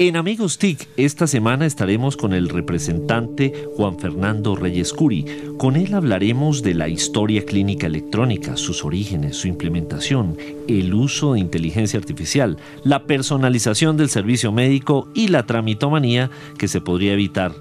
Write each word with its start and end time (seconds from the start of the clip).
En 0.00 0.16
Amigos 0.16 0.58
TIC, 0.58 0.88
esta 0.96 1.26
semana 1.26 1.66
estaremos 1.66 2.16
con 2.16 2.32
el 2.32 2.48
representante 2.48 3.66
Juan 3.76 3.98
Fernando 3.98 4.54
Reyes 4.54 4.92
Curi. 4.92 5.24
Con 5.56 5.76
él 5.76 5.94
hablaremos 5.94 6.62
de 6.62 6.74
la 6.74 6.88
historia 6.88 7.44
clínica 7.44 7.86
electrónica, 7.86 8.56
sus 8.56 8.84
orígenes, 8.84 9.36
su 9.36 9.48
implementación, 9.48 10.36
el 10.68 10.94
uso 10.94 11.32
de 11.32 11.40
inteligencia 11.40 11.98
artificial, 11.98 12.58
la 12.84 13.06
personalización 13.06 13.96
del 13.96 14.08
servicio 14.08 14.52
médico 14.52 15.08
y 15.14 15.28
la 15.28 15.46
tramitomanía 15.46 16.30
que 16.58 16.68
se 16.68 16.80
podría 16.80 17.12
evitar 17.12 17.52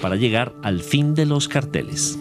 para 0.00 0.16
llegar 0.16 0.52
al 0.62 0.80
fin 0.80 1.14
de 1.14 1.26
los 1.26 1.48
carteles. 1.48 2.18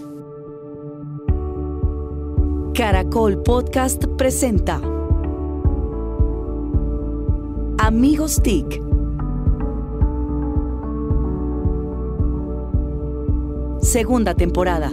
Caracol 2.73 3.41
Podcast 3.43 4.05
presenta 4.17 4.81
Amigos 7.77 8.41
TIC 8.41 8.88
segunda 13.89 14.35
temporada. 14.35 14.91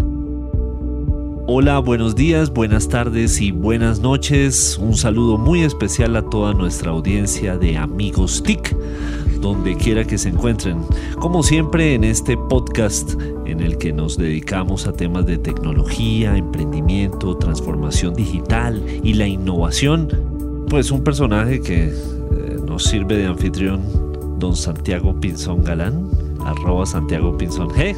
Hola, 1.47 1.79
buenos 1.81 2.17
días, 2.17 2.51
buenas 2.51 2.89
tardes 2.89 3.43
y 3.43 3.53
buenas 3.53 4.01
noches. 4.01 4.79
Un 4.79 4.97
saludo 4.97 5.37
muy 5.37 5.65
especial 5.65 6.17
a 6.17 6.23
toda 6.23 6.55
nuestra 6.55 6.93
audiencia 6.93 7.59
de 7.59 7.77
Amigos 7.77 8.43
TIC, 8.43 8.75
donde 9.43 9.77
quiera 9.77 10.05
que 10.05 10.17
se 10.17 10.31
encuentren. 10.31 10.79
Como 11.19 11.43
siempre 11.43 11.93
en 11.93 12.05
este 12.05 12.39
podcast 12.39 13.21
en 13.45 13.61
el 13.61 13.77
que 13.77 13.93
nos 13.93 14.17
dedicamos 14.17 14.87
a 14.87 14.95
temas 14.95 15.27
de 15.27 15.37
tecnología, 15.37 16.35
emprendimiento, 16.35 17.37
transformación 17.37 18.15
digital 18.15 18.83
y 19.03 19.13
la 19.13 19.29
innovación, 19.29 20.09
pues 20.71 20.91
un 20.91 21.05
personaje 21.05 21.61
que 21.61 21.89
eh, 21.89 21.93
nos 22.67 22.85
sirve 22.85 23.19
de 23.19 23.27
anfitrión, 23.27 23.83
don 24.39 24.57
Santiago 24.57 25.21
Pinzón 25.21 25.65
Galán, 25.65 26.09
arroba 26.47 26.87
Santiago 26.87 27.37
Pinzón 27.37 27.69
G 27.69 27.95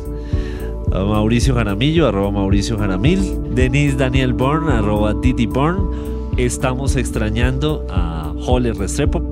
Mauricio 0.90 1.54
Jaramillo, 1.54 2.06
arroba 2.06 2.30
Mauricio 2.30 2.78
Jaramil, 2.78 3.54
Denise 3.54 3.96
Daniel 3.96 4.32
Born, 4.32 4.68
arroba 4.68 5.20
Titi 5.20 5.46
Born. 5.46 6.34
Estamos 6.36 6.96
extrañando 6.96 7.86
a 7.90 8.32
Holly 8.36 8.72
Restrepo. 8.72 9.22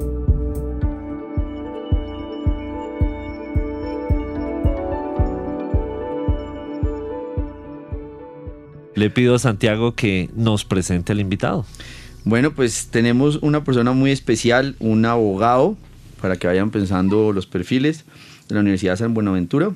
Le 8.95 9.11
pido 9.11 9.35
a 9.35 9.39
Santiago 9.39 9.95
que 9.95 10.31
nos 10.35 10.65
presente 10.65 11.13
al 11.13 11.21
invitado. 11.21 11.65
Bueno, 12.25 12.53
pues 12.53 12.89
tenemos 12.89 13.37
una 13.43 13.63
persona 13.65 13.93
muy 13.93 14.11
especial, 14.11 14.77
un 14.79 15.05
abogado, 15.05 15.77
para 16.21 16.37
que 16.37 16.47
vayan 16.47 16.71
pensando 16.71 17.33
los 17.33 17.47
perfiles 17.47 18.05
de 18.49 18.55
la 18.55 18.61
Universidad 18.63 18.97
San 18.97 19.15
Buenaventura 19.15 19.73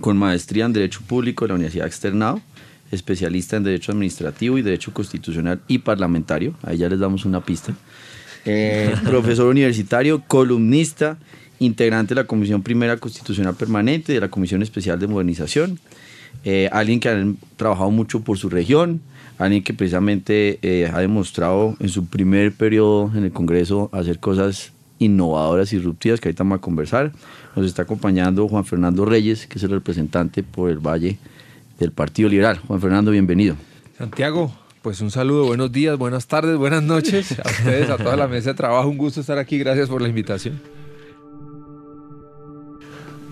con 0.00 0.16
maestría 0.16 0.64
en 0.64 0.72
Derecho 0.72 1.00
Público 1.06 1.44
de 1.44 1.48
la 1.48 1.54
Universidad 1.54 1.86
Externado, 1.86 2.40
especialista 2.90 3.56
en 3.56 3.64
Derecho 3.64 3.92
Administrativo 3.92 4.58
y 4.58 4.62
Derecho 4.62 4.92
Constitucional 4.92 5.60
y 5.68 5.78
Parlamentario. 5.78 6.54
Ahí 6.62 6.78
ya 6.78 6.88
les 6.88 6.98
damos 6.98 7.24
una 7.24 7.40
pista. 7.40 7.74
Eh, 8.44 8.94
profesor 9.04 9.46
universitario, 9.46 10.22
columnista, 10.26 11.18
integrante 11.58 12.14
de 12.14 12.22
la 12.22 12.26
Comisión 12.26 12.62
Primera 12.62 12.96
Constitucional 12.96 13.54
Permanente, 13.54 14.12
de 14.12 14.20
la 14.20 14.28
Comisión 14.28 14.62
Especial 14.62 14.98
de 14.98 15.06
Modernización. 15.06 15.78
Eh, 16.44 16.68
alguien 16.72 17.00
que 17.00 17.08
ha 17.08 17.24
trabajado 17.56 17.90
mucho 17.90 18.20
por 18.20 18.38
su 18.38 18.48
región, 18.48 19.02
alguien 19.38 19.62
que 19.62 19.74
precisamente 19.74 20.58
eh, 20.62 20.90
ha 20.92 21.00
demostrado 21.00 21.76
en 21.80 21.88
su 21.88 22.06
primer 22.06 22.52
periodo 22.52 23.12
en 23.14 23.24
el 23.24 23.32
Congreso 23.32 23.90
hacer 23.92 24.18
cosas 24.18 24.72
innovadoras 25.00 25.72
y 25.72 25.76
disruptivas 25.76 26.20
que 26.20 26.28
ahorita 26.28 26.44
vamos 26.44 26.58
a 26.58 26.60
conversar. 26.60 27.12
Nos 27.56 27.66
está 27.66 27.82
acompañando 27.82 28.46
Juan 28.46 28.64
Fernando 28.64 29.04
Reyes, 29.04 29.46
que 29.46 29.58
es 29.58 29.64
el 29.64 29.70
representante 29.70 30.44
por 30.44 30.70
el 30.70 30.78
Valle 30.78 31.18
del 31.80 31.90
Partido 31.90 32.28
Liberal. 32.28 32.60
Juan 32.68 32.80
Fernando, 32.80 33.10
bienvenido. 33.10 33.56
Santiago, 33.98 34.52
pues 34.82 35.00
un 35.00 35.10
saludo, 35.10 35.46
buenos 35.46 35.72
días, 35.72 35.98
buenas 35.98 36.26
tardes, 36.26 36.56
buenas 36.56 36.82
noches 36.82 37.36
a 37.38 37.48
ustedes, 37.48 37.90
a 37.90 37.96
toda 37.96 38.14
la 38.14 38.28
mesa 38.28 38.50
de 38.50 38.54
trabajo. 38.54 38.88
Un 38.88 38.98
gusto 38.98 39.20
estar 39.20 39.38
aquí, 39.38 39.58
gracias 39.58 39.88
por 39.88 40.00
la 40.00 40.08
invitación. 40.08 40.60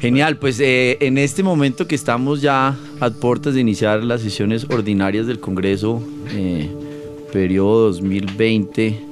Genial, 0.00 0.38
pues 0.38 0.60
eh, 0.60 0.96
en 1.00 1.18
este 1.18 1.42
momento 1.42 1.86
que 1.86 1.96
estamos 1.96 2.40
ya 2.40 2.76
a 3.00 3.10
puertas 3.10 3.54
de 3.54 3.60
iniciar 3.60 4.04
las 4.04 4.22
sesiones 4.22 4.64
ordinarias 4.70 5.26
del 5.26 5.40
Congreso, 5.40 6.02
eh, 6.30 6.70
periodo 7.32 7.88
2020 7.88 9.07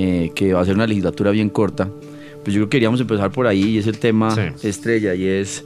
eh, 0.00 0.30
que 0.32 0.52
va 0.52 0.60
a 0.60 0.64
ser 0.64 0.76
una 0.76 0.86
legislatura 0.86 1.32
bien 1.32 1.50
corta, 1.50 1.88
pues 2.44 2.54
yo 2.54 2.60
creo 2.60 2.68
que 2.68 2.76
queríamos 2.76 3.00
empezar 3.00 3.32
por 3.32 3.48
ahí 3.48 3.64
y 3.64 3.78
es 3.78 3.88
el 3.88 3.98
tema 3.98 4.54
estrella 4.62 5.12
y 5.12 5.26
es, 5.26 5.64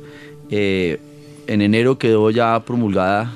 eh, 0.48 0.98
en 1.46 1.60
enero 1.60 1.98
quedó 1.98 2.30
ya 2.30 2.58
promulgada 2.64 3.30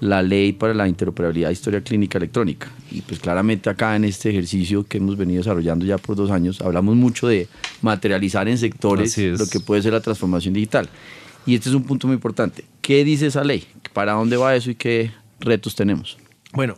la 0.00 0.20
ley 0.20 0.52
para 0.52 0.74
la 0.74 0.86
interoperabilidad 0.86 1.48
de 1.48 1.54
historia 1.54 1.80
clínica 1.80 2.18
electrónica. 2.18 2.68
Y 2.90 3.00
pues 3.00 3.20
claramente 3.20 3.70
acá 3.70 3.96
en 3.96 4.04
este 4.04 4.28
ejercicio 4.28 4.84
que 4.84 4.98
hemos 4.98 5.16
venido 5.16 5.38
desarrollando 5.38 5.86
ya 5.86 5.96
por 5.96 6.14
dos 6.14 6.30
años, 6.30 6.60
hablamos 6.60 6.94
mucho 6.94 7.26
de 7.26 7.48
materializar 7.80 8.46
en 8.46 8.58
sectores 8.58 9.16
lo 9.16 9.46
que 9.46 9.60
puede 9.60 9.80
ser 9.80 9.94
la 9.94 10.02
transformación 10.02 10.52
digital. 10.52 10.90
Y 11.46 11.54
este 11.54 11.70
es 11.70 11.74
un 11.74 11.84
punto 11.84 12.06
muy 12.06 12.16
importante. 12.16 12.66
¿Qué 12.82 13.02
dice 13.02 13.28
esa 13.28 13.44
ley? 13.44 13.64
¿Para 13.94 14.12
dónde 14.12 14.36
va 14.36 14.54
eso 14.54 14.70
y 14.70 14.74
qué 14.74 15.10
retos 15.40 15.74
tenemos? 15.74 16.18
Bueno, 16.52 16.76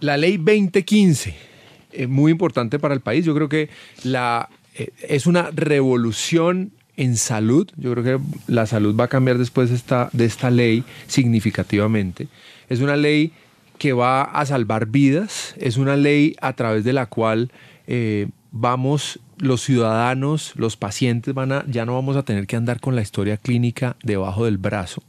la 0.00 0.16
ley 0.16 0.38
2015 0.38 1.49
eh, 1.92 2.06
muy 2.06 2.32
importante 2.32 2.78
para 2.78 2.94
el 2.94 3.00
país. 3.00 3.24
Yo 3.24 3.34
creo 3.34 3.48
que 3.48 3.68
la, 4.04 4.48
eh, 4.74 4.90
es 5.08 5.26
una 5.26 5.50
revolución 5.52 6.72
en 6.96 7.16
salud. 7.16 7.68
Yo 7.76 7.92
creo 7.92 8.04
que 8.04 8.24
la 8.46 8.66
salud 8.66 8.94
va 8.98 9.04
a 9.04 9.08
cambiar 9.08 9.38
después 9.38 9.70
de 9.70 9.76
esta, 9.76 10.10
de 10.12 10.24
esta 10.24 10.50
ley 10.50 10.84
significativamente. 11.06 12.28
Es 12.68 12.80
una 12.80 12.96
ley 12.96 13.32
que 13.78 13.92
va 13.92 14.22
a 14.22 14.44
salvar 14.44 14.86
vidas, 14.86 15.54
es 15.58 15.76
una 15.78 15.96
ley 15.96 16.36
a 16.40 16.52
través 16.52 16.84
de 16.84 16.92
la 16.92 17.06
cual 17.06 17.50
eh, 17.86 18.28
vamos, 18.52 19.18
los 19.38 19.62
ciudadanos, 19.62 20.52
los 20.56 20.76
pacientes, 20.76 21.32
van 21.32 21.52
a, 21.52 21.64
ya 21.66 21.86
no 21.86 21.94
vamos 21.94 22.16
a 22.16 22.22
tener 22.22 22.46
que 22.46 22.56
andar 22.56 22.80
con 22.80 22.94
la 22.94 23.00
historia 23.00 23.38
clínica 23.38 23.96
debajo 24.02 24.44
del 24.44 24.58
brazo. 24.58 25.02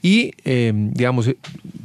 Y, 0.00 0.32
digamos, 0.44 1.28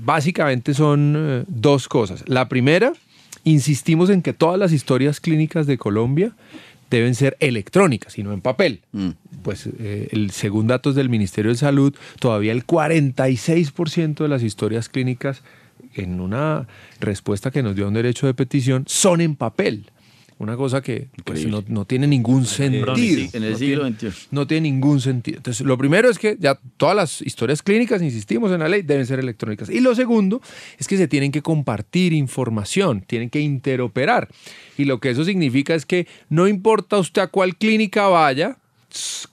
básicamente 0.06 0.76
son 0.76 1.46
dos 1.48 1.88
cosas. 1.88 2.24
La 2.28 2.48
primera 2.48 2.94
Insistimos 3.44 4.10
en 4.10 4.22
que 4.22 4.34
todas 4.34 4.60
las 4.60 4.72
historias 4.72 5.20
clínicas 5.20 5.68
de 5.68 5.78
Colombia 5.78 6.34
deben 6.90 7.16
ser 7.16 7.36
electrónicas 7.40 8.18
y 8.18 8.24
no 8.24 8.34
en 8.34 8.42
papel. 8.42 8.82
Mm. 8.92 9.10
Pues 9.42 9.68
eh, 9.80 10.10
el, 10.12 10.32
según 10.32 10.68
datos 10.68 10.96
del 10.96 11.10
Ministerio 11.10 11.52
de 11.52 11.58
Salud, 11.58 11.94
todavía 12.20 12.52
el 12.52 12.66
46% 12.66 14.16
de 14.16 14.28
las 14.28 14.44
historias 14.44 14.90
clínicas 14.90 15.42
en 15.96 16.22
una 16.22 16.68
respuesta 17.00 17.52
que 17.52 17.64
nos 17.64 17.76
dio 17.76 17.88
un 17.88 17.94
derecho 17.94 18.28
de 18.28 18.34
petición 18.34 18.86
son 18.88 19.22
en 19.22 19.36
papel. 19.36 19.92
Una 20.44 20.56
cosa 20.58 20.82
que 20.82 21.08
pues, 21.24 21.46
no, 21.48 21.64
no 21.68 21.86
tiene 21.86 22.06
ningún 22.08 22.46
sentido. 22.46 22.96
sí. 22.96 23.30
En 23.34 23.44
el 23.44 23.52
No 23.54 23.58
siglo 23.58 23.82
tiene- 23.84 23.98
XXI. 24.12 24.28
no 24.32 24.46
tiene 24.48 24.70
ningún 24.70 25.02
sentido. 25.02 25.38
Entonces, 25.38 25.66
lo 25.66 25.78
primero 25.78 26.10
es 26.10 26.20
que 26.20 26.38
ya 26.40 26.60
todas 26.78 26.96
las 26.96 27.22
historias 27.22 27.62
clínicas, 27.64 28.02
insistimos 28.02 28.52
en 28.52 28.60
la 28.60 28.70
ley, 28.70 28.82
deben 28.82 29.06
ser 29.06 29.20
electrónicas. 29.20 29.70
Y 29.70 29.80
lo 29.80 29.96
segundo 29.96 30.42
es 30.78 30.88
que 30.88 30.98
se 30.98 31.08
tienen 31.08 31.32
que 31.32 31.42
compartir 31.42 32.14
información, 32.14 33.02
tienen 33.08 33.30
que 33.30 33.40
interoperar. 33.40 34.28
Y 34.78 34.86
lo 34.86 35.00
que 35.00 35.10
eso 35.10 35.24
significa 35.24 35.74
es 35.76 35.86
que 35.86 36.08
no 36.30 36.48
importa 36.48 36.98
usted 36.98 37.22
a 37.24 37.28
cuál 37.28 37.56
clínica 37.56 38.08
vaya, 38.08 38.58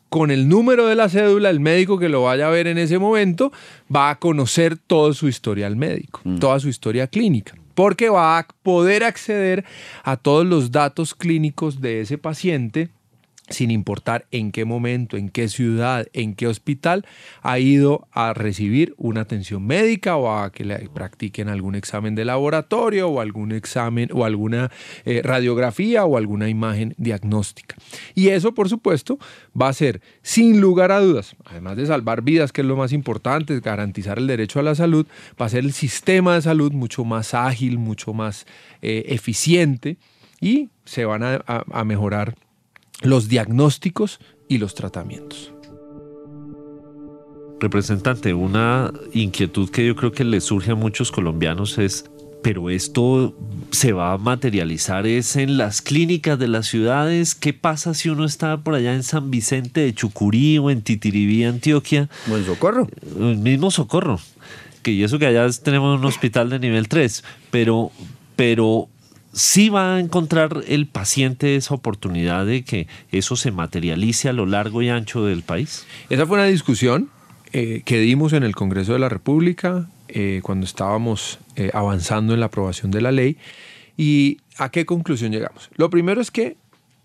con 0.08 0.30
el 0.30 0.48
número 0.48 0.86
de 0.86 0.94
la 0.96 1.08
cédula, 1.08 1.50
el 1.50 1.60
médico 1.60 1.98
que 1.98 2.08
lo 2.08 2.22
vaya 2.22 2.48
a 2.48 2.50
ver 2.50 2.66
en 2.66 2.78
ese 2.78 2.98
momento 2.98 3.52
va 3.94 4.10
a 4.10 4.18
conocer 4.18 4.76
todo 4.76 5.12
su 5.12 5.28
historial 5.28 5.76
médico, 5.76 6.20
toda 6.40 6.58
su 6.58 6.68
historia 6.68 7.06
clínica 7.06 7.54
porque 7.80 8.10
va 8.10 8.38
a 8.38 8.46
poder 8.62 9.02
acceder 9.02 9.64
a 10.04 10.18
todos 10.18 10.44
los 10.44 10.70
datos 10.70 11.14
clínicos 11.14 11.80
de 11.80 12.02
ese 12.02 12.18
paciente 12.18 12.90
sin 13.50 13.70
importar 13.70 14.26
en 14.30 14.52
qué 14.52 14.64
momento, 14.64 15.16
en 15.16 15.28
qué 15.28 15.48
ciudad, 15.48 16.06
en 16.12 16.34
qué 16.34 16.46
hospital 16.46 17.04
ha 17.42 17.58
ido 17.58 18.06
a 18.12 18.32
recibir 18.32 18.94
una 18.96 19.22
atención 19.22 19.66
médica 19.66 20.16
o 20.16 20.32
a 20.38 20.50
que 20.52 20.64
le 20.64 20.88
practiquen 20.88 21.48
algún 21.48 21.74
examen 21.74 22.14
de 22.14 22.24
laboratorio 22.24 23.08
o 23.08 23.20
algún 23.20 23.52
examen 23.52 24.08
o 24.12 24.24
alguna 24.24 24.70
eh, 25.04 25.20
radiografía 25.22 26.04
o 26.04 26.16
alguna 26.16 26.48
imagen 26.48 26.94
diagnóstica. 26.96 27.76
Y 28.14 28.28
eso, 28.28 28.54
por 28.54 28.68
supuesto, 28.68 29.18
va 29.60 29.68
a 29.68 29.72
ser, 29.72 30.00
sin 30.22 30.60
lugar 30.60 30.92
a 30.92 31.00
dudas, 31.00 31.36
además 31.44 31.76
de 31.76 31.86
salvar 31.86 32.22
vidas, 32.22 32.52
que 32.52 32.60
es 32.60 32.66
lo 32.66 32.76
más 32.76 32.92
importante, 32.92 33.58
garantizar 33.60 34.18
el 34.18 34.26
derecho 34.26 34.60
a 34.60 34.62
la 34.62 34.74
salud, 34.74 35.06
va 35.40 35.46
a 35.46 35.48
ser 35.48 35.64
el 35.64 35.72
sistema 35.72 36.34
de 36.36 36.42
salud 36.42 36.72
mucho 36.72 37.04
más 37.04 37.34
ágil, 37.34 37.78
mucho 37.78 38.14
más 38.14 38.46
eh, 38.80 39.04
eficiente 39.08 39.96
y 40.40 40.70
se 40.84 41.04
van 41.04 41.22
a- 41.22 41.84
mejorar 41.84 42.34
los 43.02 43.28
diagnósticos 43.28 44.20
y 44.48 44.58
los 44.58 44.74
tratamientos. 44.74 45.52
Representante, 47.60 48.32
una 48.32 48.90
inquietud 49.12 49.68
que 49.70 49.86
yo 49.86 49.94
creo 49.94 50.12
que 50.12 50.24
le 50.24 50.40
surge 50.40 50.72
a 50.72 50.74
muchos 50.74 51.12
colombianos 51.12 51.76
es, 51.76 52.06
pero 52.42 52.70
esto 52.70 53.36
se 53.70 53.92
va 53.92 54.12
a 54.12 54.18
materializar 54.18 55.06
es 55.06 55.36
en 55.36 55.58
las 55.58 55.82
clínicas 55.82 56.38
de 56.38 56.48
las 56.48 56.66
ciudades. 56.66 57.34
¿Qué 57.34 57.52
pasa 57.52 57.92
si 57.92 58.08
uno 58.08 58.24
está 58.24 58.56
por 58.58 58.74
allá 58.74 58.94
en 58.94 59.02
San 59.02 59.30
Vicente 59.30 59.80
de 59.82 59.94
Chucurí 59.94 60.56
o 60.56 60.70
en 60.70 60.80
Titiribí, 60.80 61.44
Antioquia? 61.44 62.08
Buen 62.26 62.46
socorro. 62.46 62.88
El 63.18 63.36
mismo 63.36 63.70
socorro. 63.70 64.18
Que 64.82 64.92
y 64.92 65.04
eso 65.04 65.18
que 65.18 65.26
allá 65.26 65.46
tenemos 65.62 65.98
un 65.98 66.06
hospital 66.06 66.48
de 66.48 66.58
nivel 66.58 66.88
3, 66.88 67.22
pero, 67.50 67.92
pero 68.36 68.88
sí 69.32 69.68
va 69.68 69.96
a 69.96 70.00
encontrar 70.00 70.62
el 70.66 70.86
paciente 70.86 71.56
esa 71.56 71.74
oportunidad 71.74 72.46
de 72.46 72.62
que 72.62 72.88
eso 73.10 73.36
se 73.36 73.50
materialice 73.50 74.28
a 74.28 74.32
lo 74.32 74.46
largo 74.46 74.82
y 74.82 74.88
ancho 74.88 75.24
del 75.24 75.42
país. 75.42 75.86
Esa 76.08 76.26
fue 76.26 76.38
una 76.38 76.46
discusión 76.46 77.10
eh, 77.52 77.82
que 77.84 77.98
dimos 77.98 78.32
en 78.32 78.42
el 78.42 78.54
Congreso 78.54 78.92
de 78.92 78.98
la 78.98 79.08
República 79.08 79.88
eh, 80.08 80.40
cuando 80.42 80.66
estábamos 80.66 81.38
eh, 81.56 81.70
avanzando 81.74 82.34
en 82.34 82.40
la 82.40 82.46
aprobación 82.46 82.90
de 82.90 83.00
la 83.00 83.12
ley. 83.12 83.36
¿Y 83.96 84.38
a 84.56 84.70
qué 84.70 84.86
conclusión 84.86 85.32
llegamos? 85.32 85.70
Lo 85.74 85.90
primero 85.90 86.20
es 86.20 86.30
que 86.30 86.56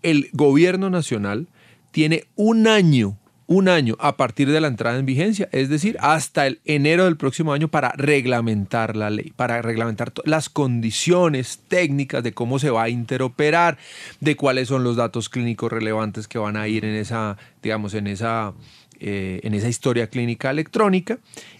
el 0.02 0.28
gobierno 0.32 0.88
nacional 0.90 1.48
tiene 1.90 2.24
un 2.36 2.66
año, 2.68 3.16
un 3.46 3.68
año 3.68 3.96
a 4.00 4.16
partir 4.16 4.50
de 4.50 4.60
la 4.60 4.66
entrada 4.66 4.98
en 4.98 5.06
vigencia, 5.06 5.48
es 5.52 5.68
decir, 5.68 5.96
hasta 6.00 6.46
el 6.46 6.60
enero 6.64 7.04
del 7.04 7.16
próximo 7.16 7.52
año 7.52 7.68
para 7.68 7.92
reglamentar 7.92 8.96
la 8.96 9.10
ley, 9.10 9.32
para 9.36 9.62
reglamentar 9.62 10.12
las 10.24 10.48
condiciones 10.48 11.60
técnicas 11.68 12.24
de 12.24 12.32
cómo 12.32 12.58
se 12.58 12.70
va 12.70 12.84
a 12.84 12.88
interoperar, 12.88 13.78
de 14.20 14.36
cuáles 14.36 14.68
son 14.68 14.82
los 14.82 14.96
datos 14.96 15.28
clínicos 15.28 15.70
relevantes 15.70 16.26
que 16.26 16.38
van 16.38 16.56
a 16.56 16.66
ir 16.66 16.84
en 16.84 16.96
esa, 16.96 17.36
digamos, 17.62 17.94
en 17.94 18.08
esa, 18.08 18.52
eh, 18.98 19.40
en 19.44 19.54
esa 19.54 19.68
historia 19.68 20.08
clínica 20.08 20.50
electrónica. 20.50 21.18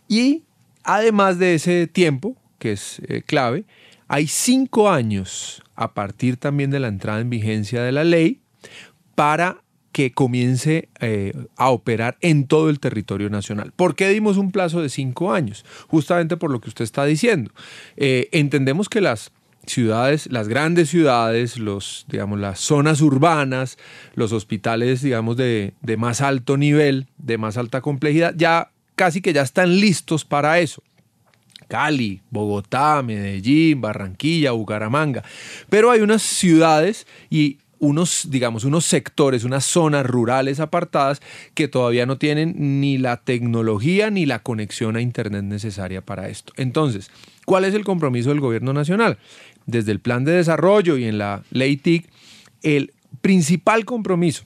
Y 0.09 0.43
además 0.83 1.39
de 1.39 1.55
ese 1.55 1.87
tiempo, 1.87 2.37
que 2.59 2.73
es 2.73 3.01
eh, 3.07 3.23
clave, 3.25 3.65
hay 4.09 4.27
cinco 4.27 4.91
años 4.91 5.63
a 5.77 5.95
partir 5.95 6.37
también 6.37 6.71
de 6.71 6.81
la 6.81 6.89
entrada 6.89 7.21
en 7.21 7.31
vigencia 7.31 7.83
de 7.83 7.93
la 7.93 8.03
ley 8.03 8.41
para 9.15 9.63
que 9.97 10.13
comience 10.13 10.91
eh, 11.01 11.33
a 11.57 11.71
operar 11.71 12.19
en 12.21 12.47
todo 12.47 12.69
el 12.69 12.81
territorio 12.81 13.31
nacional. 13.31 13.73
¿Por 13.75 13.95
qué 13.95 14.11
dimos 14.11 14.37
un 14.37 14.53
plazo 14.53 14.83
de 14.83 14.91
cinco 14.91 15.33
años? 15.33 15.65
Justamente 15.89 16.37
por 16.37 16.51
lo 16.51 16.61
que 16.61 16.69
usted 16.69 16.85
está 16.85 17.07
diciendo. 17.07 17.51
Eh, 17.97 18.29
entendemos 18.33 18.91
que 18.91 19.01
las 19.01 19.33
ciudades, 19.65 20.31
las 20.31 20.49
grandes 20.49 20.91
ciudades, 20.91 21.57
los, 21.57 22.05
digamos, 22.11 22.39
las 22.39 22.61
zonas 22.61 23.01
urbanas, 23.01 23.79
los 24.15 24.33
hospitales, 24.33 25.01
digamos, 25.01 25.39
de, 25.39 25.73
de 25.81 25.97
más 25.97 26.21
alto 26.21 26.59
nivel, 26.59 27.07
de 27.17 27.39
más 27.39 27.57
alta 27.57 27.81
complejidad, 27.81 28.35
ya 28.37 28.73
casi 28.97 29.23
que 29.23 29.33
ya 29.33 29.41
están 29.41 29.81
listos 29.81 30.27
para 30.27 30.59
eso. 30.59 30.83
Cali, 31.69 32.21
Bogotá, 32.31 33.03
Medellín, 33.03 33.81
Barranquilla, 33.81 34.51
Bucaramanga. 34.51 35.25
Pero 35.71 35.91
hay 35.91 36.03
unas 36.03 36.21
ciudades 36.21 37.07
y 37.31 37.61
unos, 37.79 38.29
digamos, 38.31 38.65
unos 38.65 38.85
sectores, 38.85 39.45
unas 39.45 39.65
zonas 39.65 40.07
rurales 40.07 40.61
apartadas 40.61 41.21
que 41.55 41.69
todavía 41.69 42.07
no 42.07 42.19
tienen 42.19 42.81
ni 42.81 42.99
la 42.99 43.19
tecnología 43.19 44.11
ni 44.11 44.27
la 44.27 44.41
conexión 44.43 44.97
a 44.97 45.01
Internet 45.01 45.45
necesaria 45.45 46.01
para 46.01 46.29
esto. 46.29 46.53
Entonces, 46.57 47.11
¿cuál 47.45 47.65
es 47.65 47.75
el 47.75 47.85
compromiso 47.85 48.31
del 48.31 48.41
gobierno 48.41 48.73
nacional? 48.73 49.19
Desde 49.67 49.93
el 49.93 50.01
plan 50.01 50.25
de 50.25 50.33
desarrollo 50.33 50.97
y 50.97 51.05
en 51.05 51.19
la 51.19 51.43
ley 51.51 51.77
TIC, 51.77 52.09
el 52.63 52.93
principal 53.21 53.85
compromiso, 53.85 54.45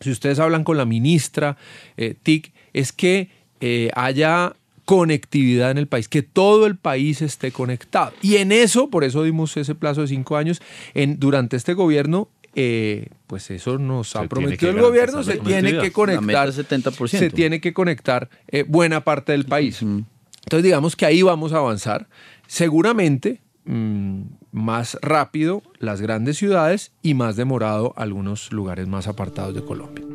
si 0.00 0.10
ustedes 0.10 0.38
hablan 0.38 0.64
con 0.64 0.76
la 0.76 0.84
ministra 0.84 1.56
eh, 1.96 2.14
TIC, 2.22 2.52
es 2.72 2.92
que 2.92 3.30
eh, 3.60 3.90
haya 3.94 4.54
conectividad 4.86 5.72
en 5.72 5.78
el 5.78 5.88
país, 5.88 6.08
que 6.08 6.22
todo 6.22 6.64
el 6.64 6.76
país 6.76 7.20
esté 7.20 7.50
conectado. 7.50 8.12
Y 8.22 8.36
en 8.36 8.52
eso, 8.52 8.88
por 8.88 9.02
eso 9.02 9.24
dimos 9.24 9.56
ese 9.56 9.74
plazo 9.74 10.02
de 10.02 10.06
cinco 10.06 10.36
años, 10.36 10.62
en, 10.94 11.18
durante 11.18 11.56
este 11.56 11.74
gobierno, 11.74 12.28
eh, 12.58 13.10
pues 13.26 13.50
eso 13.50 13.78
nos 13.78 14.08
Se 14.08 14.16
ha 14.16 14.20
tiene 14.22 14.28
prometido 14.30 14.72
que 14.72 14.78
el 14.78 14.82
gobierno, 14.82 15.22
se 15.22 15.36
tiene 15.36 15.78
que 15.78 15.92
conectar, 15.92 16.22
La 16.22 16.26
meta 16.26 16.44
es 16.46 16.58
70%. 16.58 17.08
se 17.08 17.28
tiene 17.28 17.60
que 17.60 17.74
conectar 17.74 18.30
eh, 18.48 18.64
buena 18.66 19.04
parte 19.04 19.32
del 19.32 19.44
país. 19.44 19.82
Entonces 19.82 20.64
digamos 20.64 20.96
que 20.96 21.04
ahí 21.04 21.20
vamos 21.20 21.52
a 21.52 21.58
avanzar. 21.58 22.08
Seguramente 22.46 23.42
mm, 23.66 24.22
más 24.52 24.96
rápido 25.02 25.62
las 25.80 26.00
grandes 26.00 26.38
ciudades 26.38 26.92
y 27.02 27.12
más 27.12 27.36
demorado 27.36 27.92
algunos 27.94 28.50
lugares 28.50 28.88
más 28.88 29.06
apartados 29.06 29.54
de 29.54 29.62
Colombia. 29.62 30.06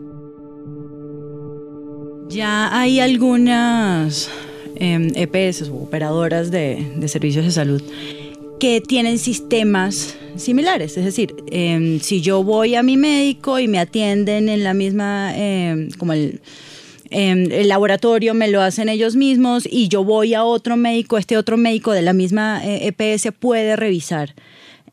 Ya 2.27 2.75
hay 2.75 3.01
algunas 3.01 4.31
eh, 4.77 5.11
EPS 5.13 5.69
o 5.69 5.75
operadoras 5.75 6.49
de, 6.49 6.91
de 6.95 7.07
servicios 7.07 7.45
de 7.45 7.51
salud 7.51 7.83
que 8.61 8.79
tienen 8.79 9.17
sistemas 9.17 10.15
similares. 10.35 10.95
Es 10.95 11.03
decir, 11.03 11.33
em, 11.49 11.99
si 11.99 12.21
yo 12.21 12.43
voy 12.43 12.75
a 12.75 12.83
mi 12.83 12.95
médico 12.95 13.57
y 13.57 13.67
me 13.67 13.79
atienden 13.79 14.49
en 14.49 14.63
la 14.63 14.75
misma, 14.75 15.33
em, 15.35 15.89
como 15.97 16.13
el, 16.13 16.41
em, 17.09 17.51
el 17.51 17.67
laboratorio 17.67 18.35
me 18.35 18.49
lo 18.49 18.61
hacen 18.61 18.87
ellos 18.87 19.15
mismos 19.15 19.67
y 19.69 19.87
yo 19.87 20.03
voy 20.03 20.35
a 20.35 20.43
otro 20.43 20.77
médico, 20.77 21.17
este 21.17 21.37
otro 21.37 21.57
médico 21.57 21.91
de 21.91 22.03
la 22.03 22.13
misma 22.13 22.61
eh, 22.63 22.85
EPS 22.85 23.31
puede 23.31 23.75
revisar 23.75 24.35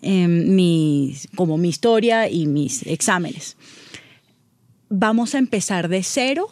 mis, 0.01 1.29
como 1.35 1.59
mi 1.59 1.69
historia 1.69 2.31
y 2.31 2.47
mis 2.47 2.87
exámenes 2.87 3.57
vamos 4.89 5.35
a 5.35 5.39
empezar 5.39 5.89
de 5.89 6.05
cero 6.05 6.49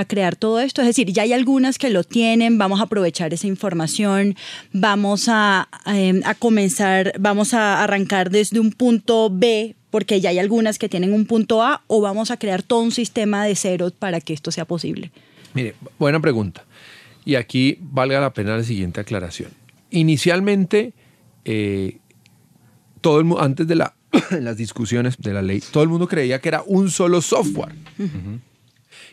a 0.00 0.04
crear 0.06 0.34
todo 0.36 0.58
esto. 0.60 0.80
Es 0.82 0.86
decir, 0.88 1.12
ya 1.12 1.22
hay 1.22 1.32
algunas 1.32 1.78
que 1.78 1.90
lo 1.90 2.02
tienen, 2.04 2.58
vamos 2.58 2.80
a 2.80 2.84
aprovechar 2.84 3.32
esa 3.32 3.46
información, 3.46 4.34
vamos 4.72 5.26
a, 5.28 5.68
eh, 5.86 6.20
a 6.24 6.34
comenzar, 6.34 7.12
vamos 7.20 7.54
a 7.54 7.82
arrancar 7.84 8.30
desde 8.30 8.58
un 8.60 8.72
punto 8.72 9.30
B, 9.32 9.76
porque 9.90 10.20
ya 10.20 10.30
hay 10.30 10.38
algunas 10.38 10.78
que 10.78 10.88
tienen 10.88 11.12
un 11.12 11.26
punto 11.26 11.62
A, 11.62 11.82
o 11.86 12.00
vamos 12.00 12.30
a 12.30 12.36
crear 12.36 12.62
todo 12.62 12.80
un 12.80 12.92
sistema 12.92 13.44
de 13.44 13.54
cero 13.56 13.90
para 13.98 14.20
que 14.20 14.32
esto 14.32 14.50
sea 14.50 14.64
posible. 14.64 15.10
Mire, 15.54 15.74
buena 15.98 16.20
pregunta. 16.20 16.64
Y 17.24 17.34
aquí 17.34 17.76
valga 17.80 18.20
la 18.20 18.32
pena 18.32 18.56
la 18.56 18.64
siguiente 18.64 19.00
aclaración. 19.00 19.50
Inicialmente, 19.90 20.92
eh, 21.44 21.98
todo 23.00 23.20
el 23.20 23.26
antes 23.38 23.66
de 23.66 23.74
la- 23.76 23.94
las 24.40 24.56
discusiones 24.56 25.16
de 25.18 25.32
la 25.32 25.42
ley, 25.42 25.60
todo 25.72 25.82
el 25.82 25.88
mundo 25.88 26.06
creía 26.08 26.40
que 26.40 26.48
era 26.48 26.62
un 26.66 26.90
solo 26.90 27.20
software. 27.20 27.74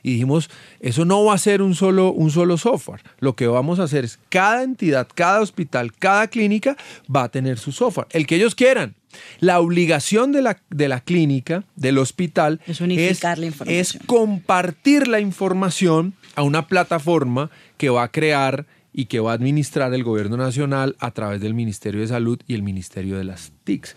Y 0.04 0.13
dijimos, 0.13 0.50
eso 0.80 1.06
no 1.06 1.24
va 1.25 1.34
a 1.34 1.38
ser 1.38 1.62
un 1.62 1.75
solo, 1.75 2.12
un 2.12 2.32
solo 2.32 2.58
software. 2.58 3.01
Lo 3.20 3.36
que 3.36 3.48
vamos 3.48 3.80
a 3.80 3.84
hacer 3.84 4.06
es 4.06 4.20
cada 4.30 4.63
entidad, 4.63 5.08
cada 5.13 5.42
hospital, 5.42 5.94
cada 5.94 6.27
clínica 6.27 6.77
va 7.13 7.24
a 7.24 7.30
tener 7.30 7.58
su 7.58 7.72
software, 7.72 8.08
el 8.12 8.27
que 8.27 8.36
ellos 8.36 8.56
quieran. 8.56 8.96
La 9.39 9.60
obligación 9.60 10.32
de 10.32 10.42
la, 10.42 10.62
de 10.70 10.88
la 10.88 11.00
clínica, 11.00 11.63
del 11.75 11.98
hospital, 11.98 12.60
Es 12.68 12.82
unificar 12.82 13.38
la 13.39 13.48
información. 13.48 13.80
es 13.80 13.98
compartir 14.06 15.08
la 15.08 15.20
información 15.20 16.13
a 16.36 16.44
una 16.44 16.68
plataforma 16.68 17.50
que 17.77 17.89
va 17.89 18.04
a 18.04 18.12
crear 18.12 18.68
y 18.94 19.06
que 19.06 19.20
va 19.20 19.32
a 19.32 19.36
administrar 19.36 19.94
el 19.94 20.04
gobierno 20.04 20.38
nacional 20.38 20.96
a 21.00 21.12
través 21.12 21.39
del 21.39 21.54
Ministerio 21.54 22.01
de 22.01 22.08
Salud 22.08 22.39
y 22.48 22.56
el 22.56 22.63
Ministerio 22.63 23.18
de 23.18 23.24
las 23.24 23.51
TICs. 23.63 23.96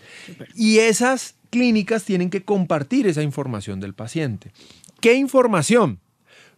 Y 0.55 0.77
esas 0.77 1.35
clínicas 1.49 2.03
tienen 2.03 2.29
que 2.29 2.43
compartir 2.43 3.07
esa 3.07 3.23
información 3.23 3.79
del 3.79 3.93
paciente. 3.93 4.51
¿Qué 5.01 5.15
información? 5.15 5.99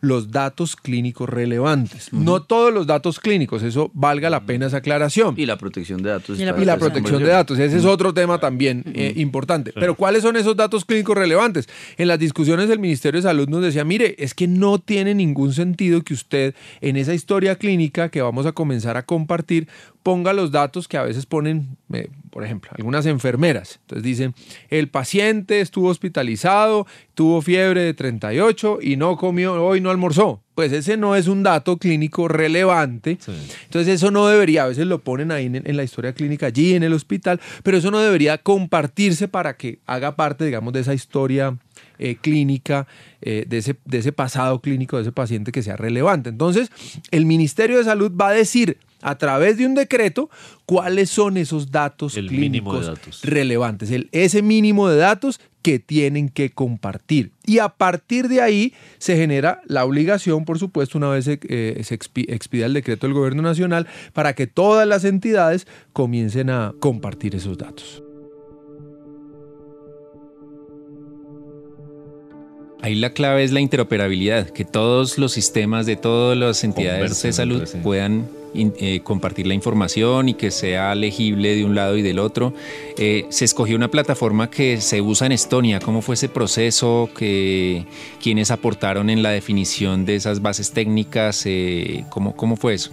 los 0.03 0.31
datos 0.31 0.75
clínicos 0.75 1.29
relevantes. 1.29 2.11
No 2.11 2.43
todos 2.43 2.73
los 2.73 2.85
datos 2.85 3.21
clínicos, 3.21 3.63
eso 3.63 3.89
valga 3.93 4.29
la 4.29 4.45
pena 4.45 4.65
esa 4.65 4.77
aclaración. 4.77 5.33
Y 5.37 5.45
la 5.45 5.57
protección 5.57 6.03
de 6.03 6.09
datos. 6.09 6.37
Y 6.37 6.43
la 6.43 6.61
Y 6.61 6.65
la 6.65 6.77
protección 6.77 7.23
de 7.23 7.29
datos, 7.29 7.57
ese 7.57 7.77
es 7.77 7.85
otro 7.85 8.13
tema 8.13 8.37
también 8.37 8.83
eh, 8.93 9.13
importante. 9.15 9.71
Pero 9.73 9.95
¿cuáles 9.95 10.23
son 10.23 10.35
esos 10.35 10.57
datos 10.57 10.83
clínicos 10.83 11.17
relevantes? 11.17 11.69
En 11.95 12.09
las 12.09 12.19
discusiones 12.19 12.67
del 12.67 12.79
Ministerio 12.79 13.19
de 13.19 13.23
Salud 13.23 13.47
nos 13.47 13.61
decía, 13.61 13.85
mire, 13.85 14.15
es 14.19 14.33
que 14.33 14.45
no 14.45 14.77
tiene 14.77 15.15
ningún 15.15 15.53
sentido 15.53 16.01
que 16.01 16.13
usted 16.13 16.53
en 16.81 16.97
esa 16.97 17.13
historia 17.13 17.55
clínica 17.55 18.09
que 18.09 18.21
vamos 18.21 18.45
a 18.45 18.51
comenzar 18.51 18.97
a 18.97 19.03
compartir 19.03 19.69
ponga 20.03 20.33
los 20.33 20.51
datos 20.51 20.87
que 20.87 20.97
a 20.97 21.03
veces 21.03 21.25
ponen, 21.25 21.77
eh, 21.93 22.09
por 22.29 22.43
ejemplo, 22.43 22.69
algunas 22.77 23.05
enfermeras. 23.05 23.79
Entonces 23.81 24.03
dicen, 24.03 24.35
el 24.69 24.89
paciente 24.89 25.61
estuvo 25.61 25.87
hospitalizado, 25.87 26.85
tuvo 27.13 27.41
fiebre 27.41 27.81
de 27.81 27.93
38 27.93 28.79
y 28.81 28.97
no 28.97 29.15
comió, 29.17 29.53
hoy 29.65 29.79
no 29.79 29.89
almorzó. 29.89 30.41
Pues 30.55 30.71
ese 30.71 30.97
no 30.97 31.15
es 31.15 31.27
un 31.27 31.41
dato 31.41 31.77
clínico 31.77 32.27
relevante. 32.27 33.17
Entonces 33.63 33.95
eso 33.95 34.11
no 34.11 34.27
debería, 34.27 34.65
a 34.65 34.67
veces 34.67 34.85
lo 34.85 34.99
ponen 34.99 35.31
ahí 35.31 35.47
en, 35.47 35.55
en, 35.55 35.77
la 35.77 35.83
historia 35.83 36.13
clínica, 36.13 36.47
allí 36.47 36.75
en 36.75 36.83
el 36.83 36.93
hospital, 36.93 37.39
pero 37.63 37.77
eso 37.77 37.89
no 37.89 37.99
debería 37.99 38.37
compartirse 38.37 39.27
para 39.27 39.57
que 39.57 39.79
haga 39.87 40.15
parte, 40.15 40.45
digamos, 40.45 40.73
de 40.73 40.81
esa 40.81 40.93
historia 40.93 41.57
eh, 41.99 42.17
clínica, 42.19 42.87
eh, 43.21 43.45
de, 43.47 43.59
ese, 43.59 43.77
de 43.85 43.99
ese 43.99 44.11
pasado 44.11 44.59
clínico 44.59 44.97
de 44.97 45.03
ese 45.03 45.11
paciente 45.11 45.51
que 45.51 45.61
sea 45.61 45.77
relevante. 45.77 46.29
Entonces, 46.29 46.69
el 47.11 47.25
Ministerio 47.25 47.77
de 47.77 47.83
Salud 47.83 48.11
va 48.19 48.29
a 48.29 48.33
decir 48.33 48.77
a 49.03 49.17
través 49.17 49.57
de 49.57 49.67
un 49.67 49.75
decreto 49.75 50.29
cuáles 50.65 51.09
son 51.11 51.37
esos 51.37 51.69
datos 51.71 52.17
El 52.17 52.27
clínicos 52.27 52.87
datos. 52.87 53.21
relevantes, 53.23 53.91
el, 53.91 54.09
ese 54.11 54.41
mínimo 54.41 54.89
de 54.89 54.97
datos 54.97 55.39
que 55.61 55.79
tienen 55.79 56.27
que 56.29 56.49
compartir. 56.51 57.31
Y 57.45 57.59
a 57.59 57.69
partir 57.69 58.27
de 58.27 58.41
ahí 58.41 58.73
se 58.97 59.15
genera 59.15 59.61
la 59.65 59.85
obligación, 59.85 60.43
por 60.43 60.59
supuesto, 60.59 60.97
una 60.97 61.09
vez 61.09 61.23
se, 61.25 61.39
eh, 61.47 61.79
se 61.83 61.97
expi- 61.97 62.25
expida 62.27 62.65
el 62.65 62.73
decreto 62.73 63.07
del 63.07 63.13
Gobierno 63.13 63.41
Nacional, 63.43 63.87
para 64.13 64.33
que 64.33 64.47
todas 64.47 64.85
las 64.87 65.05
entidades 65.05 65.67
comiencen 65.93 66.49
a 66.49 66.73
compartir 66.79 67.35
esos 67.35 67.57
datos. 67.57 68.03
Ahí 72.81 72.95
la 72.95 73.13
clave 73.13 73.45
es 73.45 73.53
la 73.53 73.61
interoperabilidad, 73.61 74.49
que 74.49 74.65
todos 74.65 75.17
los 75.17 75.31
sistemas 75.31 75.85
de 75.85 75.95
todas 75.95 76.37
las 76.37 76.65
entidades 76.65 76.99
Conversen 77.21 77.29
de 77.29 77.33
salud 77.33 77.81
puedan 77.81 78.27
in- 78.53 78.73
eh, 78.79 79.01
compartir 79.03 79.47
la 79.47 79.53
información 79.53 80.29
y 80.29 80.33
que 80.33 80.51
sea 80.51 80.93
legible 80.95 81.55
de 81.55 81.65
un 81.65 81.75
lado 81.75 81.97
y 81.97 82.01
del 82.01 82.19
otro. 82.19 82.53
Eh, 82.97 83.25
se 83.29 83.45
escogió 83.45 83.75
una 83.75 83.89
plataforma 83.89 84.49
que 84.49 84.79
se 84.81 85.01
usa 85.01 85.25
en 85.27 85.31
Estonia. 85.33 85.79
¿Cómo 85.79 86.01
fue 86.01 86.15
ese 86.15 86.29
proceso? 86.29 87.09
Que, 87.17 87.85
¿Quiénes 88.21 88.51
aportaron 88.51 89.09
en 89.09 89.23
la 89.23 89.31
definición 89.31 90.05
de 90.05 90.15
esas 90.15 90.41
bases 90.41 90.71
técnicas? 90.71 91.43
Eh, 91.45 92.05
¿cómo, 92.09 92.35
¿Cómo 92.35 92.55
fue 92.55 92.73
eso? 92.75 92.91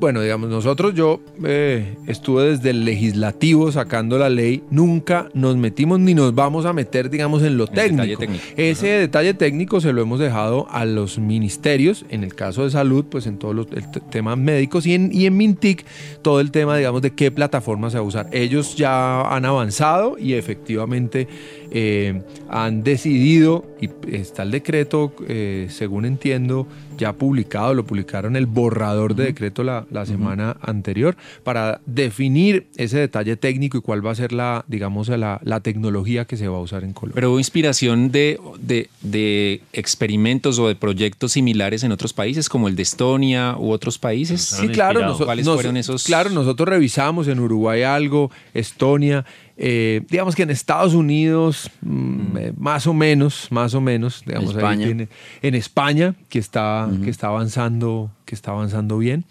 Bueno, 0.00 0.20
digamos, 0.22 0.48
nosotros 0.50 0.94
yo 0.94 1.20
eh, 1.44 1.96
estuve 2.06 2.44
desde 2.50 2.70
el 2.70 2.84
legislativo 2.84 3.70
sacando 3.72 4.18
la 4.18 4.28
ley, 4.30 4.62
nunca 4.70 5.28
nos 5.34 5.56
metimos 5.56 5.98
ni 6.00 6.14
nos 6.14 6.34
vamos 6.34 6.64
a 6.66 6.72
meter, 6.72 7.10
digamos, 7.10 7.42
en 7.42 7.56
lo 7.56 7.64
el 7.64 7.70
detalle 7.70 8.16
técnico. 8.16 8.18
técnico. 8.20 8.44
Ese 8.56 8.86
detalle 8.86 9.34
técnico 9.34 9.80
se 9.80 9.92
lo 9.92 10.02
hemos 10.02 10.18
dejado 10.20 10.66
a 10.70 10.84
los 10.84 11.18
ministerios, 11.18 12.04
en 12.08 12.24
el 12.24 12.34
caso 12.34 12.64
de 12.64 12.70
salud, 12.70 13.04
pues 13.08 13.26
en 13.26 13.38
todos 13.38 13.54
los 13.54 13.66
temas 14.10 14.38
médicos 14.38 14.86
y 14.86 14.94
en, 14.94 15.01
y 15.10 15.26
en 15.26 15.36
Mintic, 15.36 15.84
todo 16.22 16.40
el 16.40 16.50
tema, 16.50 16.76
digamos, 16.76 17.02
de 17.02 17.12
qué 17.12 17.30
plataforma 17.30 17.90
se 17.90 17.96
va 17.96 18.04
a 18.04 18.06
usar. 18.06 18.28
Ellos 18.32 18.76
ya 18.76 19.22
han 19.22 19.44
avanzado 19.44 20.16
y 20.18 20.34
efectivamente 20.34 21.28
eh, 21.74 22.22
han 22.48 22.82
decidido, 22.84 23.64
y 23.80 23.88
está 24.14 24.42
el 24.42 24.50
decreto, 24.50 25.12
eh, 25.26 25.66
según 25.70 26.04
entiendo, 26.04 26.66
ya 26.98 27.14
publicado, 27.14 27.72
lo 27.74 27.84
publicaron 27.84 28.36
el 28.36 28.46
borrador 28.46 29.14
de 29.14 29.24
decreto 29.24 29.64
la, 29.64 29.86
la 29.90 30.04
semana 30.06 30.56
anterior, 30.60 31.16
para 31.42 31.80
definir 31.86 32.66
ese 32.76 32.98
detalle 32.98 33.36
técnico 33.36 33.78
y 33.78 33.80
cuál 33.80 34.06
va 34.06 34.10
a 34.10 34.14
ser 34.14 34.32
la, 34.32 34.64
digamos, 34.68 35.08
la, 35.08 35.40
la 35.42 35.60
tecnología 35.60 36.26
que 36.26 36.36
se 36.36 36.46
va 36.48 36.58
a 36.58 36.60
usar 36.60 36.84
en 36.84 36.92
Colombia. 36.92 37.14
Pero 37.14 37.30
hubo 37.30 37.38
inspiración 37.38 38.12
de, 38.12 38.38
de, 38.60 38.88
de 39.00 39.62
experimentos 39.72 40.58
o 40.58 40.68
de 40.68 40.76
proyectos 40.76 41.32
similares 41.32 41.82
en 41.82 41.92
otros 41.92 42.12
países, 42.12 42.48
como 42.48 42.68
el 42.68 42.76
de 42.76 42.82
Estonia 42.82 43.56
u 43.58 43.70
otros 43.70 43.98
países. 43.98 44.42
Sí, 44.42 44.68
claro, 44.68 45.00
noso- 45.00 45.24
¿Cuáles 45.24 45.46
nos- 45.46 45.54
fueron 45.54 45.76
esos? 45.78 46.04
claro, 46.04 46.30
nosotros 46.30 46.68
revisamos 46.68 47.26
en 47.28 47.40
Uruguay 47.40 47.82
algo, 47.82 48.30
Estonia, 48.54 49.24
eh, 49.56 50.02
digamos 50.08 50.34
que 50.34 50.42
en 50.42 50.50
Estados 50.50 50.94
Unidos, 50.94 51.70
mm, 51.82 52.36
eh, 52.38 52.52
más 52.56 52.86
o 52.86 52.94
menos, 52.94 53.48
más 53.50 53.74
o 53.74 53.80
menos, 53.80 54.22
digamos, 54.26 54.50
ahí 54.50 54.56
España. 54.56 54.86
tiene- 54.86 55.08
en 55.42 55.54
España, 55.54 56.14
que 56.28 56.38
está, 56.38 56.88
que 57.04 57.10
está 57.10 57.28
avanzando, 57.28 58.10
que 58.24 58.34
está 58.34 58.50
avanzando 58.52 58.98
bien. 58.98 59.24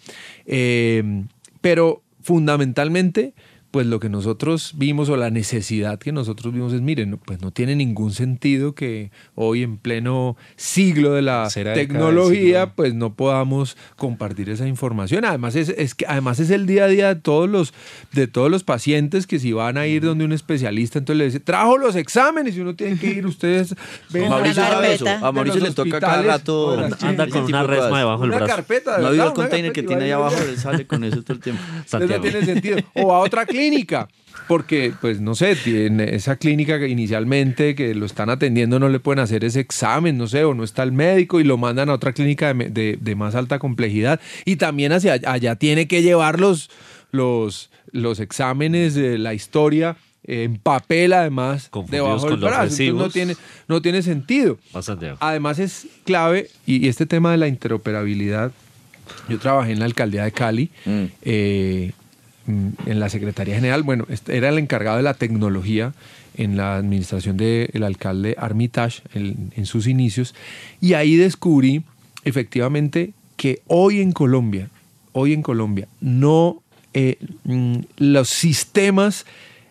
Eh, 0.46 1.24
pero 1.60 2.02
fundamentalmente, 2.22 3.34
pues 3.72 3.86
lo 3.86 4.00
que 4.00 4.10
nosotros 4.10 4.74
vimos 4.76 5.08
o 5.08 5.16
la 5.16 5.30
necesidad 5.30 5.98
que 5.98 6.12
nosotros 6.12 6.52
vimos 6.52 6.74
es, 6.74 6.82
miren, 6.82 7.16
pues 7.16 7.40
no 7.40 7.52
tiene 7.52 7.74
ningún 7.74 8.12
sentido 8.12 8.74
que 8.74 9.10
hoy 9.34 9.62
en 9.62 9.78
pleno 9.78 10.36
siglo 10.56 11.12
de 11.12 11.22
la 11.22 11.48
tecnología, 11.48 12.74
pues 12.74 12.92
no 12.92 13.14
podamos 13.14 13.78
compartir 13.96 14.50
esa 14.50 14.68
información. 14.68 15.24
Además 15.24 15.56
es, 15.56 15.70
es 15.70 15.94
que 15.94 16.04
además 16.06 16.38
es 16.38 16.50
el 16.50 16.66
día 16.66 16.84
a 16.84 16.88
día 16.88 17.14
de 17.14 17.20
todos 17.20 17.48
los 17.48 17.72
de 18.12 18.26
todos 18.26 18.50
los 18.50 18.62
pacientes 18.62 19.26
que 19.26 19.38
si 19.38 19.54
van 19.54 19.78
a 19.78 19.86
ir 19.86 20.02
donde 20.02 20.26
un 20.26 20.32
especialista, 20.32 20.98
entonces 20.98 21.18
le 21.18 21.24
dice, 21.24 21.40
trajo 21.40 21.78
los 21.78 21.96
exámenes 21.96 22.54
y 22.54 22.60
uno 22.60 22.76
tiene 22.76 22.98
que 22.98 23.06
ir, 23.06 23.26
ustedes 23.26 23.74
ven 24.10 24.28
Mauricio 24.28 24.62
sabe 24.62 24.92
eso. 24.92 25.06
A 25.08 25.32
Mauricio 25.32 25.62
le 25.62 25.70
toca 25.70 25.98
cada 25.98 26.20
rato. 26.20 26.78
Anda, 27.00 27.26
con 27.26 27.44
una 27.44 27.62
resma 27.62 28.00
debajo 28.00 28.20
del 28.20 28.32
brazo. 28.32 28.46
carpeta, 28.46 28.96
de 28.96 29.02
No 29.02 29.08
ha 29.08 29.10
verdad, 29.12 29.24
visto 29.24 29.40
el 29.40 29.40
una 29.40 29.48
container 29.48 29.72
que 29.72 29.82
tiene 29.82 30.04
ahí 30.04 30.10
abajo, 30.10 30.36
él 30.46 30.58
sale 30.58 30.86
con 30.86 31.04
eso 31.04 31.22
todo 31.22 31.32
el 31.32 31.40
tiempo. 31.40 31.62
Eso 31.86 31.98
no 31.98 32.20
tiene 32.20 32.44
sentido. 32.44 32.76
O 32.96 33.14
a 33.14 33.20
otra 33.20 33.46
clínica. 33.46 33.61
Porque, 34.48 34.92
pues, 35.00 35.20
no 35.20 35.34
sé, 35.34 35.54
tiene 35.56 36.14
esa 36.16 36.36
clínica 36.36 36.78
que 36.78 36.88
inicialmente 36.88 37.74
que 37.74 37.94
lo 37.94 38.06
están 38.06 38.28
atendiendo 38.28 38.78
no 38.80 38.88
le 38.88 38.98
pueden 38.98 39.20
hacer 39.20 39.44
ese 39.44 39.60
examen, 39.60 40.18
no 40.18 40.26
sé, 40.26 40.42
o 40.44 40.52
no 40.54 40.64
está 40.64 40.82
el 40.82 40.90
médico 40.92 41.38
y 41.40 41.44
lo 41.44 41.58
mandan 41.58 41.88
a 41.90 41.94
otra 41.94 42.12
clínica 42.12 42.52
de, 42.52 42.70
de- 42.70 42.98
de 43.00 43.14
más 43.14 43.34
alta 43.34 43.58
complejidad. 43.58 44.20
Y 44.44 44.56
también 44.56 44.92
hacia 44.92 45.12
allá, 45.14 45.32
allá 45.32 45.56
tiene 45.56 45.86
que 45.86 46.02
llevar 46.02 46.40
los, 46.40 46.70
los, 47.12 47.70
los 47.92 48.18
exámenes, 48.20 48.94
de 48.94 49.16
la 49.18 49.32
historia 49.34 49.96
eh, 50.24 50.44
en 50.44 50.56
papel, 50.56 51.12
además, 51.12 51.68
debajo 51.90 52.20
del 52.26 52.30
con 52.32 52.40
los 52.40 52.50
brazo. 52.50 52.62
Entonces 52.82 52.94
no 52.94 53.10
tiene, 53.10 53.36
no 53.68 53.82
tiene 53.82 54.02
sentido. 54.02 54.58
Además 55.20 55.58
es 55.60 55.86
clave, 56.04 56.48
y 56.66 56.84
y 56.84 56.88
este 56.88 57.06
tema 57.06 57.30
de 57.32 57.36
la 57.38 57.48
interoperabilidad, 57.48 58.50
yo 59.28 59.38
trabajé 59.38 59.72
en 59.72 59.78
la 59.78 59.84
alcaldía 59.84 60.24
de 60.24 60.32
Cali, 60.32 60.70
Mm. 60.84 61.04
eh, 61.22 61.92
en 62.46 63.00
la 63.00 63.08
Secretaría 63.08 63.54
General, 63.54 63.82
bueno, 63.82 64.06
este 64.08 64.36
era 64.36 64.48
el 64.48 64.58
encargado 64.58 64.96
de 64.96 65.02
la 65.02 65.14
tecnología 65.14 65.92
en 66.36 66.56
la 66.56 66.76
administración 66.76 67.36
del 67.36 67.82
alcalde 67.82 68.34
Armitage 68.38 69.02
en, 69.14 69.52
en 69.54 69.66
sus 69.66 69.86
inicios, 69.86 70.34
y 70.80 70.94
ahí 70.94 71.16
descubrí 71.16 71.84
efectivamente 72.24 73.12
que 73.36 73.62
hoy 73.66 74.00
en 74.00 74.12
Colombia, 74.12 74.68
hoy 75.12 75.32
en 75.32 75.42
Colombia, 75.42 75.88
no 76.00 76.62
eh, 76.94 77.16
mm, 77.44 77.78
los 77.96 78.28
sistemas 78.28 79.24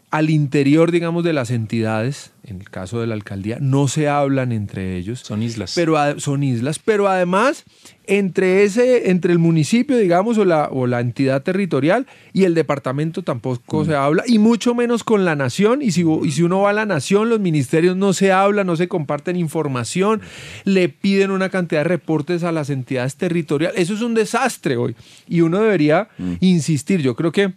al 0.09 0.29
interior, 0.29 0.91
digamos, 0.91 1.23
de 1.23 1.33
las 1.33 1.51
entidades, 1.51 2.31
en 2.43 2.59
el 2.59 2.69
caso 2.69 2.99
de 2.99 3.07
la 3.07 3.13
alcaldía, 3.13 3.57
no 3.61 3.87
se 3.87 4.07
hablan 4.07 4.51
entre 4.51 4.97
ellos. 4.97 5.19
Son 5.19 5.43
islas. 5.43 5.73
Pero 5.75 6.19
son 6.19 6.43
islas, 6.43 6.79
pero 6.79 7.07
además 7.07 7.65
entre 8.07 8.63
ese, 8.63 9.09
entre 9.09 9.31
el 9.31 9.39
municipio, 9.39 9.95
digamos, 9.97 10.37
o 10.37 10.43
la, 10.43 10.69
o 10.71 10.87
la 10.87 10.99
entidad 10.99 11.43
territorial 11.43 12.07
y 12.33 12.43
el 12.43 12.55
departamento 12.55 13.23
tampoco 13.23 13.85
se 13.85 13.95
habla, 13.95 14.23
y 14.27 14.39
mucho 14.39 14.73
menos 14.75 15.03
con 15.03 15.23
la 15.23 15.35
nación. 15.35 15.81
Y 15.81 15.91
si, 15.91 16.03
y 16.23 16.31
si 16.31 16.43
uno 16.43 16.61
va 16.61 16.71
a 16.71 16.73
la 16.73 16.85
nación, 16.85 17.29
los 17.29 17.39
ministerios 17.39 17.95
no 17.95 18.13
se 18.13 18.31
hablan, 18.31 18.67
no 18.67 18.75
se 18.75 18.87
comparten 18.87 19.35
información, 19.35 20.21
le 20.65 20.89
piden 20.89 21.31
una 21.31 21.49
cantidad 21.49 21.81
de 21.81 21.89
reportes 21.89 22.43
a 22.43 22.51
las 22.51 22.69
entidades 22.69 23.15
territoriales. 23.15 23.79
Eso 23.79 23.93
es 23.93 24.01
un 24.01 24.13
desastre 24.13 24.77
hoy. 24.77 24.95
Y 25.27 25.41
uno 25.41 25.59
debería 25.59 26.09
insistir. 26.39 27.01
Yo 27.01 27.15
creo 27.15 27.31
que 27.31 27.53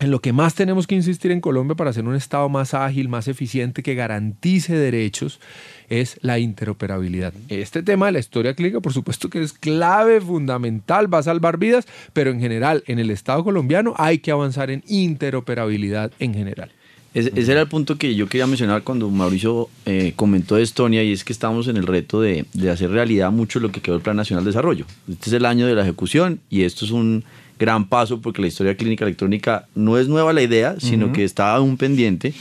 en 0.00 0.10
lo 0.10 0.20
que 0.20 0.32
más 0.32 0.54
tenemos 0.54 0.86
que 0.86 0.94
insistir 0.94 1.30
en 1.30 1.40
Colombia 1.40 1.76
para 1.76 1.92
ser 1.92 2.04
un 2.04 2.16
Estado 2.16 2.48
más 2.48 2.74
ágil, 2.74 3.08
más 3.08 3.28
eficiente, 3.28 3.82
que 3.82 3.94
garantice 3.94 4.74
derechos, 4.74 5.40
es 5.88 6.18
la 6.20 6.38
interoperabilidad. 6.38 7.32
Este 7.48 7.82
tema 7.82 8.06
de 8.06 8.12
la 8.12 8.18
historia 8.18 8.54
clínica, 8.54 8.80
por 8.80 8.92
supuesto 8.92 9.30
que 9.30 9.42
es 9.42 9.52
clave, 9.52 10.20
fundamental, 10.20 11.12
va 11.12 11.18
a 11.18 11.22
salvar 11.22 11.58
vidas, 11.58 11.86
pero 12.12 12.30
en 12.30 12.40
general, 12.40 12.82
en 12.86 12.98
el 12.98 13.10
Estado 13.10 13.44
colombiano 13.44 13.94
hay 13.96 14.18
que 14.18 14.32
avanzar 14.32 14.70
en 14.70 14.82
interoperabilidad 14.88 16.10
en 16.18 16.34
general. 16.34 16.72
Ese, 17.14 17.30
ese 17.36 17.52
era 17.52 17.60
el 17.60 17.68
punto 17.68 17.96
que 17.96 18.16
yo 18.16 18.26
quería 18.28 18.48
mencionar 18.48 18.82
cuando 18.82 19.08
Mauricio 19.08 19.68
eh, 19.86 20.14
comentó 20.16 20.56
de 20.56 20.64
Estonia 20.64 21.04
y 21.04 21.12
es 21.12 21.22
que 21.22 21.32
estamos 21.32 21.68
en 21.68 21.76
el 21.76 21.86
reto 21.86 22.20
de, 22.20 22.44
de 22.52 22.70
hacer 22.70 22.90
realidad 22.90 23.30
mucho 23.30 23.60
lo 23.60 23.70
que 23.70 23.80
quedó 23.80 23.94
el 23.94 24.02
Plan 24.02 24.16
Nacional 24.16 24.44
de 24.44 24.48
Desarrollo. 24.48 24.84
Este 25.08 25.30
es 25.30 25.32
el 25.34 25.46
año 25.46 25.68
de 25.68 25.76
la 25.76 25.82
ejecución 25.82 26.40
y 26.50 26.62
esto 26.62 26.84
es 26.84 26.90
un 26.90 27.24
gran 27.58 27.88
paso 27.88 28.20
porque 28.20 28.40
la 28.42 28.48
historia 28.48 28.76
clínica 28.76 29.04
electrónica 29.04 29.66
no 29.74 29.98
es 29.98 30.08
nueva 30.08 30.32
la 30.32 30.42
idea, 30.42 30.76
sino 30.78 31.12
que 31.12 31.24
está 31.24 31.54
aún 31.54 31.76
pendiente. 31.76 32.34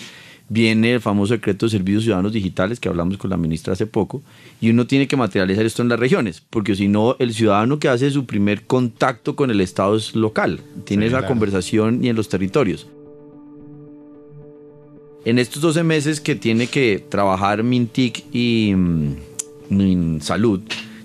Viene 0.50 0.94
el 0.94 1.00
famoso 1.02 1.34
decreto 1.34 1.66
de 1.66 1.72
servicios 1.72 2.04
ciudadanos 2.04 2.34
digitales 2.34 2.80
que 2.80 2.90
hablamos 2.90 3.18
con 3.18 3.30
la 3.30 3.38
ministra 3.38 3.74
hace 3.74 3.88
poco 3.88 4.22
y 4.62 4.70
uno 4.70 4.86
tiene 4.86 5.08
que 5.08 5.16
materializar 5.16 5.66
esto 5.66 5.82
en 5.82 5.90
las 5.90 6.00
regiones, 6.00 6.44
porque 6.50 6.76
si 6.76 6.88
no, 6.88 7.16
el 7.20 7.34
ciudadano 7.34 7.80
que 7.80 7.88
hace 7.88 8.12
su 8.12 8.26
primer 8.26 8.64
contacto 8.64 9.36
con 9.36 9.50
el 9.50 9.62
Estado 9.62 9.96
es 9.96 10.16
local, 10.16 10.60
tiene 10.86 11.04
Sí, 11.06 11.08
esa 11.08 11.20
claro. 11.20 11.32
conversación 11.34 12.04
y 12.04 12.10
en 12.10 12.16
los 12.16 12.28
territorios. 12.30 12.88
En 15.26 15.40
estos 15.40 15.62
12 15.62 15.84
meses 15.84 16.20
que 16.20 16.36
tiene 16.36 16.68
que 16.68 17.04
trabajar 17.10 17.64
Mintic 17.64 18.26
y 18.34 18.74
mm, 18.76 19.16
Minsalud, 19.70 20.60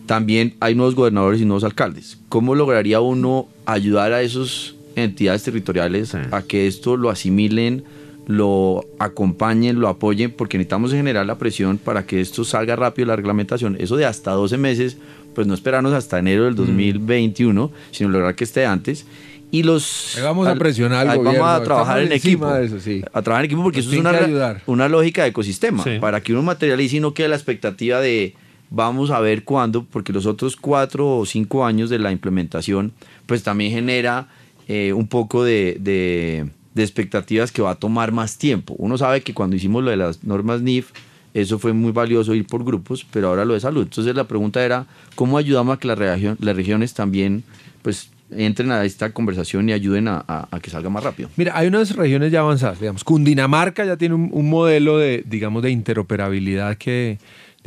también 0.09 0.55
hay 0.61 0.75
nuevos 0.75 0.95
gobernadores 0.95 1.41
y 1.41 1.45
nuevos 1.45 1.65
alcaldes. 1.65 2.19
¿Cómo 2.31 2.55
lograría 2.55 2.99
uno 3.01 3.47
ayudar 3.67 4.15
a 4.15 4.23
esas 4.23 4.75
entidades 4.97 5.43
territoriales 5.45 6.15
a 6.15 6.43
que 6.43 6.67
esto 6.67 6.97
lo 6.97 7.11
asimilen, 7.11 7.85
lo 8.27 8.87
acompañen, 8.99 9.81
lo 9.81 9.87
apoyen? 9.87 10.31
Porque 10.33 10.57
necesitamos 10.57 10.93
generar 10.93 11.27
la 11.27 11.37
presión 11.37 11.77
para 11.77 12.07
que 12.07 12.23
esto 12.23 12.43
salga 12.45 12.75
rápido 12.75 13.07
la 13.07 13.17
reglamentación. 13.17 13.77
Eso 13.79 13.97
de 13.97 14.07
hasta 14.07 14.31
12 14.33 14.57
meses, 14.57 14.97
pues 15.35 15.47
no 15.47 15.53
esperarnos 15.53 15.93
hasta 15.93 16.19
enero 16.19 16.47
del 16.47 16.55
2021, 16.55 17.71
sino 17.91 18.09
lograr 18.09 18.35
que 18.35 18.45
esté 18.45 18.65
antes. 18.65 19.05
Y 19.51 19.63
los 19.63 20.17
Ahí 20.17 20.23
vamos 20.23 20.49
a 20.49 20.55
presionar 20.55 21.07
al 21.07 21.19
gobierno, 21.19 21.41
Vamos 21.43 21.61
a 21.61 21.65
trabajar 21.65 22.01
en 22.01 22.13
equipo. 22.13 22.51
de 22.51 22.65
eso, 22.65 22.81
sí. 22.81 23.03
A 23.13 23.21
trabajar 23.21 23.45
en 23.45 23.51
equipo 23.51 23.63
porque 23.63 23.81
Nos 23.81 23.93
eso 23.93 23.95
es 23.95 24.01
una, 24.01 24.63
una 24.65 24.89
lógica 24.89 25.23
de 25.25 25.29
ecosistema. 25.29 25.85
Sí. 25.85 25.99
Para 26.01 26.23
que 26.23 26.33
uno 26.33 26.43
materialice 26.43 26.97
y 26.97 27.01
no 27.01 27.13
quede 27.13 27.29
la 27.29 27.37
expectativa 27.37 28.01
de 28.01 28.35
vamos 28.71 29.11
a 29.11 29.21
ver 29.21 29.45
cuándo, 29.45 29.85
porque 29.85 30.13
los 30.13 30.27
otros 30.27 30.57
cuatro 30.57 31.19
o 31.19 31.27
cinco 31.27 31.65
años 31.65 31.91
de 31.91 31.99
la 31.99 32.13
implementación, 32.13 32.93
pues 33.27 33.43
también 33.43 33.73
genera 33.73 34.29
eh, 34.69 34.93
un 34.93 35.07
poco 35.09 35.43
de, 35.45 35.77
de- 35.81 36.51
expectativas 36.83 37.51
que 37.51 37.61
va 37.61 37.73
a 37.73 37.75
tomar 37.75 38.13
más 38.13 38.39
tiempo. 38.39 38.75
Uno 38.79 38.97
sabe 38.99 39.21
que 39.23 39.35
cuando 39.35 39.57
hicimos 39.57 39.83
lo 39.83 39.91
de 39.91 39.97
las 39.97 40.23
normas 40.23 40.63
NIF, 40.63 40.91
eso 41.35 41.59
fue 41.59 41.73
muy 41.73 41.91
valioso 41.93 42.35
ir 42.35 42.47
por 42.47 42.65
grupos, 42.65 43.05
pero 43.13 43.29
ahora 43.29 43.45
lo 43.45 43.55
de 43.55 43.61
salud. 43.61 43.83
Entonces 43.83 44.15
la 44.15 44.25
pregunta 44.25 44.65
era, 44.65 44.87
¿cómo 45.17 45.39
ayudamos 45.39 45.77
a 45.77 45.81
que 45.81 45.89
la 45.89 45.95
región- 45.97 46.37
las 46.41 46.55
regiones 46.55 46.95
también 46.95 47.43
pues 47.83 48.11
entren 48.31 48.71
a 48.71 48.85
esta 48.85 49.11
conversación 49.13 49.69
y 49.69 49.73
ayuden 49.73 50.07
a- 50.09 50.25
a- 50.29 50.47
a 50.51 50.61
que 50.61 50.71
salga 50.71 50.89
más 50.89 51.03
rápido? 51.03 51.29
Mira, 51.37 51.53
hay 51.57 51.67
unas 51.67 51.97
regiones 51.97 52.31
ya 52.31 52.41
avanzadas, 52.41 52.79
digamos, 52.81 53.03
Cundinamarca 53.03 53.85
ya 53.85 53.97
tiene 53.97 54.15
un, 54.15 54.29
un 54.33 54.49
modelo 54.49 54.99
de, 54.99 55.25
digamos, 55.27 55.63
de 55.63 55.71
interoperabilidad 55.71 56.77
que, 56.77 57.19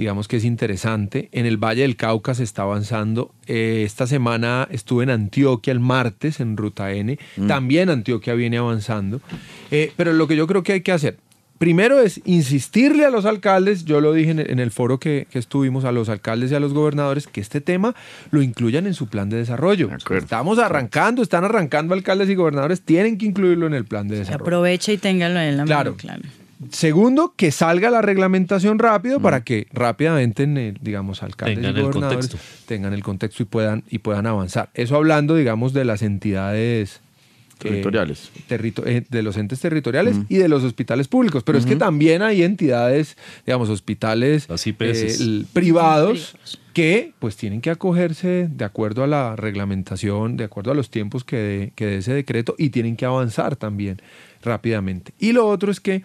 digamos, 0.01 0.27
que 0.27 0.37
es 0.37 0.43
interesante. 0.43 1.29
En 1.31 1.45
el 1.45 1.57
Valle 1.57 1.83
del 1.83 1.95
Cauca 1.95 2.33
se 2.33 2.43
está 2.43 2.63
avanzando. 2.63 3.31
Eh, 3.47 3.83
esta 3.85 4.07
semana 4.07 4.67
estuve 4.71 5.03
en 5.03 5.11
Antioquia 5.11 5.71
el 5.71 5.79
martes, 5.79 6.39
en 6.39 6.57
Ruta 6.57 6.91
N. 6.91 7.17
También 7.47 7.89
Antioquia 7.89 8.33
viene 8.33 8.57
avanzando. 8.57 9.21
Eh, 9.69 9.93
pero 9.95 10.11
lo 10.13 10.27
que 10.27 10.35
yo 10.35 10.47
creo 10.47 10.63
que 10.63 10.73
hay 10.73 10.81
que 10.81 10.91
hacer, 10.91 11.17
primero 11.59 12.01
es 12.01 12.19
insistirle 12.25 13.05
a 13.05 13.11
los 13.11 13.25
alcaldes, 13.25 13.85
yo 13.85 14.01
lo 14.01 14.13
dije 14.13 14.31
en 14.31 14.39
el, 14.39 14.49
en 14.49 14.59
el 14.59 14.71
foro 14.71 14.99
que, 14.99 15.27
que 15.29 15.37
estuvimos, 15.37 15.85
a 15.85 15.91
los 15.91 16.09
alcaldes 16.09 16.51
y 16.51 16.55
a 16.55 16.59
los 16.59 16.73
gobernadores, 16.73 17.27
que 17.27 17.39
este 17.39 17.61
tema 17.61 17.93
lo 18.31 18.41
incluyan 18.41 18.87
en 18.87 18.95
su 18.95 19.07
plan 19.07 19.29
de 19.29 19.37
desarrollo. 19.37 19.87
De. 20.09 20.17
Estamos 20.17 20.57
arrancando, 20.57 21.21
están 21.21 21.43
arrancando 21.43 21.93
alcaldes 21.93 22.27
y 22.29 22.33
gobernadores, 22.35 22.81
tienen 22.81 23.19
que 23.19 23.27
incluirlo 23.27 23.67
en 23.67 23.75
el 23.75 23.85
plan 23.85 24.07
de 24.07 24.15
Se 24.15 24.19
desarrollo. 24.21 24.43
aprovecha 24.45 24.91
y 24.93 24.97
téngalo 24.97 25.39
en 25.39 25.57
la 25.57 25.65
Claro. 25.65 25.91
mano, 25.91 25.97
claro. 26.01 26.21
Segundo, 26.69 27.33
que 27.35 27.51
salga 27.51 27.89
la 27.89 28.01
reglamentación 28.01 28.77
rápido 28.79 29.19
para 29.19 29.43
que 29.43 29.67
rápidamente, 29.73 30.43
eh, 30.43 30.73
digamos, 30.79 31.23
alcaldes 31.23 31.57
Tengan 31.57 31.75
y 31.75 31.79
el 31.79 31.85
gobernadores 31.85 32.27
contexto. 32.29 32.65
tengan 32.67 32.93
el 32.93 33.03
contexto 33.03 33.43
y 33.43 33.45
puedan, 33.47 33.83
y 33.89 33.97
puedan 33.99 34.27
avanzar. 34.27 34.69
Eso 34.75 34.95
hablando, 34.95 35.35
digamos, 35.35 35.73
de 35.73 35.85
las 35.85 36.01
entidades 36.03 37.01
eh, 37.63 37.69
Territoriales. 37.69 38.31
territo- 38.47 38.83
eh, 38.87 39.03
de 39.07 39.21
los 39.23 39.37
entes 39.37 39.59
territoriales 39.59 40.17
y 40.29 40.37
de 40.37 40.47
los 40.49 40.63
hospitales 40.63 41.07
públicos. 41.07 41.43
Pero 41.43 41.57
es 41.59 41.65
que 41.67 41.75
también 41.75 42.21
hay 42.23 42.41
entidades, 42.43 43.17
digamos, 43.45 43.69
hospitales 43.69 44.47
Las 44.49 44.65
IPS. 44.65 45.19
l- 45.21 45.45
privados 45.53 46.35
que 46.73 47.13
pues 47.19 47.35
tienen 47.35 47.61
que 47.61 47.69
acogerse 47.69 48.47
de 48.49 48.65
acuerdo 48.65 49.03
a 49.03 49.07
la 49.07 49.35
reglamentación, 49.35 50.37
de 50.37 50.45
acuerdo 50.45 50.71
a 50.71 50.73
los 50.73 50.89
tiempos 50.89 51.23
que 51.23 51.35
dé 51.37 51.71
que 51.75 51.85
dé 51.85 51.97
ese 51.97 52.13
decreto 52.13 52.55
y 52.57 52.69
tienen 52.69 52.95
que 52.95 53.05
avanzar 53.05 53.55
también 53.57 54.01
rápidamente. 54.41 55.13
Y 55.19 55.33
lo 55.33 55.47
otro 55.47 55.69
es 55.71 55.79
que 55.79 56.01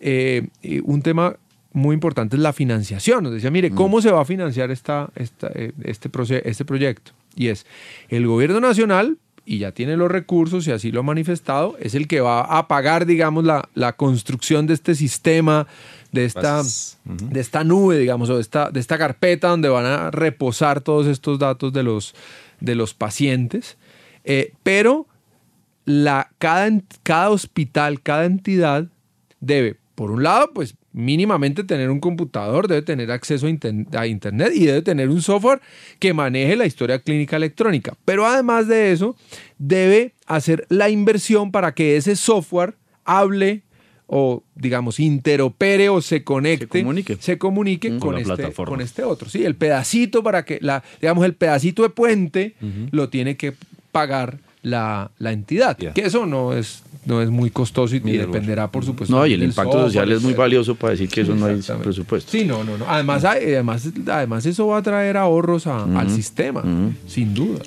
eh, 0.00 0.48
un 0.84 1.02
tema 1.02 1.36
muy 1.72 1.94
importante 1.94 2.36
es 2.36 2.42
la 2.42 2.52
financiación. 2.52 3.24
Nos 3.24 3.32
decía, 3.32 3.50
mire, 3.50 3.70
¿cómo 3.70 4.00
se 4.00 4.10
va 4.10 4.22
a 4.22 4.24
financiar 4.24 4.70
esta, 4.70 5.10
esta, 5.14 5.48
eh, 5.54 5.72
este, 5.84 6.10
este 6.48 6.64
proyecto? 6.64 7.12
Y 7.36 7.48
es, 7.48 7.66
el 8.08 8.26
gobierno 8.26 8.60
nacional, 8.60 9.18
y 9.44 9.58
ya 9.58 9.72
tiene 9.72 9.96
los 9.96 10.10
recursos 10.10 10.66
y 10.66 10.72
así 10.72 10.92
lo 10.92 11.00
ha 11.00 11.04
manifestado, 11.04 11.76
es 11.80 11.94
el 11.94 12.06
que 12.06 12.20
va 12.20 12.40
a 12.40 12.68
pagar, 12.68 13.06
digamos, 13.06 13.44
la, 13.44 13.68
la 13.74 13.94
construcción 13.94 14.66
de 14.66 14.74
este 14.74 14.94
sistema, 14.94 15.66
de 16.12 16.24
esta, 16.24 16.62
de 17.04 17.40
esta 17.40 17.64
nube, 17.64 17.98
digamos, 17.98 18.28
o 18.30 18.36
de 18.36 18.42
esta, 18.42 18.70
de 18.70 18.80
esta 18.80 18.98
carpeta 18.98 19.48
donde 19.48 19.68
van 19.68 19.86
a 19.86 20.10
reposar 20.10 20.80
todos 20.80 21.06
estos 21.06 21.38
datos 21.38 21.72
de 21.72 21.82
los, 21.82 22.14
de 22.60 22.74
los 22.74 22.94
pacientes. 22.94 23.76
Eh, 24.24 24.52
pero 24.62 25.06
la, 25.84 26.30
cada, 26.38 26.70
cada 27.02 27.30
hospital, 27.30 28.02
cada 28.02 28.24
entidad 28.26 28.88
debe, 29.40 29.76
por 29.98 30.12
un 30.12 30.22
lado, 30.22 30.52
pues 30.54 30.76
mínimamente 30.92 31.64
tener 31.64 31.90
un 31.90 31.98
computador, 31.98 32.68
debe 32.68 32.82
tener 32.82 33.10
acceso 33.10 33.48
a, 33.48 33.98
a 33.98 34.06
Internet 34.06 34.52
y 34.54 34.66
debe 34.66 34.80
tener 34.80 35.08
un 35.08 35.20
software 35.20 35.60
que 35.98 36.14
maneje 36.14 36.54
la 36.54 36.66
historia 36.66 37.00
clínica 37.00 37.34
electrónica. 37.34 37.96
Pero 38.04 38.24
además 38.24 38.68
de 38.68 38.92
eso, 38.92 39.16
debe 39.58 40.14
hacer 40.26 40.66
la 40.68 40.88
inversión 40.88 41.50
para 41.50 41.74
que 41.74 41.96
ese 41.96 42.14
software 42.14 42.76
hable 43.04 43.64
o, 44.06 44.44
digamos, 44.54 45.00
interopere 45.00 45.88
o 45.88 46.00
se 46.00 46.22
conecte, 46.22 46.68
Se 46.70 46.82
comunique. 46.84 47.16
se 47.18 47.36
comunique 47.36 47.98
Con 47.98 48.18
este, 48.18 48.52
con 48.52 48.80
este 48.80 49.02
otro. 49.02 49.28
Sí, 49.28 49.44
el 49.44 49.56
pedacito 49.56 50.22
para 50.22 50.44
que, 50.44 50.60
la, 50.62 50.84
digamos, 51.00 51.24
el 51.24 51.34
pedacito 51.34 51.82
de 51.82 51.88
puente 51.88 52.54
lo 52.92 53.08
tiene 53.08 53.36
que 53.36 53.52
pagar 53.90 54.38
la, 54.68 55.10
la 55.18 55.32
entidad. 55.32 55.76
Que 55.76 56.00
eso 56.02 56.26
no 56.26 56.52
es, 56.52 56.82
no 57.06 57.20
es 57.22 57.30
muy 57.30 57.50
costoso 57.50 57.96
y, 57.96 58.00
dependerá, 58.00 58.70
por 58.70 58.84
supuesto. 58.84 59.14
No, 59.16 59.26
y 59.26 59.32
el 59.34 59.42
impacto 59.42 59.72
software, 59.72 59.86
social 59.90 60.12
es 60.12 60.22
muy 60.22 60.34
valioso 60.34 60.74
para 60.74 60.92
decir 60.92 61.08
que 61.08 61.22
eso 61.22 61.34
no 61.34 61.46
hay 61.46 61.60
presupuesto. 61.82 62.30
Sí, 62.30 62.44
no, 62.44 62.62
no, 62.64 62.76
no. 62.78 62.84
Además, 62.88 63.24
hay- 63.24 63.44
además, 63.54 63.88
además 64.06 64.46
eso 64.46 64.66
va 64.66 64.78
a 64.78 64.82
traer 64.82 65.16
ahorros 65.16 65.66
a- 65.66 65.84
al 65.98 66.10
sistema, 66.10 66.62
sin 67.06 67.34
duda. 67.34 67.60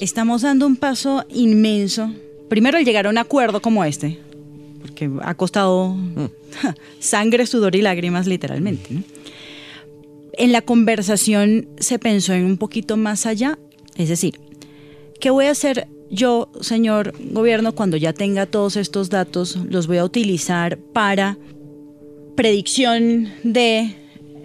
Estamos 0.00 0.42
dando 0.42 0.66
un 0.66 0.76
paso 0.76 1.24
inmenso. 1.28 2.10
Primero, 2.48 2.78
el 2.78 2.84
llegar 2.84 3.06
a 3.06 3.10
un 3.10 3.18
acuerdo 3.18 3.60
como 3.60 3.84
este, 3.84 4.18
porque 4.80 5.10
ha 5.22 5.34
costado 5.34 5.94
sangre, 7.00 7.46
sudor 7.46 7.76
y 7.76 7.82
lágrimas, 7.82 8.26
literalmente. 8.26 8.94
¿no? 8.94 9.02
En 10.32 10.52
la 10.52 10.62
conversación 10.62 11.68
se 11.78 11.98
pensó 11.98 12.32
en 12.32 12.44
un 12.46 12.56
poquito 12.56 12.96
más 12.96 13.26
allá, 13.26 13.58
es 14.00 14.08
decir, 14.08 14.40
¿qué 15.20 15.30
voy 15.30 15.46
a 15.46 15.50
hacer 15.52 15.86
yo, 16.10 16.48
señor 16.60 17.14
gobierno, 17.32 17.72
cuando 17.74 17.96
ya 17.96 18.12
tenga 18.12 18.46
todos 18.46 18.76
estos 18.76 19.10
datos? 19.10 19.56
Los 19.68 19.86
voy 19.86 19.98
a 19.98 20.04
utilizar 20.04 20.78
para 20.78 21.36
predicción 22.36 23.28
de 23.42 23.96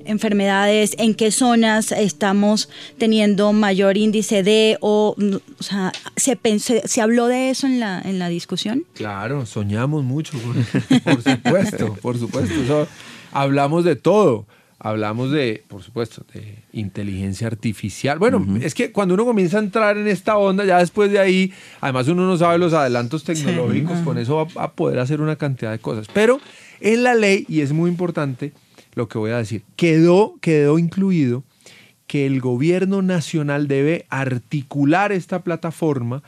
enfermedades, 0.06 0.96
en 1.00 1.16
qué 1.16 1.32
zonas 1.32 1.92
estamos 1.92 2.70
teniendo 3.00 3.54
mayor 3.54 3.98
índice 3.98 4.44
de, 4.44 4.78
o, 4.82 5.16
sea, 5.60 5.92
¿se, 6.16 6.36
pensó- 6.36 6.82
¿se 6.86 7.02
habló 7.02 7.26
de 7.26 7.50
eso 7.50 7.66
en 7.66 7.80
la, 7.80 8.02
en 8.06 8.20
la 8.20 8.30
discusión? 8.30 8.86
Claro, 8.94 9.48
soñamos 9.48 10.04
mucho, 10.04 10.38
por, 10.38 11.02
por 11.04 11.24
supuesto, 11.24 11.94
por 12.04 12.20
supuesto. 12.20 12.88
Hablamos 13.32 13.84
de 13.84 13.96
todo. 13.96 14.46
Hablamos 14.78 15.32
de, 15.32 15.64
por 15.68 15.82
supuesto, 15.82 16.26
de 16.34 16.64
inteligencia 16.74 17.48
artificial. 17.48 18.20
Bueno, 18.20 18.46
es 18.62 18.76
que 18.76 18.92
cuando 18.92 19.14
uno 19.14 19.26
comienza 19.26 19.58
a 19.58 19.62
entrar 19.62 19.98
en 19.98 20.08
esta 20.08 20.38
onda, 20.38 20.66
ya 20.66 20.80
después 20.80 21.12
de 21.12 21.20
ahí, 21.20 21.54
además 21.80 22.08
uno 22.10 22.28
no 22.28 22.36
sabe 22.38 22.58
los 22.58 22.74
adelantos 22.74 23.24
tecnológicos, 23.24 24.00
con 24.00 24.18
eso 24.18 24.48
va 24.58 24.64
a 24.64 24.72
poder 24.74 25.00
hacer 25.00 25.22
una 25.22 25.38
cantidad 25.38 25.72
de 25.72 25.80
cosas. 25.80 26.08
Pero 26.14 26.42
en 26.82 27.04
la 27.04 27.16
ley, 27.16 27.46
y 27.48 27.62
es 27.62 27.72
muy 27.72 27.90
importante 27.90 28.52
lo 28.96 29.08
que 29.08 29.18
voy 29.18 29.32
a 29.32 29.38
decir, 29.38 29.64
quedó, 29.78 30.36
quedó 30.42 30.78
incluido 30.78 31.44
que 32.08 32.26
el 32.26 32.42
gobierno 32.42 33.02
nacional 33.02 33.68
debe 33.68 34.06
articular 34.10 35.12
esta 35.12 35.44
plataforma 35.44 36.22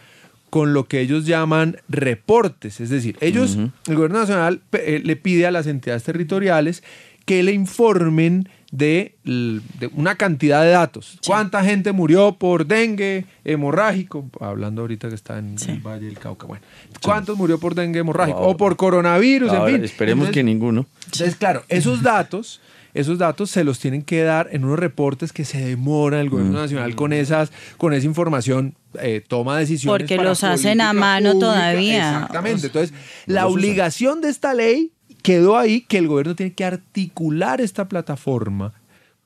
con 0.50 0.74
lo 0.74 0.86
que 0.86 1.02
ellos 1.02 1.26
llaman 1.26 1.78
reportes. 1.90 2.80
Es 2.80 2.90
decir, 2.90 3.18
ellos, 3.20 3.58
el 3.88 3.96
gobierno 3.96 4.20
nacional 4.20 4.62
eh, 4.72 5.02
le 5.04 5.16
pide 5.16 5.46
a 5.46 5.52
las 5.52 5.68
entidades 5.68 6.04
territoriales 6.04 6.84
que 7.28 7.44
le 7.44 7.52
informen 7.52 8.48
de, 8.72 9.16
una 9.94 10.16
cantidad 10.16 10.64
de 10.64 10.70
datos. 10.70 11.20
¿Cuánta 11.26 11.62
gente 11.62 11.92
murió 11.92 12.38
por 12.40 12.66
dengue 12.66 13.26
hemorrágico? 13.44 14.30
Hablando 14.40 14.82
ahorita 14.82 15.10
que 15.10 15.16
está 15.16 15.38
en 15.38 15.60
Sí. 15.60 15.72
el 15.72 15.80
Valle 15.82 16.06
del 16.06 16.18
Cauca. 16.18 16.48
Bueno, 16.48 16.64
¿cuántos 17.04 17.38
murió 17.38 17.60
por 17.60 17.76
dengue 17.76 18.00
hemorrágico? 18.00 18.40
Wow. 18.40 18.52
O 18.52 18.58
por 18.58 18.78
coronavirus, 18.78 19.52
Ahora, 19.52 19.70
en 19.72 19.76
fin. 19.76 19.84
esperemos 19.84 20.28
Entonces, 20.30 20.34
que 20.36 20.44
ninguno. 20.44 20.86
entonces, 21.06 21.36
claro, 21.36 21.64
esos 21.68 22.02
datos 22.02 22.62
esos 22.94 23.20
datos 23.20 23.52
se 23.52 23.64
los 23.64 23.78
tienen 23.78 24.02
que 24.02 24.24
dar 24.24 24.48
en 24.52 24.64
unos 24.66 24.80
reportes 24.80 25.32
que 25.32 25.46
se 25.46 25.60
demora 25.64 26.20
el 26.20 26.30
gobierno 26.32 26.58
nacional 26.60 26.96
con 26.96 27.14
esas, 27.14 27.52
con 27.78 27.94
esa 27.94 28.08
información, 28.08 28.74
eh, 29.00 29.22
toma 29.28 29.56
decisiones. 29.60 30.00
Porque 30.02 30.16
para 30.16 30.30
los 30.30 30.44
hacen 30.44 30.82
a 30.82 30.94
mano 30.94 31.34
pública. 31.34 31.48
todavía. 31.48 32.10
Exactamente. 32.14 32.68
Entonces, 32.68 32.94
la 33.28 33.46
obligación 33.46 34.22
de 34.22 34.30
esta 34.30 34.56
ley 34.56 34.94
quedó 35.22 35.58
ahí 35.58 35.82
que 35.82 35.98
el 35.98 36.08
gobierno 36.08 36.36
tiene 36.36 36.54
que 36.54 36.66
articular 36.66 37.62
esta 37.62 37.88
plataforma 37.88 38.74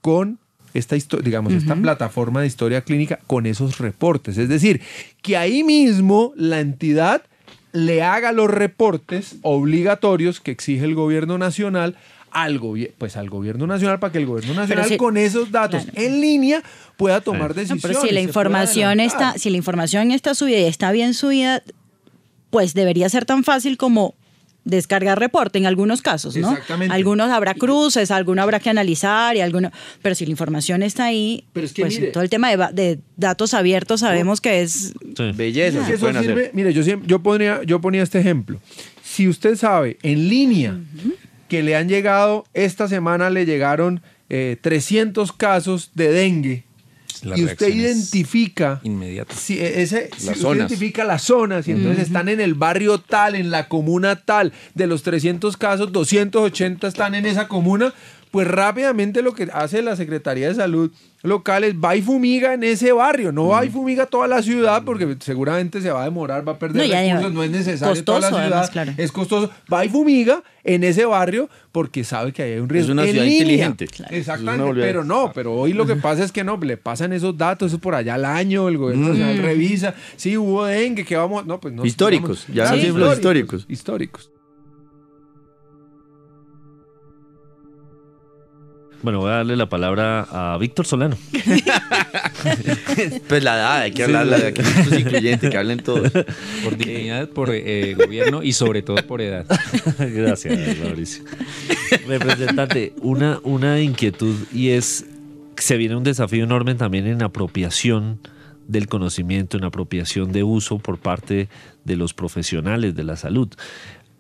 con 0.02 0.40
esta 0.74 0.96
histo- 0.96 1.22
digamos, 1.22 1.52
esta 1.54 1.76
plataforma 1.76 2.42
de 2.42 2.48
historia 2.48 2.82
clínica 2.82 3.20
con 3.28 3.46
esos 3.46 3.78
reportes. 3.80 4.38
Es 4.38 4.48
decir, 4.50 4.82
que 5.22 5.36
ahí 5.38 5.64
mismo 5.64 6.32
la 6.36 6.60
entidad 6.62 7.24
le 7.74 8.02
haga 8.04 8.32
los 8.32 8.50
reportes 8.50 9.36
obligatorios 9.42 10.40
que 10.40 10.52
exige 10.52 10.86
el 10.86 10.96
gobierno 10.96 11.38
nacional 11.38 11.96
al, 12.32 12.60
gobi- 12.62 12.92
pues 12.98 13.18
al 13.18 13.30
gobierno 13.30 13.68
nacional 13.68 14.00
para 14.00 14.14
que 14.14 14.20
el 14.20 14.26
gobierno 14.26 14.54
nacional 14.54 14.88
si- 14.88 14.96
con 14.98 15.18
esos 15.18 15.52
datos 15.52 15.84
claro. 15.84 16.00
en 16.02 16.22
línea 16.22 16.64
pueda 16.96 17.20
tomar 17.20 17.50
No, 17.50 17.56
decisiones. 17.56 17.82
pero 17.84 18.02
si 18.02 18.12
la 18.14 18.22
información 18.22 19.02
está, 19.02 19.34
si 19.38 19.50
la 19.50 19.58
información 19.58 20.12
está 20.12 20.34
subida 20.36 20.60
y 20.60 20.64
está 20.66 20.92
bien 20.94 21.14
subida, 21.14 21.62
pues 22.50 22.74
debería 22.74 23.10
ser 23.10 23.26
tan 23.26 23.44
fácil 23.44 23.76
como 23.78 24.16
descargar 24.64 25.20
reporte 25.20 25.58
en 25.58 25.66
algunos 25.66 26.02
casos, 26.04 26.36
¿no? 26.38 26.52
Exactamente. 26.52 26.94
Algunos 26.94 27.32
habrá 27.32 27.54
cruces, 27.56 28.12
algunos 28.12 28.44
habrá 28.44 28.60
que 28.60 28.70
analizar 28.70 29.36
y 29.36 29.42
algunos, 29.42 29.72
pero 30.02 30.14
si 30.14 30.26
la 30.26 30.32
información 30.32 30.84
está 30.84 31.06
ahí, 31.06 31.46
Pero 31.54 31.66
es 31.66 31.74
que 31.74 31.82
pues 31.82 31.98
mire- 32.00 32.12
todo 32.12 32.24
el 32.24 32.30
tema 32.30 32.50
de, 32.72 33.00
datos 33.18 33.54
abiertos 33.56 34.02
sabemos 34.02 34.40
que 34.42 34.62
es 34.62 34.94
Sí. 35.18 35.32
Belleza, 35.36 35.80
eso 35.90 36.08
sirve- 36.14 36.52
mire, 36.54 36.74
yo, 36.74 36.84
siempre, 36.84 37.08
yo, 37.08 37.20
ponía, 37.24 37.62
yo 37.66 37.82
ponía 37.82 38.04
este 38.04 38.20
ejemplo. 38.20 38.60
Si 39.04 39.28
usted 39.28 39.56
sabe 39.56 39.98
en 40.04 40.30
línea 40.30 40.80
que 41.50 41.64
le 41.64 41.76
han 41.76 41.90
llegado, 41.90 42.46
esta 42.54 42.88
semana 42.88 43.30
le 43.30 43.46
llegaron 43.46 44.02
eh, 44.30 44.58
300 44.62 45.34
casos 45.34 45.92
de 45.96 46.12
dengue 46.12 46.64
La 47.24 47.38
y 47.38 47.46
usted 47.46 47.68
identifica 47.68 48.80
inmediata. 48.84 49.36
si 49.36 49.60
e, 49.60 49.82
ese 49.82 50.10
si 50.18 50.26
Las 50.26 50.36
usted 50.38 50.42
zonas. 50.42 50.58
identifica 50.72 51.04
las 51.04 51.22
zonas 51.22 51.68
y 51.68 51.72
entonces 51.72 52.04
están 52.08 52.30
en 52.30 52.40
el 52.42 52.56
barrio 52.56 53.00
tal, 53.00 53.36
en 53.36 53.52
la 53.52 53.68
comuna 53.68 54.16
tal, 54.16 54.54
de 54.74 54.88
los 54.88 55.04
300 55.04 55.56
casos, 55.58 55.92
280 55.92 56.88
están 56.88 57.16
en 57.16 57.26
esa 57.26 57.48
comuna, 57.48 57.94
pues 58.32 58.48
rápidamente 58.48 59.22
lo 59.22 59.34
que 59.34 59.50
hace 59.54 59.82
la 59.82 59.96
Secretaría 59.96 60.48
de 60.48 60.56
Salud 60.56 60.92
local 61.24 61.64
es 61.66 61.76
va 61.76 61.96
y 61.96 62.02
fumiga 62.02 62.54
en 62.56 62.64
ese 62.64 62.92
barrio, 62.94 63.32
no 63.32 63.50
va 63.50 63.64
y 63.64 63.70
fumiga 63.70 64.08
toda 64.08 64.28
la 64.28 64.42
ciudad 64.42 64.82
porque 64.84 65.18
seguramente 65.20 65.80
se 65.82 65.92
va 65.92 66.02
a 66.02 66.06
demorar, 66.06 66.48
va 66.48 66.54
a 66.54 66.58
perder 66.58 66.82
No, 66.82 66.88
ya 66.88 67.02
recursos, 67.02 67.34
no 67.34 67.44
es 67.44 67.52
necesario 67.52 68.04
toda 68.04 68.20
la 68.22 68.30
costoso, 68.30 68.42
ciudad, 68.44 68.58
además, 68.60 68.70
claro. 68.72 68.94
es 68.98 69.12
costoso, 69.12 69.52
va 69.72 69.86
y 69.86 69.90
fumiga 69.90 70.42
en 70.64 70.84
ese 70.84 71.06
barrio 71.06 71.48
porque 71.72 72.04
sabe 72.04 72.32
que 72.32 72.42
ahí 72.42 72.54
hay 72.54 72.60
un 72.60 72.70
riesgo. 72.70 72.94
una 72.94 73.04
En 73.04 73.12
ciudad 73.12 73.26
línea. 73.26 73.40
inteligente. 73.42 73.88
Claro. 73.88 74.16
Exactamente, 74.16 74.66
Es 74.66 74.72
una 74.72 74.82
pero 74.82 75.04
no, 75.04 75.32
pero 75.36 75.54
hoy 75.54 75.74
lo 75.74 75.86
que 75.86 75.96
pasa 75.96 76.24
es 76.24 76.32
que 76.32 76.44
no, 76.44 76.58
le 76.58 76.78
pasan 76.78 77.14
esos 77.14 77.38
datos, 77.38 77.72
eso 77.72 77.80
por 77.80 77.94
allá 77.94 78.16
al 78.16 78.26
año, 78.26 78.68
el 78.68 78.78
gobierno 78.80 79.10
nacional 79.10 79.38
revisa, 79.38 79.94
sí, 80.16 80.38
hubo 80.38 80.66
dengue, 80.66 81.06
que 81.06 81.16
vamos, 81.18 81.46
no, 81.46 81.60
pues 81.60 81.74
no. 81.74 81.86
Históricos, 81.86 82.48
digamos- 82.48 82.72
ya 82.72 82.76
Sí, 82.82 82.88
los 82.88 82.96
cifras 82.96 83.14
históricos. 83.18 83.66
Históricos. 83.70 84.32
Bueno, 89.04 89.20
voy 89.20 89.32
a 89.32 89.38
darle 89.38 89.56
la 89.56 89.68
palabra 89.68 90.28
a 90.30 90.58
Víctor 90.58 90.86
Solano. 90.86 91.18
Pues 93.28 93.44
la 93.44 93.56
edad, 93.56 93.78
hay 93.82 93.92
que 93.92 94.04
hablarla 94.04 94.38
de 94.38 94.48
aquí, 94.48 94.62
esto 94.62 94.96
es 94.96 95.02
incluyente, 95.02 95.50
que 95.50 95.58
hablen 95.58 95.80
todos. 95.80 96.12
Por 96.64 96.78
dignidad, 96.78 97.30
por 97.30 97.50
eh, 97.52 97.94
gobierno 97.94 98.42
y 98.42 98.54
sobre 98.54 98.82
todo 98.82 98.98
por 99.06 99.22
edad. 99.22 99.46
Gracias, 100.00 100.80
Mauricio. 100.80 101.24
Representante, 102.08 102.94
una, 103.02 103.40
una 103.44 103.80
inquietud 103.80 104.36
y 104.52 104.70
es, 104.70 105.06
se 105.58 105.78
viene 105.78 105.96
un 105.96 106.04
desafío 106.04 106.44
enorme 106.44 106.74
también 106.76 107.06
en 107.06 107.22
apropiación 107.22 108.20
del 108.68 108.88
conocimiento, 108.88 109.58
en 109.58 109.64
apropiación 109.64 110.32
de 110.32 110.44
uso 110.44 110.80
por 110.80 110.98
parte 110.98 111.48
de 111.86 111.96
los 111.96 112.14
profesionales 112.14 112.96
de 112.96 113.04
la 113.04 113.16
salud. 113.16 113.50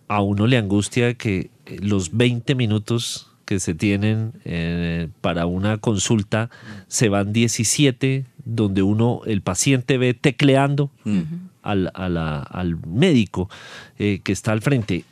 A 0.07 0.21
uno 0.21 0.45
le 0.45 0.57
angustia 0.57 1.15
que 1.15 1.49
los 1.81 2.15
20 2.15 2.53
minutos 2.55 3.30
que 3.51 3.59
se 3.59 3.73
tienen 3.73 4.31
eh, 4.45 5.09
para 5.19 5.45
una 5.45 5.77
consulta 5.77 6.49
se 6.87 7.09
van 7.09 7.33
17 7.33 8.23
donde 8.45 8.81
uno, 8.81 9.19
el 9.25 9.41
paciente 9.41 9.97
ve 9.97 10.13
tecleando 10.13 10.89
al, 11.63 11.91
a 11.93 12.07
la- 12.07 12.43
al 12.43 12.77
médico 12.87 13.49
eh, 13.99 14.21
que 14.23 14.31
está 14.31 14.53
al 14.53 14.61
frente. 14.61 15.03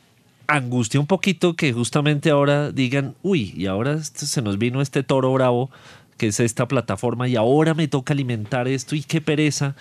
Angustia 0.46 0.98
un 0.98 1.06
poquito 1.06 1.54
que 1.54 1.74
justamente 1.74 2.30
ahora 2.30 2.72
digan, 2.72 3.14
uy, 3.22 3.52
y 3.54 3.66
ahora 3.66 4.02
se 4.02 4.40
nos 4.40 4.56
vino 4.56 4.80
este 4.80 5.02
toro 5.02 5.30
bravo, 5.34 5.68
que 6.16 6.28
es 6.28 6.40
esta 6.40 6.66
plataforma, 6.66 7.28
y 7.28 7.36
ahora 7.36 7.74
me 7.74 7.88
toca 7.88 8.14
alimentar 8.14 8.68
esto, 8.68 8.96
y 8.96 9.02
qué 9.02 9.20
pereza. 9.20 9.76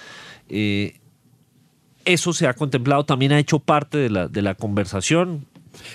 Eh, 0.50 0.98
eso 2.04 2.34
se 2.34 2.46
ha 2.46 2.54
contemplado, 2.56 3.06
también 3.06 3.32
ha 3.32 3.40
hecho 3.40 3.60
parte 3.60 3.98
de 3.98 4.10
la, 4.10 4.28
de 4.28 4.42
la 4.42 4.54
conversación. 4.56 5.46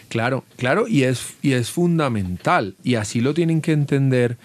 Claro, 0.08 0.44
claro, 0.56 0.86
y 0.88 1.04
es, 1.04 1.34
y 1.42 1.52
es 1.52 1.70
fundamental. 1.70 2.74
Y 2.82 2.94
así 2.94 3.20
lo 3.20 3.34
tienen 3.34 3.60
que 3.60 3.72
entender, 3.72 4.36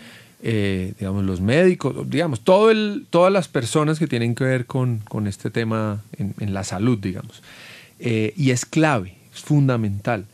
eh, 0.42 0.94
digamos, 1.00 1.24
los 1.24 1.42
médicos, 1.42 2.10
digamos, 2.10 2.42
todo 2.42 2.72
el, 2.72 3.06
todas 3.10 3.32
las 3.32 3.48
personas 3.48 4.00
que 4.00 4.08
tienen 4.08 4.36
que 4.36 4.44
ver 4.44 4.66
con, 4.66 5.00
con 5.00 5.28
este 5.28 5.50
tema 5.50 6.04
en, 6.18 6.54
la 6.54 6.64
salud, 6.64 6.98
digamos. 6.98 7.44
Eh, 8.00 8.34
y 8.36 8.52
es 8.52 8.66
clave, 8.66 9.18
es 9.34 9.42
fundamental. 9.42 10.26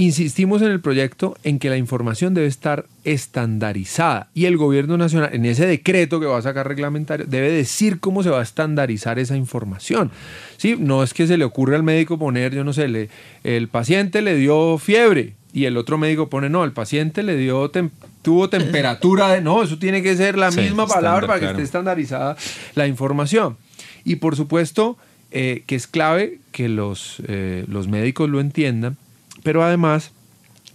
Insistimos 0.00 0.62
en 0.62 0.68
el 0.70 0.80
proyecto 0.80 1.36
en 1.44 1.58
que 1.58 1.68
la 1.68 1.76
información 1.76 2.32
debe 2.32 2.46
estar 2.46 2.86
estandarizada 3.04 4.28
y 4.32 4.46
el 4.46 4.56
gobierno 4.56 4.96
nacional, 4.96 5.28
en 5.34 5.44
ese 5.44 5.66
decreto 5.66 6.20
que 6.20 6.24
va 6.26 6.38
a 6.38 6.42
sacar 6.42 6.66
reglamentario, 6.66 7.26
debe 7.28 7.50
decir 7.52 8.00
cómo 8.00 8.22
se 8.22 8.30
va 8.30 8.40
a 8.40 8.42
estandarizar 8.42 9.18
esa 9.18 9.36
información. 9.36 10.10
¿Sí? 10.56 10.74
No 10.78 11.02
es 11.02 11.12
que 11.12 11.26
se 11.26 11.36
le 11.36 11.44
ocurra 11.44 11.76
al 11.76 11.82
médico 11.82 12.18
poner, 12.18 12.54
yo 12.54 12.64
no 12.64 12.72
sé, 12.72 12.88
le- 12.88 13.10
el 13.44 13.68
paciente 13.68 14.22
le 14.22 14.36
dio 14.36 14.78
fiebre 14.78 15.34
y 15.52 15.66
el 15.66 15.76
otro 15.76 15.98
médico 15.98 16.30
pone, 16.30 16.48
no, 16.48 16.64
el 16.64 16.72
paciente 16.72 17.22
le 17.22 17.36
dio 17.36 17.70
tem- 17.70 17.90
tuvo 18.22 18.48
temperatura 18.48 19.28
de, 19.28 19.42
no, 19.42 19.62
eso 19.62 19.78
tiene 19.78 20.02
que 20.02 20.16
ser 20.16 20.38
la 20.38 20.50
Sí, 20.50 20.60
misma 20.62 20.86
palabra 20.86 21.26
para 21.26 21.40
que 21.40 21.44
claro. 21.44 21.58
esté 21.58 21.64
estandarizada 21.64 22.36
la 22.74 22.86
información. 22.86 23.58
Y 24.04 24.16
por 24.16 24.34
supuesto 24.34 24.96
eh, 25.30 25.62
que 25.66 25.74
es 25.76 25.86
clave 25.86 26.38
que 26.52 26.70
los, 26.70 27.16
eh, 27.28 27.66
los 27.68 27.86
médicos 27.86 28.30
lo 28.30 28.40
entiendan, 28.40 28.96
pero 29.42 29.62
además 29.62 30.12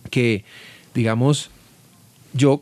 que, 0.09 0.43
digamos, 0.93 1.49
yo 2.33 2.61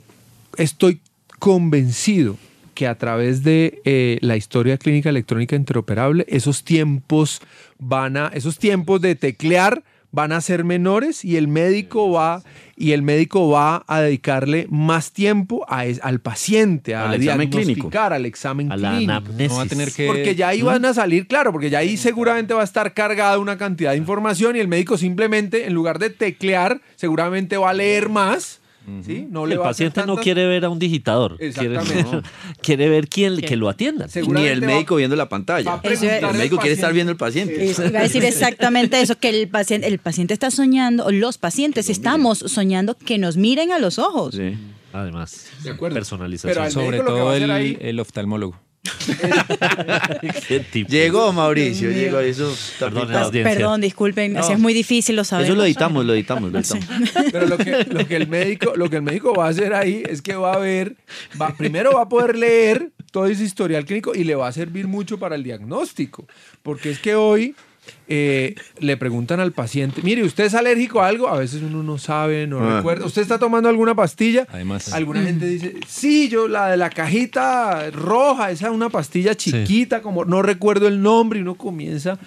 estoy 0.58 1.00
convencido 1.40 2.38
que 2.74 2.88
a 2.88 2.98
través 2.98 3.44
de 3.44 3.82
eh, 3.86 4.18
la 4.22 4.36
historia 4.36 4.78
clínica 4.78 5.10
electrónica 5.10 5.56
interoperable, 5.56 6.26
esos 6.28 6.64
tiempos 6.64 7.42
van 7.80 8.18
a, 8.18 8.28
esos 8.34 8.58
tiempos 8.58 9.02
de 9.02 9.16
teclear 9.16 9.84
van 10.14 10.32
a 10.32 10.40
ser 10.42 10.64
menores 10.64 11.26
y 11.26 11.36
el 11.38 11.48
médico 11.50 12.10
va 12.12 12.42
y 12.78 12.92
el 12.92 13.02
médico 13.02 13.50
va 13.50 13.84
a 13.88 14.00
dedicarle 14.02 14.68
más 14.70 15.12
tiempo 15.12 15.66
a 15.68 15.86
es- 15.86 16.00
al 16.04 16.20
paciente, 16.22 16.96
a 16.96 17.10
Al 17.10 17.16
examen 17.16 17.50
clínico. 17.50 17.90
al 18.00 18.26
examen 18.26 18.72
A 18.72 18.78
la 18.78 18.92
clínico. 18.92 19.12
anamnesis. 19.12 19.50
No 19.52 19.58
va 19.58 19.64
a 19.64 19.68
tener 19.68 19.92
que- 19.92 20.08
Porque 20.08 20.36
ya 20.36 20.48
ahí 20.50 20.62
van 20.62 20.86
a 20.86 20.94
salir, 20.94 21.28
claro, 21.28 21.52
porque 21.52 21.70
ya 21.70 21.80
ahí 21.80 21.98
seguramente 21.98 22.54
va 22.54 22.62
a 22.62 22.64
estar 22.64 22.94
cargada 22.94 23.38
una 23.40 23.58
cantidad 23.58 23.92
de 23.92 23.98
información 23.98 24.56
y 24.56 24.60
el 24.60 24.68
médico 24.68 24.98
simplemente, 24.98 25.66
en 25.66 25.74
lugar 25.74 25.98
de 26.00 26.12
teclear, 26.12 26.80
seguramente 26.96 27.58
va 27.58 27.72
a 27.72 27.74
leer 27.74 28.10
más. 28.10 28.60
¿Sí? 29.06 29.28
No 29.30 29.46
le 29.46 29.56
el 29.56 29.62
paciente 29.62 30.06
no 30.06 30.16
quiere 30.18 30.46
ver 30.46 30.66
a 30.66 30.70
un 30.70 30.80
digitador, 30.80 31.38
quiere, 31.38 32.90
ver 32.90 33.08
quién 33.10 33.38
que 33.38 33.56
lo 33.56 33.70
atienda. 33.70 34.08
Ni 34.16 34.46
el 34.46 34.64
va- 34.64 34.68
médico 34.68 34.96
viendo 34.96 35.16
la 35.16 35.30
pantalla. 35.30 35.80
El 35.84 36.34
médico 36.38 36.58
quiere 36.58 36.74
estar 36.76 36.94
viendo 36.94 37.12
el 37.12 37.18
paciente. 37.18 37.64
Es- 37.70 37.80
Iba 37.80 38.00
a 38.00 38.04
decir 38.04 38.24
exactamente 38.26 39.00
eso, 39.02 39.18
que 39.18 39.30
el 39.30 39.48
paciente, 39.48 39.88
el 39.88 40.00
paciente 40.00 40.34
está 40.34 40.52
soñando, 40.52 41.10
los 41.12 41.38
pacientes 41.38 41.90
estamos 41.90 42.40
soñando 42.40 42.96
que 42.98 43.18
nos 43.18 43.38
miren 43.38 43.72
a 43.72 43.80
los 43.80 44.00
ojos. 44.00 44.36
Sí. 44.36 44.56
Además, 44.92 45.48
De 45.64 45.72
acuerdo. 45.72 45.96
personalización. 45.96 46.54
Pero 46.54 46.72
Sobre 46.72 46.98
todo 47.00 47.30
hacer 47.30 47.44
el, 47.44 47.52
ahí- 47.52 47.78
el 47.82 48.00
oftalmólogo. 48.00 48.56
Qué 50.48 50.60
tipo. 50.60 50.92
Llegó 50.92 51.32
Mauricio, 51.32 51.90
llegó 51.90 52.20
eso. 52.20 52.54
Perdón, 52.80 53.04
tapita. 53.04 53.20
la 53.20 53.26
audiencia. 53.26 53.54
Perdón, 53.54 53.82
disculpen, 53.82 54.36
es 54.36 54.60
muy 54.60 54.74
difícil, 54.74 55.16
lo 55.16 55.24
sabemos. 55.24 55.50
Eso 55.50 55.58
lo 55.58 55.64
editamos, 55.64 56.06
lo 56.06 56.14
editamos, 56.14 56.52
lo 56.52 56.60
editamos. 56.60 56.86
Pero 57.32 57.48
lo 57.48 57.58
que, 57.58 57.86
lo 57.90 58.06
que 58.06 58.16
el 58.18 58.28
médico, 58.28 58.74
lo 58.76 58.90
que 58.90 58.98
el 58.98 59.02
médico 59.02 59.34
va 59.34 59.46
a 59.48 59.50
hacer 59.50 59.74
ahí 59.74 60.04
es 60.08 60.22
que 60.22 60.36
va 60.36 60.54
a 60.54 60.58
ver, 60.58 60.98
va, 61.42 61.56
primero 61.56 61.94
va 61.94 62.04
a 62.04 62.10
poder 62.10 62.38
leer 62.38 62.92
todo 63.12 63.28
ese 63.28 63.44
historial 63.44 63.86
clínico 63.86 64.14
y 64.14 64.26
le 64.26 64.36
va 64.36 64.48
a 64.48 64.52
servir 64.52 64.88
mucho 64.88 65.18
para 65.18 65.36
el 65.36 65.44
diagnóstico. 65.44 66.28
Porque 66.62 66.92
es 66.92 67.00
que 67.00 67.16
hoy 67.16 67.56
eh, 68.08 68.56
le 68.80 68.98
preguntan 68.98 69.40
al 69.40 69.52
paciente, 69.54 70.02
mire, 70.04 70.24
¿usted 70.24 70.44
es 70.46 70.54
alérgico 70.54 71.02
a 71.02 71.08
algo? 71.08 71.30
A 71.30 71.38
veces 71.40 71.62
uno 71.62 71.84
no 71.84 71.98
sabe, 71.98 72.48
no 72.48 72.60
Ah. 72.60 72.78
recuerda. 72.78 73.06
¿Usted 73.06 73.22
está 73.22 73.40
tomando 73.40 73.70
alguna 73.70 73.96
pastilla? 73.96 74.46
Además, 74.52 74.92
Alguna 74.94 75.24
gente 75.24 75.46
dice, 75.46 75.76
sí, 75.88 76.28
yo 76.30 76.48
la 76.48 76.68
de 76.70 76.78
la 76.78 76.90
cajita 76.90 77.90
roja, 77.92 78.52
esa 78.52 78.68
es 78.68 78.74
una 78.74 78.90
pastilla 78.90 79.36
chiquita, 79.36 80.02
como 80.02 80.26
no 80.26 80.42
recuerdo 80.42 80.88
el 80.88 81.02
nombre, 81.02 81.40
y 81.40 81.42
uno 81.44 81.56
comienza. 81.56 82.20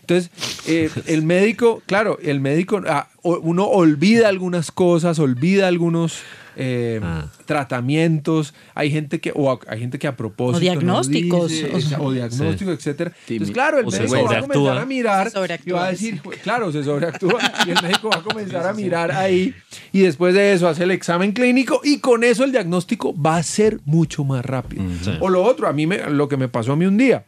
Entonces, 0.00 0.30
eh, 0.66 0.88
el 1.06 1.22
médico, 1.22 1.82
claro, 1.86 2.18
el 2.22 2.40
médico, 2.40 2.80
ah, 2.86 3.08
uno 3.22 3.64
olvida 3.66 4.28
algunas 4.28 4.70
cosas, 4.70 5.18
olvida 5.18 5.66
algunos, 5.68 6.18
eh, 6.56 7.00
Ah. 7.02 7.26
tratamientos, 7.46 8.54
hay 8.74 8.90
gente 8.90 9.20
que, 9.20 9.32
o 9.34 9.50
a- 9.52 9.58
hay 9.68 9.80
gente 9.80 9.98
que 9.98 10.06
a 10.06 10.16
propósito. 10.16 10.56
O 10.58 10.60
diagnósticos, 10.60 11.40
no 11.42 11.46
dice, 11.48 11.70
o 11.74 11.80
sea. 11.80 12.00
o 12.00 12.12
diagnósticos, 12.12 12.74
etcétera. 12.74 13.12
Sí, 13.26 13.34
Entonces, 13.34 13.48
mi- 13.48 13.54
claro, 13.54 13.78
el 13.78 13.86
o 13.86 13.90
se 13.90 14.00
médico 14.00 14.14
va 14.24 14.36
a 14.38 14.40
comenzar 14.40 14.78
a 14.78 14.86
mirar 14.86 15.32
y 15.64 15.70
va 15.70 15.86
a 15.86 15.90
decir, 15.90 16.20
"Jue- 16.22 16.38
claro, 16.38 16.70
se 16.72 16.84
sobreactúa 16.84 17.38
y 17.66 17.70
el 17.70 17.82
médico 17.82 18.10
va 18.10 18.18
a 18.18 18.22
comenzar 18.22 18.66
a 18.66 18.72
mirar 18.72 19.10
ahí 19.12 19.54
y 19.92 20.00
después 20.00 20.34
de 20.34 20.52
eso 20.52 20.68
hace 20.68 20.84
el 20.84 20.90
examen 20.90 21.32
clínico 21.32 21.80
y 21.84 21.98
con 21.98 22.24
eso 22.24 22.44
el 22.44 22.52
diagnóstico 22.52 23.14
va 23.20 23.36
a 23.36 23.42
ser 23.42 23.80
mucho 23.84 24.24
más 24.24 24.44
rápido. 24.44 24.82
Sí. 25.02 25.12
O 25.20 25.28
lo 25.28 25.42
otro, 25.42 25.68
a 25.68 25.72
mí 25.72 25.86
me, 25.86 25.98
lo 26.10 26.28
que 26.28 26.36
me 26.36 26.48
pasó 26.48 26.72
a 26.72 26.76
mí 26.76 26.86
un 26.86 26.96
día, 26.96 27.24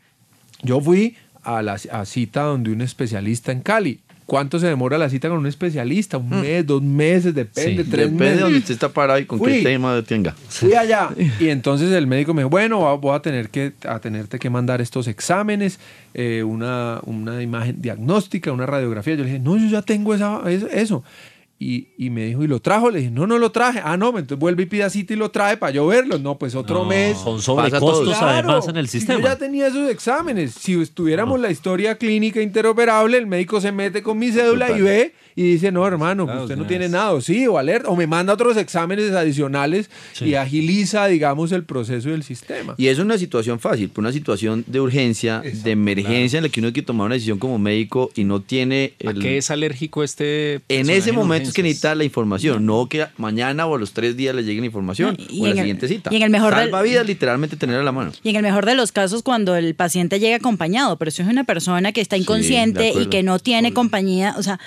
yo 0.62 0.80
fui 0.80 1.16
a 1.42 1.62
la 1.62 1.78
a 1.92 2.04
cita 2.04 2.42
donde 2.42 2.72
un 2.72 2.80
especialista 2.80 3.52
en 3.52 3.60
Cali. 3.60 4.00
¿Cuánto 4.26 4.58
se 4.58 4.66
demora 4.66 4.98
la 4.98 5.08
cita 5.08 5.28
con 5.28 5.38
un 5.38 5.46
especialista? 5.46 6.18
¿Un 6.18 6.28
mes, 6.42 6.66
dos 6.66 6.82
meses? 6.82 7.32
Depende, 7.32 7.84
Sí. 7.84 7.90
tres 7.90 8.06
Depende 8.10 8.18
meses. 8.24 8.36
de 8.36 8.42
donde 8.42 8.58
usted 8.58 8.74
está 8.74 8.88
parado 8.88 9.20
y 9.20 9.24
con 9.24 9.38
Fui. 9.38 9.52
qué 9.52 9.62
tema 9.62 10.02
tenga. 10.02 10.34
Fui 10.48 10.74
allá 10.74 11.10
y 11.38 11.48
entonces 11.48 11.92
el 11.92 12.08
médico 12.08 12.34
me 12.34 12.42
dijo, 12.42 12.50
bueno, 12.50 12.98
voy 12.98 13.14
a 13.14 13.20
tener 13.20 13.50
que 13.50 13.74
a 13.86 14.00
tenerte 14.00 14.40
que 14.40 14.50
mandar 14.50 14.80
estos 14.80 15.06
exámenes, 15.06 15.78
eh, 16.12 16.42
una, 16.42 17.00
una 17.04 17.40
imagen 17.40 17.80
diagnóstica, 17.80 18.50
una 18.50 18.66
radiografía. 18.66 19.14
Yo 19.14 19.22
le 19.22 19.30
dije, 19.30 19.38
no, 19.38 19.56
yo 19.56 19.68
ya 19.68 19.82
tengo 19.82 20.12
esa, 20.12 20.42
eso. 20.72 21.04
Eso". 21.58 21.64
Y, 21.64 21.88
y 21.96 22.10
me 22.10 22.26
dijo, 22.26 22.44
¿y 22.44 22.46
lo 22.46 22.60
trajo? 22.60 22.90
Le 22.90 22.98
dije, 22.98 23.10
no, 23.10 23.26
no 23.26 23.38
lo 23.38 23.50
traje. 23.50 23.80
Ah, 23.82 23.96
no, 23.96 24.08
entonces 24.10 24.38
vuelve 24.38 24.64
y 24.64 24.66
pida 24.66 24.90
cita 24.90 25.14
y 25.14 25.16
lo 25.16 25.30
trae 25.30 25.56
para 25.56 25.72
yo 25.72 25.86
verlo. 25.86 26.18
No, 26.18 26.38
pues 26.38 26.54
otro 26.54 26.80
No, 26.80 26.84
mes. 26.84 27.22
Todo. 27.24 27.38
sobrecostos 27.40 28.16
Claro, 28.18 28.50
además 28.50 28.68
en 28.68 28.76
el 28.76 28.88
si 28.88 28.98
sistema. 28.98 29.20
Yo 29.20 29.24
ya 29.26 29.36
tenía 29.38 29.66
esos 29.68 29.88
exámenes. 29.88 30.52
Si 30.52 30.78
estuviéramos 30.80 31.40
la 31.40 31.50
historia 31.50 31.96
clínica 31.96 32.42
interoperable, 32.42 33.16
el 33.16 33.26
médico 33.26 33.60
se 33.60 33.72
mete 33.72 34.02
con 34.02 34.18
mi 34.18 34.30
cédula 34.32 34.66
Total. 34.66 34.80
y 34.80 34.84
ve 34.84 35.14
y 35.36 35.42
dice, 35.42 35.70
no, 35.70 35.86
hermano, 35.86 36.24
Claro, 36.24 36.42
usted 36.44 36.56
no 36.56 36.66
tiene 36.66 36.88
nada, 36.88 37.20
sí, 37.20 37.46
o 37.46 37.58
alerta, 37.58 37.88
o 37.90 37.94
me 37.96 38.06
manda 38.06 38.32
otros 38.32 38.56
exámenes 38.56 39.12
adicionales 39.12 39.90
Sí. 40.14 40.24
y 40.26 40.34
agiliza, 40.34 41.06
digamos, 41.06 41.52
el 41.52 41.62
proceso 41.64 42.08
del 42.08 42.22
sistema. 42.22 42.74
Y 42.78 42.86
es 42.88 42.98
una 42.98 43.18
situación 43.18 43.60
fácil, 43.60 43.90
una 43.96 44.12
situación 44.12 44.64
de 44.66 44.80
urgencia, 44.80 45.42
de 45.42 45.70
emergencia 45.70 46.38
en 46.38 46.44
la 46.44 46.48
que 46.48 46.60
uno 46.60 46.68
tiene 46.72 46.72
que 46.72 46.82
tomar 46.86 47.06
una 47.06 47.14
decisión 47.14 47.38
como 47.38 47.58
médico 47.58 48.10
y 48.14 48.24
no 48.24 48.40
tiene 48.40 48.94
¿A 49.06 49.10
el... 49.10 49.20
qué 49.20 49.36
es 49.36 49.50
alérgico 49.50 50.02
este 50.02 50.60
En 50.68 50.88
ese 50.90 51.12
momento 51.12 51.48
es 51.50 51.54
que 51.54 51.62
necesita 51.62 51.94
la 51.94 52.04
información, 52.04 52.64
no 52.64 52.88
que 52.88 53.06
mañana 53.18 53.66
o 53.66 53.76
a 53.76 53.78
los 53.78 53.92
tres 53.92 54.16
días 54.16 54.34
le 54.34 54.42
llegue 54.42 54.60
la 54.60 54.66
información 54.66 55.16
No, 55.18 55.24
y 55.28 55.40
o 55.42 55.44
a 55.44 55.48
la 55.48 55.50
en 55.52 55.58
el- 55.58 55.62
siguiente 55.64 55.88
cita. 55.88 56.10
y 56.12 56.16
en 56.16 56.22
el 56.22 56.30
mejor 56.30 56.54
del- 56.54 56.64
Salva 56.64 56.82
vidas 56.82 57.06
literalmente 57.06 57.56
tener 57.56 57.76
a 57.78 57.82
la 57.82 57.92
mano. 57.92 58.12
Y 58.22 58.30
en 58.30 58.36
el 58.36 58.42
mejor 58.42 58.64
de 58.64 58.74
los 58.74 58.90
casos, 58.90 59.22
cuando 59.22 59.54
el 59.54 59.74
paciente 59.74 60.18
llega 60.18 60.36
acompañado, 60.36 60.96
pero 60.96 61.10
si 61.10 61.20
es 61.20 61.28
una 61.28 61.44
persona 61.44 61.92
que 61.92 62.00
está 62.00 62.16
inconsciente 62.16 62.92
y 62.98 63.06
que 63.06 63.22
no 63.22 63.38
tiene 63.38 63.74
compañía, 63.74 64.34
o 64.38 64.42
sea, 64.42 64.58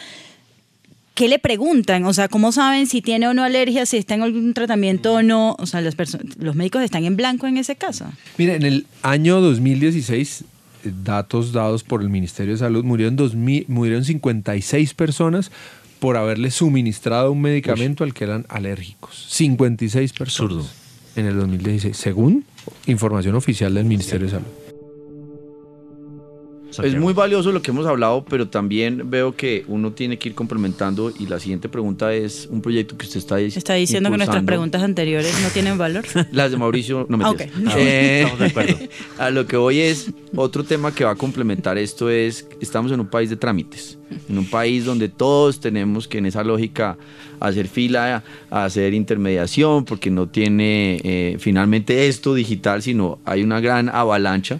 ¿qué 1.19 1.27
le 1.27 1.38
preguntan? 1.38 2.05
O 2.05 2.13
sea, 2.13 2.29
¿cómo 2.29 2.53
saben 2.53 2.88
si 2.88 3.01
tiene 3.01 3.27
o 3.27 3.34
no 3.34 3.43
alergia, 3.43 3.86
si 3.86 3.97
está 3.97 4.15
en 4.15 4.21
algún 4.21 4.53
tratamiento 4.53 5.15
o 5.15 5.21
no? 5.21 5.58
O 5.60 5.65
sea, 5.65 5.82
las 5.82 5.95
los 6.38 6.55
médicos 6.55 6.82
están 6.82 7.03
en 7.03 7.17
blanco 7.17 7.45
en 7.45 7.58
ese 7.58 7.75
caso. 7.75 8.05
Mire, 8.38 8.55
en 8.55 8.63
el 8.63 8.86
año 9.01 9.41
2016, 9.41 10.45
eh, 10.86 10.91
datos 11.03 11.51
dados 11.51 11.84
por 11.84 12.01
el 12.01 12.08
Ministerio 12.08 12.53
de 12.53 12.60
Salud, 12.60 12.86
murieron, 12.86 13.17
2000 13.17 13.65
murieron 13.67 14.05
56 14.05 14.93
personas 14.93 15.51
por 15.99 16.15
haberle 16.15 16.51
suministrado 16.51 17.34
un 17.34 17.41
medicamento 17.41 18.05
al 18.05 18.13
que 18.13 18.23
eran 18.23 18.45
alérgicos. 18.47 19.25
56 19.27 20.13
personas 20.13 20.53
Absurdo. 20.53 20.69
en 21.17 21.25
el 21.25 21.36
2016, 21.36 21.97
según 21.97 22.45
información 22.86 23.36
oficial 23.36 23.73
del 23.73 23.84
Ministerio 23.84 24.27
de 24.27 24.32
Salud. 24.32 24.68
Es 26.84 26.95
muy 26.95 27.13
valioso 27.13 27.51
lo 27.51 27.62
que 27.62 27.71
hemos 27.71 27.86
hablado, 27.88 28.23
pero 28.29 28.47
también 28.47 29.10
veo 29.10 29.36
que 29.36 29.65
uno 29.67 29.91
tiene 29.91 30.17
que 30.19 30.29
ir 30.29 30.36
complementando 30.36 31.12
y 31.17 31.25
la 31.25 31.39
siguiente 31.39 31.67
pregunta 31.67 32.13
es 32.13 32.47
un 32.51 32.62
proyecto 32.62 32.97
que 32.97 33.05
usted 33.05 33.17
está 33.17 33.38
dis- 33.39 33.58
Está 33.58 33.73
diciendo 33.73 34.10
que 34.12 34.17
nuestras 34.17 34.38
impulsando. 34.38 34.45
preguntas 34.45 34.84
anteriores 34.84 35.34
no 35.41 35.49
tienen 35.49 35.77
valor. 35.77 36.05
Las 36.32 36.51
de 36.51 36.58
Mauricio, 36.58 37.05
no 37.10 37.17
me 37.17 37.25
Ah, 37.25 37.32
ok. 37.32 37.41
Estamos 37.41 38.39
de 38.39 38.45
acuerdo. 38.45 38.77
A 39.17 39.29
lo 39.32 39.45
que 39.47 39.58
voy 39.58 39.79
es, 39.79 40.12
otro 40.36 40.63
tema 40.63 40.93
que 40.93 41.03
va 41.03 41.12
a 41.12 41.15
complementar 41.15 41.77
esto 41.77 42.10
es, 42.10 42.47
estamos 42.62 42.91
en 42.91 42.99
un 42.99 43.08
país 43.08 43.29
de 43.29 43.36
trámites, 43.36 43.97
en 44.29 44.38
un 44.38 44.45
país 44.45 44.86
donde 44.86 45.10
todos 45.10 45.60
tenemos 45.60 46.08
que 46.08 46.19
en 46.19 46.27
esa 46.27 46.43
lógica 46.43 46.97
hacer 47.39 47.67
fila, 47.67 48.23
hacer 48.51 48.93
intermediación, 48.93 49.86
porque 49.86 50.12
no 50.12 50.27
tiene 50.27 50.99
eh, 51.03 51.38
finalmente 51.39 52.08
esto 52.08 52.34
digital, 52.34 52.82
sino 52.82 53.19
hay 53.25 53.43
una 53.43 53.60
gran 53.60 53.89
avalancha. 53.89 54.60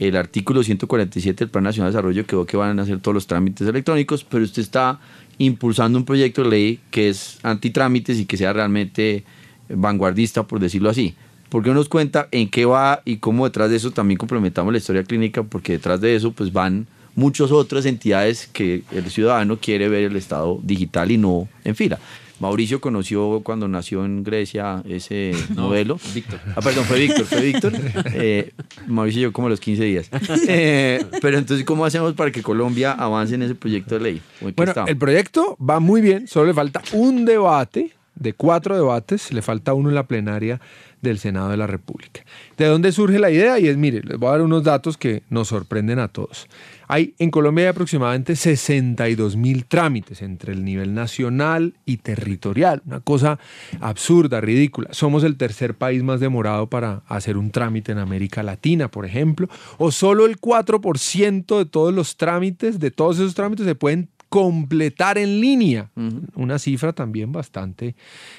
El 0.00 0.16
artículo 0.16 0.62
147 0.62 1.44
del 1.44 1.50
Plan 1.50 1.62
Nacional 1.62 1.92
de 1.92 1.96
Desarrollo 1.98 2.24
quedó 2.24 2.46
que 2.46 2.56
van 2.56 2.78
a 2.78 2.82
hacer 2.82 3.00
todos 3.00 3.14
los 3.14 3.26
trámites 3.26 3.68
electrónicos, 3.68 4.24
pero 4.24 4.42
usted 4.42 4.62
está 4.62 4.98
impulsando 5.36 5.98
un 5.98 6.06
proyecto 6.06 6.42
de 6.42 6.48
ley 6.48 6.80
que 6.90 7.10
es 7.10 7.38
antitrámites 7.42 8.18
y 8.18 8.24
que 8.24 8.38
sea 8.38 8.54
realmente 8.54 9.24
vanguardista, 9.68 10.44
por 10.44 10.58
decirlo 10.58 10.88
así. 10.88 11.14
¿Por 11.50 11.62
qué 11.62 11.68
no 11.68 11.74
nos 11.74 11.90
cuenta 11.90 12.28
en 12.30 12.48
qué 12.48 12.64
va 12.64 13.02
y 13.04 13.18
cómo 13.18 13.44
detrás 13.44 13.68
de 13.68 13.76
eso 13.76 13.90
también 13.90 14.16
complementamos 14.16 14.72
la 14.72 14.78
historia 14.78 15.04
clínica? 15.04 15.42
Porque 15.42 15.72
detrás 15.72 16.00
de 16.00 16.16
eso 16.16 16.32
pues 16.32 16.50
van 16.50 16.86
muchas 17.14 17.50
otras 17.50 17.84
entidades 17.84 18.48
que 18.50 18.84
el 18.92 19.10
ciudadano 19.10 19.58
quiere 19.58 19.90
ver 19.90 20.04
el 20.04 20.16
Estado 20.16 20.58
digital 20.62 21.10
y 21.10 21.18
no 21.18 21.46
en 21.62 21.76
fila. 21.76 21.98
Mauricio 22.40 22.80
conoció 22.80 23.40
cuando 23.44 23.68
nació 23.68 24.04
en 24.04 24.24
Grecia 24.24 24.82
ese 24.88 25.32
modelo. 25.56 25.98
Víctor. 26.14 26.40
Ah, 26.56 26.60
perdón, 26.60 26.84
fue 26.86 26.98
Víctor, 26.98 27.24
fue 27.26 27.40
Víctor. 27.42 27.72
Eh, 28.14 28.52
Mauricio 28.88 29.20
llegó 29.20 29.32
como 29.32 29.46
a 29.46 29.50
los 29.50 29.60
15 29.60 29.84
días. 29.84 30.10
Eh, 30.48 31.04
pero 31.22 31.38
entonces, 31.38 31.64
¿cómo 31.64 31.84
hacemos 31.84 32.14
para 32.14 32.30
que 32.32 32.42
Colombia 32.42 32.92
avance 32.92 33.34
en 33.34 33.42
ese 33.42 33.54
proyecto 33.54 33.94
de 33.96 34.00
ley? 34.00 34.22
¿O 34.40 34.44
en 34.46 34.50
qué 34.50 34.54
Bueno, 34.56 34.70
está? 34.72 34.84
el 34.86 34.96
proyecto 34.96 35.56
va 35.58 35.80
muy 35.80 36.00
bien, 36.00 36.26
solo 36.26 36.46
le 36.46 36.54
falta 36.54 36.82
un 36.92 37.24
debate, 37.24 37.92
de 38.20 38.34
cuatro 38.34 38.76
debates, 38.76 39.32
le 39.32 39.42
falta 39.42 39.74
uno 39.74 39.88
en 39.88 39.96
la 39.96 40.06
plenaria 40.06 40.60
del 41.02 41.18
Senado 41.18 41.48
de 41.48 41.56
la 41.56 41.66
República. 41.66 42.22
¿De 42.58 42.66
dónde 42.66 42.92
surge 42.92 43.18
la 43.18 43.30
idea? 43.30 43.58
Y 43.58 43.68
es, 43.68 43.76
mire, 43.76 44.02
les 44.02 44.18
voy 44.18 44.28
a 44.28 44.32
dar 44.32 44.42
unos 44.42 44.62
datos 44.62 44.98
que 44.98 45.22
nos 45.30 45.48
sorprenden 45.48 45.98
a 45.98 46.08
todos. 46.08 46.46
Hay 46.86 47.14
en 47.18 47.30
Colombia 47.30 47.64
hay 47.64 47.68
aproximadamente 47.70 48.36
62 48.36 49.36
mil 49.36 49.64
trámites 49.64 50.22
entre 50.22 50.52
el 50.52 50.64
nivel 50.64 50.92
nacional 50.92 51.74
y 51.86 51.98
territorial, 51.98 52.82
una 52.84 53.00
cosa 53.00 53.38
absurda, 53.80 54.40
ridícula. 54.40 54.92
Somos 54.92 55.24
el 55.24 55.36
tercer 55.36 55.74
país 55.74 56.02
más 56.02 56.20
demorado 56.20 56.66
para 56.66 57.02
hacer 57.06 57.38
un 57.38 57.50
trámite 57.50 57.92
en 57.92 57.98
América 57.98 58.42
Latina, 58.42 58.90
por 58.90 59.06
ejemplo, 59.06 59.48
o 59.78 59.90
solo 59.92 60.26
el 60.26 60.38
4% 60.38 61.58
de 61.58 61.64
todos 61.64 61.94
los 61.94 62.16
trámites, 62.16 62.78
de 62.78 62.90
todos 62.90 63.18
esos 63.18 63.34
trámites 63.34 63.66
se 63.66 63.74
pueden 63.74 64.08
completar 64.30 65.18
en 65.18 65.40
línea. 65.40 65.90
Una 66.34 66.58
cifra 66.58 66.94
también 66.94 67.32
bastante 67.32 67.96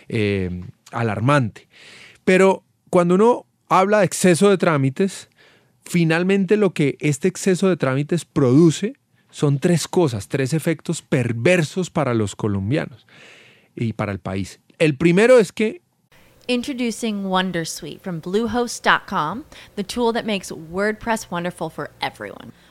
eh, 0.08 0.64
alarmante. 0.92 1.68
Pero 2.24 2.64
cuando 2.90 3.16
uno 3.16 3.46
habla 3.70 4.00
de 4.00 4.06
exceso 4.06 4.50
de 4.50 4.58
trámites, 4.58 5.30
finalmente 5.84 6.58
lo 6.58 6.74
que 6.74 6.98
este 7.00 7.28
exceso 7.28 7.70
de 7.70 7.78
trámites 7.78 8.26
produce 8.26 8.94
son 9.30 9.60
tres 9.60 9.88
cosas, 9.88 10.28
tres 10.28 10.54
efectos 10.54 11.02
perversos 11.02 11.90
para 11.90 12.14
los 12.14 12.36
colombianos 12.36 13.06
y 13.76 13.94
para 13.94 14.12
el 14.12 14.20
país. 14.20 14.60
El 14.80 14.96
primero 14.98 15.38
es 15.38 15.52
que 15.52 15.82
Introducing 16.48 17.26
Wondersuite 17.26 18.02
from 18.02 18.20
Bluehost.com, 18.20 19.46
the 19.76 19.84
tool 19.84 20.12
that 20.12 20.26
makes 20.26 20.52
WordPress 20.52 21.30
wonderful 21.30 21.70
for 21.70 21.92
everyone. 22.02 22.52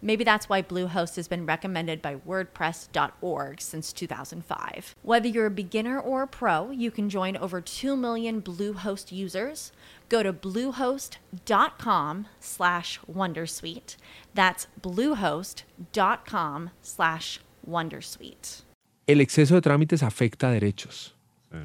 Maybe 0.00 0.24
that's 0.24 0.48
why 0.48 0.62
Bluehost 0.62 1.16
has 1.16 1.28
been 1.28 1.44
recommended 1.46 2.00
by 2.00 2.16
WordPress.org 2.16 3.60
since 3.60 3.92
2005. 3.92 4.94
Whether 5.02 5.28
you're 5.28 5.46
a 5.46 5.50
beginner 5.50 5.98
or 5.98 6.22
a 6.22 6.26
pro, 6.26 6.70
you 6.70 6.90
can 6.90 7.08
join 7.08 7.36
over 7.36 7.60
2 7.60 7.96
million 7.96 8.40
Bluehost 8.40 9.12
users. 9.12 9.72
Go 10.08 10.22
to 10.22 10.32
bluehost.com 10.32 12.26
slash 12.40 13.00
Wondersuite. 13.12 13.96
That's 14.34 14.66
bluehost.com 14.80 16.70
slash 16.82 17.40
Wondersuite. 17.68 18.62
el 19.08 19.22
exceso 19.22 19.54
de 19.54 19.62
trámites 19.62 20.02
afecta 20.02 20.50
derechos. 20.50 21.14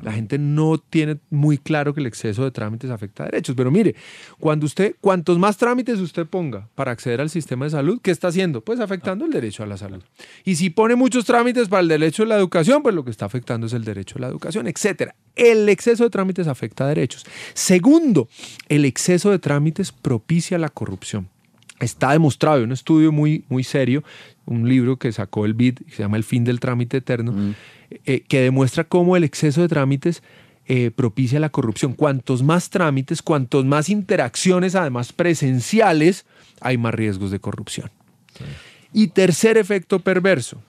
La 0.02 0.14
gente 0.14 0.38
no 0.38 0.78
tiene 0.78 1.18
muy 1.30 1.58
claro 1.58 1.94
que 1.94 2.00
el 2.00 2.08
exceso 2.08 2.46
de 2.46 2.52
trámites 2.52 2.90
afecta 2.90 3.24
a 3.24 3.26
derechos. 3.26 3.54
Pero 3.56 3.70
mire, 3.70 3.96
cuando 4.40 4.66
usted, 4.66 4.96
cuantos 5.02 5.38
más 5.38 5.58
trámites 5.58 6.00
usted 6.00 6.26
ponga 6.26 6.70
para 6.74 6.92
acceder 6.92 7.20
al 7.20 7.30
sistema 7.30 7.66
de 7.66 7.72
salud, 7.72 8.00
¿qué 8.02 8.12
está 8.12 8.30
haciendo? 8.30 8.62
Pues 8.62 8.80
afectando 8.80 9.26
el 9.26 9.32
derecho 9.32 9.62
a 9.62 9.66
la 9.66 9.76
salud. 9.76 10.02
Y 10.46 10.56
si 10.56 10.70
pone 10.70 10.96
muchos 10.96 11.26
trámites 11.26 11.68
para 11.68 11.82
el 11.82 11.90
derecho 11.90 12.24
a 12.24 12.28
la 12.28 12.38
educación, 12.38 12.82
pues 12.82 12.96
lo 12.96 13.04
que 13.04 13.12
está 13.12 13.26
afectando 13.26 13.68
es 13.68 13.74
el 13.74 13.84
derecho 13.84 14.18
a 14.18 14.22
la 14.22 14.28
educación, 14.28 14.68
etcétera. 14.68 15.16
El 15.36 15.68
exceso 15.68 16.06
de 16.06 16.10
trámites 16.10 16.48
afecta 16.48 16.86
a 16.86 16.88
derechos. 16.88 17.26
Segundo, 17.54 18.30
el 18.70 18.86
exceso 18.86 19.32
de 19.32 19.40
trámites 19.40 19.92
propicia 19.92 20.58
la 20.58 20.70
corrupción. 20.70 21.28
Está 21.80 22.12
demostrado 22.12 22.60
en 22.60 22.66
un 22.66 22.72
estudio 22.72 23.12
muy, 23.12 23.44
muy 23.50 23.64
serio, 23.64 24.04
un 24.46 24.70
libro 24.70 24.98
que 24.98 25.12
sacó 25.12 25.46
el 25.46 25.54
BID, 25.54 25.80
que 25.80 25.92
se 25.92 26.04
llama 26.04 26.18
El 26.18 26.24
fin 26.24 26.44
del 26.44 26.60
trámite 26.60 26.98
eterno, 26.98 27.56
eh, 28.06 28.22
que 28.28 28.42
demuestra 28.42 28.84
cómo 28.84 29.16
el 29.16 29.24
exceso 29.24 29.62
de 29.62 29.68
trámites 29.68 30.24
eh, 30.66 30.92
propicia 30.96 31.40
la 31.40 31.50
corrupción. 31.50 31.94
Cuantos 31.94 32.42
más 32.42 32.70
trámites, 32.70 33.22
cuantos 33.22 33.66
más 33.66 33.90
interacciones, 33.90 34.76
además 34.76 35.12
presenciales, 35.12 36.26
hay 36.62 36.78
más 36.78 36.94
riesgos 36.94 37.32
de 37.32 37.40
corrupción. 37.40 37.92
Y 38.94 39.08
tercer 39.08 39.58
efecto 39.58 40.00
perverso. 40.00 40.62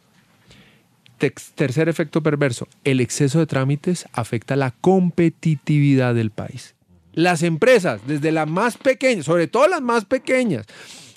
Tercer 1.54 1.88
efecto 1.88 2.22
perverso. 2.22 2.66
El 2.82 3.00
exceso 3.00 3.38
de 3.38 3.46
trámites 3.46 4.06
afecta 4.12 4.56
la 4.56 4.72
competitividad 4.72 6.14
del 6.14 6.30
país. 6.30 6.74
Las 7.12 7.44
empresas, 7.44 8.00
desde 8.06 8.32
las 8.32 8.48
más 8.48 8.76
pequeñas, 8.76 9.26
sobre 9.26 9.46
todo 9.46 9.68
las 9.68 9.80
más 9.80 10.04
pequeñas, 10.04 10.66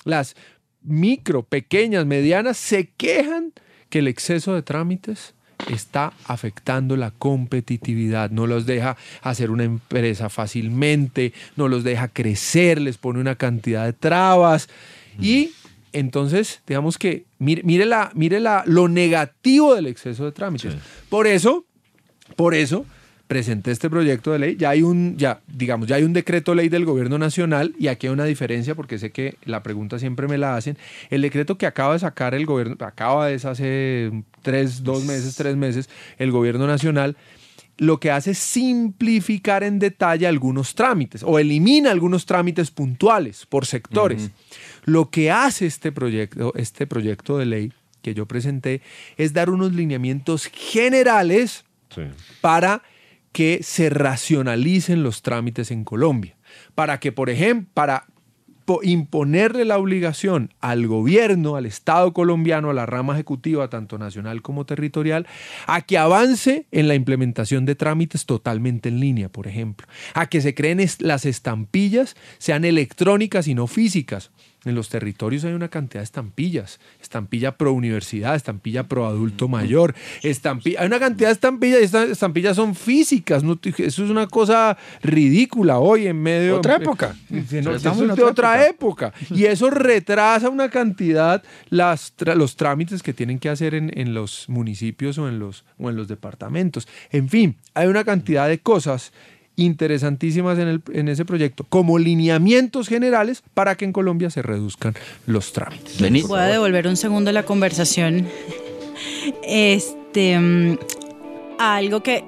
las 0.04 0.36
micro, 0.84 1.42
pequeñas, 1.42 2.06
medianas, 2.06 2.58
se 2.58 2.90
quejan 2.90 3.54
que 3.90 4.00
el 4.00 4.08
exceso 4.08 4.54
de 4.54 4.62
trámites 4.62 5.34
está 5.70 6.14
afectando 6.26 6.96
la 6.96 7.12
competitividad, 7.12 8.30
no 8.32 8.48
los 8.48 8.66
deja 8.66 8.98
hacer 9.22 9.52
una 9.52 9.64
empresa 9.64 10.30
fácilmente, 10.30 11.34
no 11.56 11.68
los 11.68 11.84
deja 11.84 12.08
crecer, 12.08 12.80
les 12.80 12.98
pone 12.98 13.20
una 13.20 13.36
cantidad 13.36 13.86
de 13.86 13.94
trabas. 13.94 14.70
Y 15.20 15.52
entonces, 15.94 16.62
digamos 16.68 16.98
que 16.98 17.26
mire, 17.40 17.64
mire, 17.64 17.86
la, 17.86 18.12
mire 18.14 18.40
la, 18.40 18.64
lo 18.66 18.88
negativo 18.88 19.76
del 19.76 19.88
exceso 19.88 20.26
de 20.26 20.32
trámites. 20.32 20.76
Por 21.10 21.28
eso, 21.28 21.66
por 22.36 22.54
eso 22.54 22.86
presenté 23.28 23.72
este 23.72 23.90
proyecto 23.90 24.32
de 24.32 24.40
ley. 24.40 24.56
Ya 24.58 24.70
hay 24.70 24.82
un, 24.82 25.18
ya, 25.18 25.42
digamos, 25.48 25.88
ya 25.88 25.98
hay 25.98 26.04
un 26.04 26.14
decreto 26.14 26.56
ley 26.56 26.70
del 26.70 26.86
gobierno 26.86 27.18
nacional 27.18 27.76
y 27.78 27.88
aquí 27.88 28.08
hay 28.08 28.14
una 28.14 28.26
diferencia 28.26 28.74
porque 28.74 28.98
sé 28.98 29.12
que 29.12 29.38
la 29.44 29.64
pregunta 29.64 30.00
siempre 30.00 30.28
me 30.28 30.38
la 30.38 30.56
hacen. 30.56 30.78
El 31.10 31.22
decreto 31.22 31.58
que 31.58 31.66
acaba 31.66 31.94
de 31.94 32.00
sacar 32.00 32.34
el 32.34 32.46
gobierno, 32.46 32.78
acaba 32.86 33.28
de 33.28 33.36
hace 33.36 34.12
tres, 34.42 34.84
dos 34.84 35.04
meses, 35.06 35.36
tres 35.36 35.56
meses, 35.56 35.90
el 36.18 36.32
gobierno 36.32 36.68
nacional, 36.68 37.18
lo 37.78 38.00
que 38.00 38.10
hace 38.10 38.32
es 38.32 38.40
simplificar 38.40 39.64
en 39.64 39.78
detalle 39.78 40.26
algunos 40.26 40.74
trámites 40.74 41.22
o 41.24 41.38
elimina 41.38 41.92
algunos 41.92 42.26
trámites 42.26 42.72
puntuales 42.72 43.46
por 43.46 43.66
sectores. 43.66 44.32
Lo 44.86 45.10
que 45.12 45.30
hace 45.32 45.68
este 45.68 45.92
proyecto, 45.92 46.54
este 46.56 46.88
proyecto 46.88 47.38
de 47.38 47.46
ley 47.46 47.74
que 48.02 48.14
yo 48.14 48.26
presenté 48.26 48.82
es 49.18 49.34
dar 49.34 49.50
unos 49.50 49.74
lineamientos 49.74 50.48
generales 50.48 51.66
para 52.42 52.82
que 53.38 53.60
se 53.62 53.92
racionalicen 53.92 55.04
los 55.04 55.22
trámites 55.22 55.70
en 55.70 55.84
Colombia. 55.84 56.36
Para 56.74 57.00
que, 57.00 57.12
por 57.12 57.30
ejemplo, 57.30 57.70
para 57.76 58.06
po- 58.66 58.80
imponerle 58.82 59.64
la 59.64 59.78
obligación 59.78 60.56
al 60.60 60.88
gobierno, 60.88 61.56
al 61.56 61.68
Estado 61.68 62.14
colombiano, 62.14 62.72
a 62.72 62.74
la 62.74 62.88
rama 62.88 63.14
ejecutiva, 63.14 63.70
tanto 63.70 64.00
nacional 64.00 64.42
como 64.42 64.66
territorial, 64.66 65.28
a 65.68 65.82
que 65.82 66.00
avance 66.00 66.66
en 66.72 66.88
la 66.88 66.96
implementación 66.96 67.66
de 67.66 67.76
trámites 67.76 68.26
totalmente 68.26 68.90
en 68.90 69.00
línea, 69.00 69.30
por 69.30 69.46
ejemplo. 69.46 69.86
A 70.16 70.26
que 70.26 70.42
se 70.42 70.56
creen 70.56 70.84
las 70.98 71.26
estampillas, 71.26 72.16
sean 72.40 72.66
electrónicas 72.66 73.48
y 73.48 73.54
no 73.54 73.68
físicas. 73.68 74.32
En 74.68 74.76
los 74.76 74.90
territorios 74.90 75.46
hay 75.46 75.54
una 75.54 75.70
cantidad 75.70 76.02
de 76.02 76.06
estampillas. 76.06 76.80
Estampilla 77.02 77.58
pro 77.58 77.74
universidad, 77.74 78.36
estampilla 78.36 78.84
pro 78.84 79.06
adulto 79.06 79.48
mayor, 79.48 79.96
estampilla. 80.24 80.82
Hay 80.82 80.88
una 80.88 81.00
cantidad 81.00 81.30
de 81.30 81.34
estampillas 81.34 81.82
y 81.82 81.84
estas 81.86 82.10
estampillas 82.10 82.56
son 82.56 82.76
físicas. 82.76 83.44
¿no? 83.44 83.60
Eso 83.64 84.04
es 84.04 84.10
una 84.10 84.28
cosa 84.28 84.78
ridícula 85.02 85.80
hoy 85.80 86.08
en 86.08 86.22
medio. 86.22 86.58
Otra 86.58 86.76
época. 86.76 87.16
No, 87.68 87.76
estamos 87.76 88.02
en 88.02 88.16
de 88.16 88.24
otra 88.24 88.68
época. 88.68 89.14
Y 89.30 89.46
eso 89.46 89.70
retrasa 89.70 90.50
una 90.50 90.70
cantidad 90.70 91.44
las, 91.70 92.14
los 92.36 92.56
trámites 92.56 93.04
que 93.04 93.14
tienen 93.14 93.40
que 93.40 93.50
hacer 93.50 93.74
en, 93.74 93.92
en 93.98 94.14
los 94.14 94.50
municipios 94.50 95.18
o 95.18 95.28
en 95.28 95.40
los, 95.40 95.66
o 95.78 95.90
en 95.90 95.96
los 95.96 96.08
departamentos. 96.08 96.88
En 97.12 97.30
fin, 97.30 97.56
hay 97.74 97.88
una 97.88 98.04
cantidad 98.04 98.48
de 98.48 98.60
cosas 98.60 99.12
interesantísimas 99.58 100.58
en, 100.60 100.68
el- 100.70 100.82
en 100.94 101.10
ese 101.10 101.26
proyecto, 101.26 101.66
como 101.68 101.98
lineamientos 102.00 102.88
generales 102.88 103.44
para 103.54 103.76
que 103.76 103.84
en 103.86 103.92
Colombia 103.92 104.30
se 104.30 104.42
reduzcan 104.42 104.94
los 105.26 105.52
trámites. 105.52 106.00
Vení. 106.00 106.22
Voy 106.22 106.40
a 106.40 106.44
devolver 106.46 106.88
un 106.88 106.96
segundo 106.96 107.32
la 107.34 107.44
conversación. 107.44 108.28
Este, 109.44 110.40
mm, 110.40 110.78
a 111.60 111.76
algo 111.76 112.02
que 112.04 112.24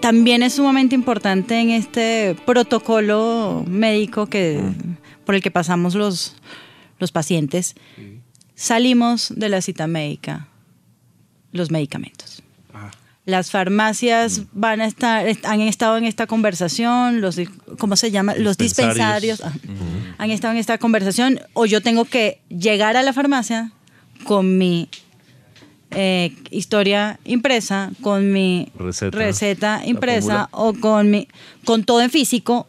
también 0.00 0.42
es 0.42 0.54
sumamente 0.54 0.94
importante 0.94 1.60
en 1.60 1.70
este 1.70 2.36
protocolo 2.46 3.64
médico 3.68 4.26
que, 4.26 4.60
por 5.24 5.34
el 5.34 5.42
que 5.42 5.50
pasamos 5.50 5.94
los, 5.94 6.36
los 6.98 7.12
pacientes. 7.12 7.74
Salimos 8.54 9.32
de 9.36 9.48
la 9.48 9.60
cita 9.62 9.86
médica, 9.86 10.48
los 11.52 11.70
medicamentos. 11.70 12.31
Las 13.24 13.52
farmacias 13.52 14.42
van 14.52 14.80
a 14.80 14.86
estar, 14.86 15.26
han 15.44 15.60
estado 15.60 15.96
en 15.96 16.04
esta 16.04 16.26
conversación, 16.26 17.20
los, 17.20 17.40
¿cómo 17.78 17.94
se 17.94 18.10
llama? 18.10 18.34
Los 18.34 18.58
Dispensarios. 18.58 19.38
dispensarios 19.38 19.40
ah, 19.42 20.14
han 20.18 20.30
estado 20.32 20.52
en 20.52 20.58
esta 20.58 20.78
conversación, 20.78 21.40
o 21.52 21.66
yo 21.66 21.80
tengo 21.80 22.04
que 22.04 22.40
llegar 22.48 22.96
a 22.96 23.02
la 23.02 23.12
farmacia 23.12 23.70
con 24.24 24.58
mi 24.58 24.88
eh, 25.92 26.34
historia 26.50 27.20
impresa, 27.24 27.92
con 28.00 28.32
mi 28.32 28.72
Receta. 28.74 29.16
receta 29.16 29.82
impresa 29.84 30.48
o 30.50 30.72
con 30.74 31.10
mi, 31.10 31.28
con 31.64 31.84
todo 31.84 32.00
en 32.00 32.10
físico, 32.10 32.66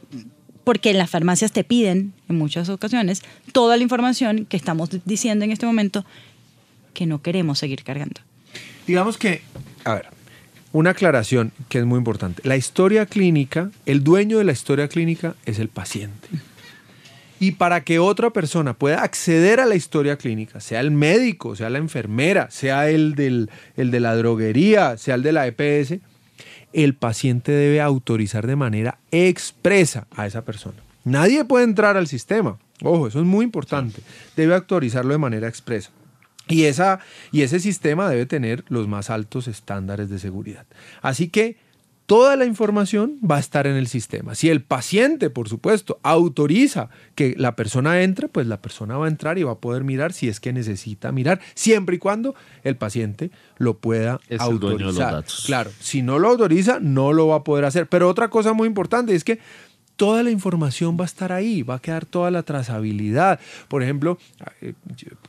porque 0.63 0.91
en 0.91 0.97
las 0.97 1.09
farmacias 1.09 1.51
te 1.51 1.63
piden 1.63 2.13
en 2.29 2.37
muchas 2.37 2.69
ocasiones 2.69 3.21
toda 3.53 3.77
la 3.77 3.83
información 3.83 4.45
que 4.45 4.57
estamos 4.57 4.89
diciendo 5.05 5.45
en 5.45 5.51
este 5.51 5.65
momento 5.65 6.05
que 6.93 7.05
no 7.05 7.21
queremos 7.21 7.59
seguir 7.59 7.83
cargando. 7.83 8.21
Digamos 8.85 9.17
que, 9.17 9.41
a 9.85 9.95
ver, 9.95 10.07
una 10.73 10.89
aclaración 10.89 11.53
que 11.69 11.79
es 11.79 11.85
muy 11.85 11.97
importante. 11.97 12.41
La 12.43 12.57
historia 12.57 13.05
clínica, 13.05 13.71
el 13.85 14.03
dueño 14.03 14.39
de 14.39 14.43
la 14.43 14.51
historia 14.51 14.89
clínica 14.89 15.35
es 15.45 15.59
el 15.59 15.69
paciente. 15.69 16.27
Y 17.39 17.51
para 17.51 17.81
que 17.83 17.99
otra 17.99 18.31
persona 18.31 18.73
pueda 18.73 19.03
acceder 19.03 19.59
a 19.59 19.65
la 19.65 19.75
historia 19.75 20.17
clínica, 20.17 20.59
sea 20.59 20.79
el 20.79 20.91
médico, 20.91 21.55
sea 21.55 21.69
la 21.69 21.77
enfermera, 21.77 22.49
sea 22.49 22.89
el, 22.89 23.15
del, 23.15 23.49
el 23.77 23.91
de 23.91 23.99
la 23.99 24.15
droguería, 24.15 24.97
sea 24.97 25.15
el 25.15 25.23
de 25.23 25.31
la 25.31 25.47
EPS, 25.47 25.99
el 26.73 26.95
paciente 26.95 27.51
debe 27.51 27.81
autorizar 27.81 28.47
de 28.47 28.55
manera 28.55 28.97
expresa 29.11 30.07
a 30.15 30.25
esa 30.25 30.43
persona. 30.43 30.77
Nadie 31.03 31.45
puede 31.45 31.65
entrar 31.65 31.97
al 31.97 32.07
sistema. 32.07 32.57
Ojo, 32.81 33.07
eso 33.07 33.19
es 33.19 33.25
muy 33.25 33.45
importante. 33.45 34.01
Debe 34.35 34.55
autorizarlo 34.55 35.11
de 35.11 35.19
manera 35.19 35.47
expresa. 35.47 35.91
Y, 36.53 36.65
esa, 36.65 36.99
y 37.31 37.41
ese 37.41 37.59
sistema 37.59 38.09
debe 38.09 38.25
tener 38.25 38.63
los 38.69 38.87
más 38.87 39.09
altos 39.09 39.47
estándares 39.47 40.09
de 40.09 40.19
seguridad. 40.19 40.65
Así 41.01 41.29
que 41.29 41.57
toda 42.05 42.35
la 42.35 42.45
información 42.45 43.17
va 43.19 43.37
a 43.37 43.39
estar 43.39 43.65
en 43.65 43.75
el 43.75 43.87
sistema. 43.87 44.35
Si 44.35 44.49
el 44.49 44.61
paciente, 44.61 45.29
por 45.29 45.47
supuesto, 45.49 45.99
autoriza 46.03 46.89
que 47.15 47.33
la 47.37 47.55
persona 47.55 48.01
entre, 48.03 48.27
pues 48.27 48.45
la 48.45 48.61
persona 48.61 48.97
va 48.97 49.05
a 49.05 49.09
entrar 49.09 49.37
y 49.37 49.43
va 49.43 49.53
a 49.53 49.57
poder 49.59 49.83
mirar 49.83 50.13
si 50.13 50.27
es 50.27 50.39
que 50.39 50.53
necesita 50.53 51.11
mirar, 51.11 51.39
siempre 51.55 51.95
y 51.95 51.99
cuando 51.99 52.35
el 52.63 52.75
paciente 52.75 53.31
lo 53.57 53.77
pueda 53.77 54.19
Es 54.29 54.41
el 54.41 54.59
dueño 54.59 54.77
de 54.77 54.83
los 54.83 54.99
autorizar. 54.99 55.11
datos. 55.13 55.43
Claro, 55.45 55.71
si 55.79 56.01
no 56.01 56.19
lo 56.19 56.29
autoriza, 56.29 56.79
no 56.81 57.13
lo 57.13 57.27
va 57.27 57.37
a 57.37 57.43
poder 57.43 57.65
hacer. 57.65 57.87
Pero 57.87 58.09
otra 58.09 58.29
cosa 58.29 58.53
muy 58.53 58.67
importante 58.67 59.15
es 59.15 59.23
que 59.23 59.39
toda 59.95 60.23
la 60.23 60.31
información 60.31 60.97
va 60.99 61.03
a 61.03 61.05
estar 61.05 61.31
ahí, 61.31 61.61
va 61.63 61.75
a 61.75 61.79
quedar 61.79 62.05
toda 62.05 62.31
la 62.31 62.43
trazabilidad. 62.43 63.39
Por 63.67 63.83
ejemplo, 63.83 64.17
eh, 64.61 64.73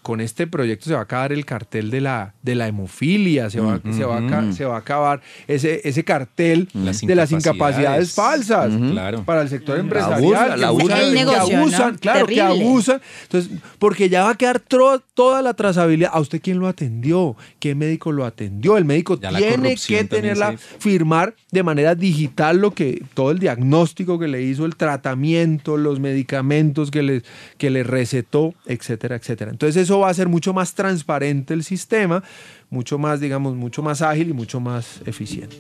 con 0.03 0.21
este 0.21 0.47
proyecto 0.47 0.87
se 0.87 0.95
va 0.95 1.01
a 1.01 1.03
acabar 1.03 1.33
el 1.33 1.45
cartel 1.45 1.91
de 1.91 2.01
la, 2.01 2.35
de 2.43 2.55
la 2.55 2.67
hemofilia, 2.69 3.51
se 3.51 3.61
va, 3.61 3.81
se 3.93 4.05
va 4.05 4.19
a, 4.19 4.53
se 4.53 4.65
va 4.65 4.77
a 4.77 4.79
acabar 4.79 5.21
ese, 5.49 5.81
ese 5.89 6.05
cartel 6.05 6.69
Las 6.73 7.01
de 7.01 7.15
las 7.15 7.31
incapacidades 7.33 8.13
falsas 8.13 8.73
Claro. 8.91 9.25
para 9.25 9.43
el 9.43 9.49
sector 9.49 9.79
abusa, 9.79 9.83
empresarial. 9.85 10.51
la 10.51 10.57
que 10.57 10.65
abusa. 10.65 10.97
negocio, 11.13 11.49
que 11.49 11.57
abusan, 11.57 11.93
¿no? 11.93 11.99
claro, 11.99 12.27
que 12.27 12.41
abusan. 12.41 13.01
Entonces, 13.25 13.51
porque 13.79 14.09
ya 14.09 14.25
va 14.25 14.31
a 14.31 14.35
quedar 14.37 14.61
tro- 14.61 15.03
toda 15.15 15.43
la 15.43 15.55
trazabilidad. 15.55 16.11
¿A 16.13 16.21
usted 16.21 16.41
quién 16.43 16.59
lo 16.59 16.69
atendió? 16.69 17.37
¿Qué 17.59 17.75
médico 17.75 18.13
lo 18.13 18.25
atendió? 18.25 18.77
El 18.77 18.85
médico 18.85 19.19
Ya 19.21 19.31
tiene 19.31 19.77
que 19.77 20.05
tenerla, 20.05 20.53
se- 20.53 20.59
firmar 20.79 21.35
de 21.51 21.63
manera 21.63 21.95
digital 21.95 22.59
lo 22.59 22.73
que 22.73 23.03
todo 23.15 23.31
el 23.31 23.39
diagnóstico 23.39 24.19
que 24.19 24.29
le 24.29 24.43
hizo, 24.43 24.54
el 24.63 24.77
tratamiento, 24.77 25.77
los 25.77 26.01
medicamentos 26.01 26.91
que 26.91 27.03
le, 27.03 27.23
que 27.59 27.71
le 27.71 27.83
recetó, 27.83 28.55
etcétera, 28.67 29.17
etcétera. 29.17 29.51
Entonces 29.51 29.83
eso 29.83 29.99
va 29.99 30.11
a 30.11 30.15
ser 30.15 30.29
mucho 30.29 30.55
más 30.55 30.75
transparente 30.75 31.55
el 31.55 31.65
sistema, 31.65 32.23
mucho 32.71 32.99
más, 32.99 33.21
digamos, 33.21 33.57
mucho 33.57 33.83
más 33.83 34.03
ágil 34.03 34.31
y 34.31 34.33
mucho 34.33 34.61
más 34.61 35.01
eficiente. 35.07 35.57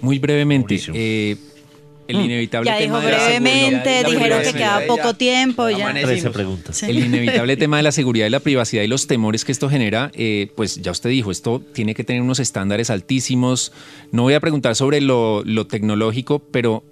Muy 0.00 0.18
brevemente, 0.18 0.78
eh, 0.94 1.36
el 2.08 2.20
inevitable 2.24 2.70
Ya 2.70 2.76
dijo 2.78 2.98
tema 2.98 3.04
de 3.04 3.10
la 3.12 3.16
brevemente, 3.24 3.68
seguridad 3.68 4.00
y 4.00 4.02
la 4.02 4.08
dijeron 4.08 4.38
que 4.42 4.50
privacidad. 4.52 4.78
queda 4.78 4.86
poco 4.86 5.14
tiempo, 5.14 5.68
ya. 5.70 5.76
Amanecimos. 5.76 6.12
13 6.22 6.30
preguntas. 6.30 6.82
El 6.82 6.98
inevitable 6.98 7.56
tema 7.58 7.76
de 7.78 7.82
la 7.82 7.92
seguridad 7.92 8.26
y 8.26 8.30
la 8.30 8.40
privacidad 8.40 8.82
y 8.82 8.86
los 8.86 9.06
temores 9.06 9.44
que 9.44 9.52
esto 9.52 9.68
genera, 9.68 10.10
eh, 10.14 10.50
pues 10.56 10.76
ya 10.82 10.90
usted 10.92 11.10
dijo, 11.10 11.30
esto 11.30 11.60
tiene 11.72 11.94
que 11.94 12.04
tener 12.04 12.22
unos 12.22 12.38
estándares 12.40 12.90
altísimos. 12.90 13.72
No 14.12 14.22
voy 14.22 14.34
a 14.34 14.40
preguntar 14.40 14.76
sobre 14.76 15.00
lo, 15.00 15.42
lo 15.44 15.66
tecnológico, 15.66 16.38
pero 16.38 16.84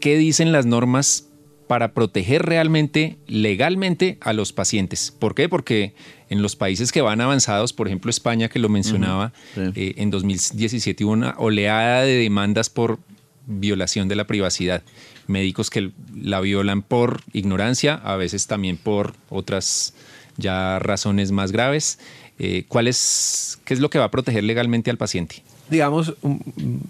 ¿qué 0.00 0.16
dicen 0.16 0.52
las 0.52 0.66
normas 0.66 1.28
para 1.68 1.94
proteger 1.94 2.42
realmente, 2.46 3.16
legalmente 3.26 4.18
a 4.20 4.32
los 4.32 4.52
pacientes? 4.52 5.12
¿Por 5.18 5.34
qué? 5.34 5.48
Porque 5.48 5.94
en 6.30 6.40
los 6.42 6.54
países 6.54 6.92
que 6.92 7.00
van 7.00 7.20
avanzados, 7.20 7.72
por 7.72 7.88
ejemplo 7.88 8.08
España, 8.10 8.48
que 8.48 8.58
lo 8.60 8.68
mencionaba, 8.68 9.32
Sí. 9.54 9.60
eh, 9.74 9.94
en 9.96 10.10
2017 10.10 11.04
hubo 11.04 11.12
una 11.12 11.34
oleada 11.38 12.02
de 12.02 12.14
demandas 12.16 12.70
por 12.70 12.98
violación 13.46 14.08
de 14.08 14.16
la 14.16 14.26
privacidad. 14.26 14.82
Médicos 15.26 15.70
que 15.70 15.90
la 16.14 16.40
violan 16.40 16.82
por 16.82 17.22
ignorancia, 17.32 17.94
a 17.94 18.16
veces 18.16 18.46
también 18.46 18.76
por 18.76 19.14
otras 19.28 19.94
ya 20.36 20.78
razones 20.78 21.32
más 21.32 21.52
graves. 21.52 21.98
Eh, 22.38 22.64
¿cuál 22.68 22.86
es, 22.86 23.58
¿Qué 23.64 23.72
es 23.74 23.80
lo 23.80 23.88
que 23.90 23.98
va 23.98 24.04
a 24.06 24.10
proteger 24.10 24.44
legalmente 24.44 24.90
al 24.90 24.98
paciente? 24.98 25.42
digamos, 25.68 26.14
un- 26.22 26.40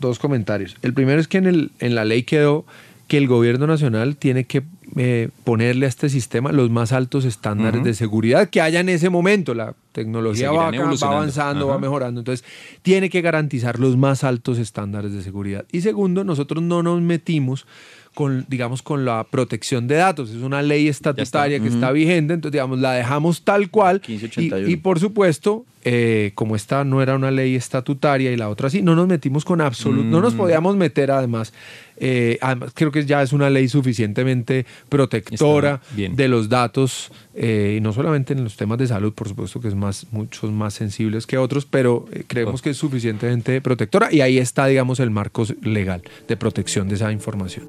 dos 0.01 0.19
comentarios. 0.19 0.77
El 0.83 0.93
primero 0.93 1.19
es 1.19 1.29
que 1.29 1.39
en, 1.39 1.47
el, 1.47 1.71
en 1.79 1.95
la 1.95 2.05
ley 2.05 2.25
quedó 2.25 2.67
que 3.09 3.17
el 3.17 3.27
gobierno 3.27 3.67
nacional 3.67 4.17
tiene 4.17 4.45
que 4.45 4.63
eh, 4.97 5.31
ponerle 5.45 5.87
a 5.87 5.89
este 5.89 6.09
sistema 6.09 6.53
los 6.53 6.71
más 6.71 6.93
altos 6.93 7.25
estándares 7.25 7.83
de 7.83 7.95
seguridad 7.95 8.49
que 8.49 8.61
haya 8.61 8.81
en 8.81 8.89
ese 8.89 9.11
momento. 9.11 9.53
La 9.55 9.75
tecnología 9.93 10.53
va, 10.53 10.69
acá, 10.69 10.91
avanzando, 11.03 11.67
va 11.69 11.79
mejorando. 11.79 12.21
Entonces, 12.21 12.45
tiene 12.83 13.11
que 13.11 13.21
garantizar 13.21 13.79
los 13.81 13.97
más 13.97 14.23
altos 14.25 14.59
estándares 14.59 15.13
de 15.13 15.23
seguridad. 15.23 15.65
Y 15.73 15.81
segundo, 15.81 16.23
nosotros 16.25 16.63
no 16.63 16.83
nos 16.83 17.01
metimos 17.01 17.67
con, 18.15 18.47
digamos, 18.49 18.81
con 18.81 19.05
la 19.05 19.25
protección 19.25 19.89
de 19.89 19.97
datos. 19.97 20.31
Es 20.31 20.43
una 20.43 20.63
ley 20.63 20.89
estatutaria 20.89 21.61
que 21.61 21.69
está 21.69 21.93
vigente, 21.93 22.33
entonces, 22.35 22.53
digamos, 22.53 22.79
la 22.79 22.93
dejamos 22.93 23.43
tal 23.43 23.71
cual. 23.71 24.01
Y, 24.07 24.13
1581. 24.13 24.69
y 24.69 24.77
por 24.77 24.99
supuesto, 25.01 25.67
eh, 25.85 26.33
como 26.35 26.57
esta 26.57 26.83
no 26.85 27.03
era 27.03 27.15
una 27.15 27.31
ley 27.31 27.55
estatutaria 27.57 28.33
y 28.33 28.37
la 28.37 28.49
otra 28.49 28.71
sí, 28.71 28.81
no 28.81 28.97
nos 28.97 29.07
metimos 29.07 29.45
con 29.45 29.61
absoluto, 29.61 30.09
no 30.09 30.21
nos 30.23 30.33
Mm. 30.35 30.39
podíamos 30.39 30.77
meter 30.77 31.11
además. 31.11 31.53
eh, 31.99 32.37
además, 32.43 32.73
creo 32.75 32.91
que 32.91 33.05
ya 33.07 33.23
es 33.23 33.33
una 33.33 33.49
ley 33.49 33.69
suficientemente 33.69 34.67
protectora 34.89 35.81
de 35.97 36.29
los 36.29 36.49
datos, 36.49 37.11
eh, 37.35 37.77
y 37.79 37.81
no 37.81 37.93
solamente 37.93 38.33
en 38.33 38.45
los 38.45 38.57
temas 38.57 38.79
de 38.79 38.87
salud, 38.87 39.13
por 39.13 39.29
supuesto 39.29 39.61
que 39.61 39.69
es 39.69 39.75
más, 39.75 40.07
muchos 40.11 40.51
más 40.51 40.75
sensibles 40.75 41.27
que 41.27 41.39
otros, 41.39 41.67
pero 41.67 42.07
eh, 42.13 42.25
creemos 42.27 42.63
que 42.63 42.71
es 42.71 42.77
suficientemente 42.77 43.61
protectora 43.61 44.13
y 44.13 44.21
ahí 44.21 44.39
está, 44.39 44.67
digamos, 44.67 45.01
el 45.01 45.11
marco 45.11 45.45
legal 45.63 46.03
de 46.29 46.37
protección 46.37 46.89
de 46.89 46.95
esa 46.97 47.13
información. 47.13 47.69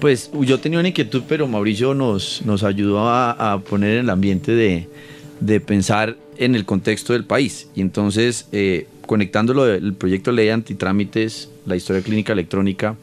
Pues 0.00 0.30
yo 0.40 0.58
tenía 0.58 0.80
una 0.80 0.88
inquietud, 0.88 1.22
pero 1.28 1.46
Mauricio 1.46 1.94
nos, 1.94 2.42
nos 2.44 2.64
ayudó 2.64 3.08
a, 3.08 3.52
a 3.52 3.60
poner 3.60 3.94
en 3.94 4.00
el 4.00 4.10
ambiente 4.10 4.52
de, 4.52 4.88
de 5.40 5.60
pensar 5.60 6.16
en 6.36 6.54
el 6.54 6.64
contexto 6.64 7.12
del 7.12 7.24
país. 7.24 7.68
Y 7.74 7.80
entonces, 7.80 8.48
eh, 8.52 8.86
conectándolo 9.06 9.64
del 9.64 9.94
proyecto 9.94 10.30
de 10.30 10.36
ley 10.36 10.48
antitrámites, 10.48 11.48
la 11.64 11.76
historia 11.76 12.02
clínica 12.02 12.32
electrónica, 12.32 12.96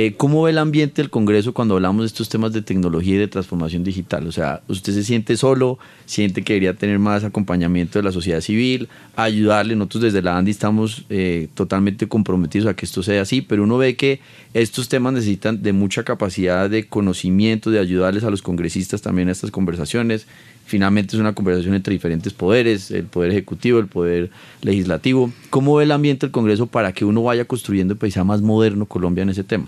eh, 0.00 0.14
¿cómo 0.16 0.44
ve 0.44 0.52
el 0.52 0.58
ambiente 0.58 1.02
del 1.02 1.10
Congreso 1.10 1.52
cuando 1.52 1.74
hablamos 1.74 2.02
de 2.02 2.06
estos 2.06 2.28
temas 2.28 2.52
de 2.52 2.62
tecnología 2.62 3.16
y 3.16 3.18
de 3.18 3.26
transformación 3.26 3.82
digital? 3.82 4.28
O 4.28 4.30
sea, 4.30 4.62
¿usted 4.68 4.92
se 4.92 5.02
siente 5.02 5.36
solo? 5.36 5.80
¿Siente 6.06 6.44
que 6.44 6.52
debería 6.52 6.74
tener 6.74 7.00
más 7.00 7.24
acompañamiento 7.24 7.98
de 7.98 8.04
la 8.04 8.12
sociedad 8.12 8.40
civil? 8.40 8.88
Ayudarle. 9.16 9.74
Nosotros 9.74 10.04
desde 10.04 10.22
la 10.22 10.38
ANDI 10.38 10.52
estamos 10.52 11.04
eh, 11.10 11.48
totalmente 11.52 12.06
comprometidos 12.06 12.68
a 12.68 12.76
que 12.76 12.86
esto 12.86 13.02
sea 13.02 13.22
así, 13.22 13.40
pero 13.40 13.64
uno 13.64 13.76
ve 13.76 13.96
que 13.96 14.20
estos 14.54 14.88
temas 14.88 15.14
necesitan 15.14 15.64
de 15.64 15.72
mucha 15.72 16.04
capacidad 16.04 16.70
de 16.70 16.86
conocimiento, 16.86 17.72
de 17.72 17.80
ayudarles 17.80 18.22
a 18.22 18.30
los 18.30 18.40
congresistas 18.40 19.02
también 19.02 19.28
a 19.28 19.32
estas 19.32 19.50
conversaciones. 19.50 20.28
Finalmente 20.68 21.16
es 21.16 21.20
una 21.20 21.32
conversación 21.32 21.74
entre 21.74 21.94
diferentes 21.94 22.34
poderes, 22.34 22.90
el 22.90 23.04
poder 23.04 23.30
ejecutivo, 23.30 23.78
el 23.78 23.86
poder 23.86 24.30
legislativo. 24.60 25.32
¿Cómo 25.48 25.76
ve 25.76 25.84
el 25.84 25.92
ambiente 25.92 26.26
del 26.26 26.30
Congreso 26.30 26.66
para 26.66 26.92
que 26.92 27.06
uno 27.06 27.22
vaya 27.22 27.46
construyendo 27.46 27.94
el 27.94 27.98
país 27.98 28.18
más 28.18 28.42
moderno 28.42 28.84
Colombia 28.84 29.22
en 29.22 29.30
ese 29.30 29.44
tema? 29.44 29.66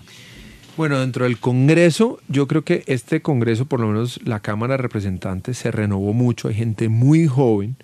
Bueno, 0.77 0.99
dentro 0.99 1.25
del 1.25 1.39
Congreso, 1.39 2.19
yo 2.27 2.47
creo 2.47 2.63
que 2.63 2.83
este 2.85 3.23
Congreso, 3.23 3.65
por 3.65 3.79
lo 3.79 3.87
menos 3.87 4.19
la 4.25 4.41
Cámara 4.41 4.75
de 4.75 4.77
Representantes, 4.77 5.57
se 5.57 5.71
renovó 5.71 6.13
mucho. 6.13 6.49
Hay 6.49 6.53
gente 6.53 6.87
muy 6.87 7.25
joven, 7.25 7.77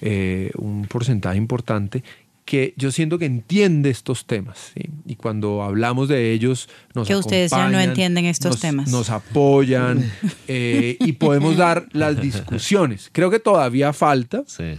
eh, 0.00 0.52
un 0.56 0.86
porcentaje 0.86 1.38
importante, 1.38 2.04
que 2.44 2.74
yo 2.76 2.90
siento 2.90 3.18
que 3.18 3.24
entiende 3.26 3.88
estos 3.90 4.26
temas. 4.26 4.72
¿sí? 4.74 4.90
Y 5.06 5.14
cuando 5.16 5.62
hablamos 5.62 6.08
de 6.08 6.32
ellos, 6.32 6.68
nos 6.94 7.06
Que 7.08 7.16
ustedes 7.16 7.50
ya 7.52 7.68
no 7.68 7.78
entienden 7.80 8.24
estos 8.24 8.52
nos- 8.52 8.60
temas. 8.60 8.90
Nos 8.90 9.10
apoyan 9.10 10.10
eh, 10.48 10.96
y 11.00 11.12
podemos 11.12 11.56
dar 11.56 11.86
las 11.92 12.20
discusiones. 12.20 13.10
Creo 13.12 13.30
que 13.30 13.38
todavía 13.38 13.92
falta, 13.92 14.42
Sí. 14.46 14.74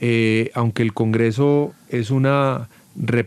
eh, 0.00 0.50
aunque 0.54 0.82
el 0.82 0.92
Congreso 0.92 1.72
es 1.88 2.10
una 2.10 2.68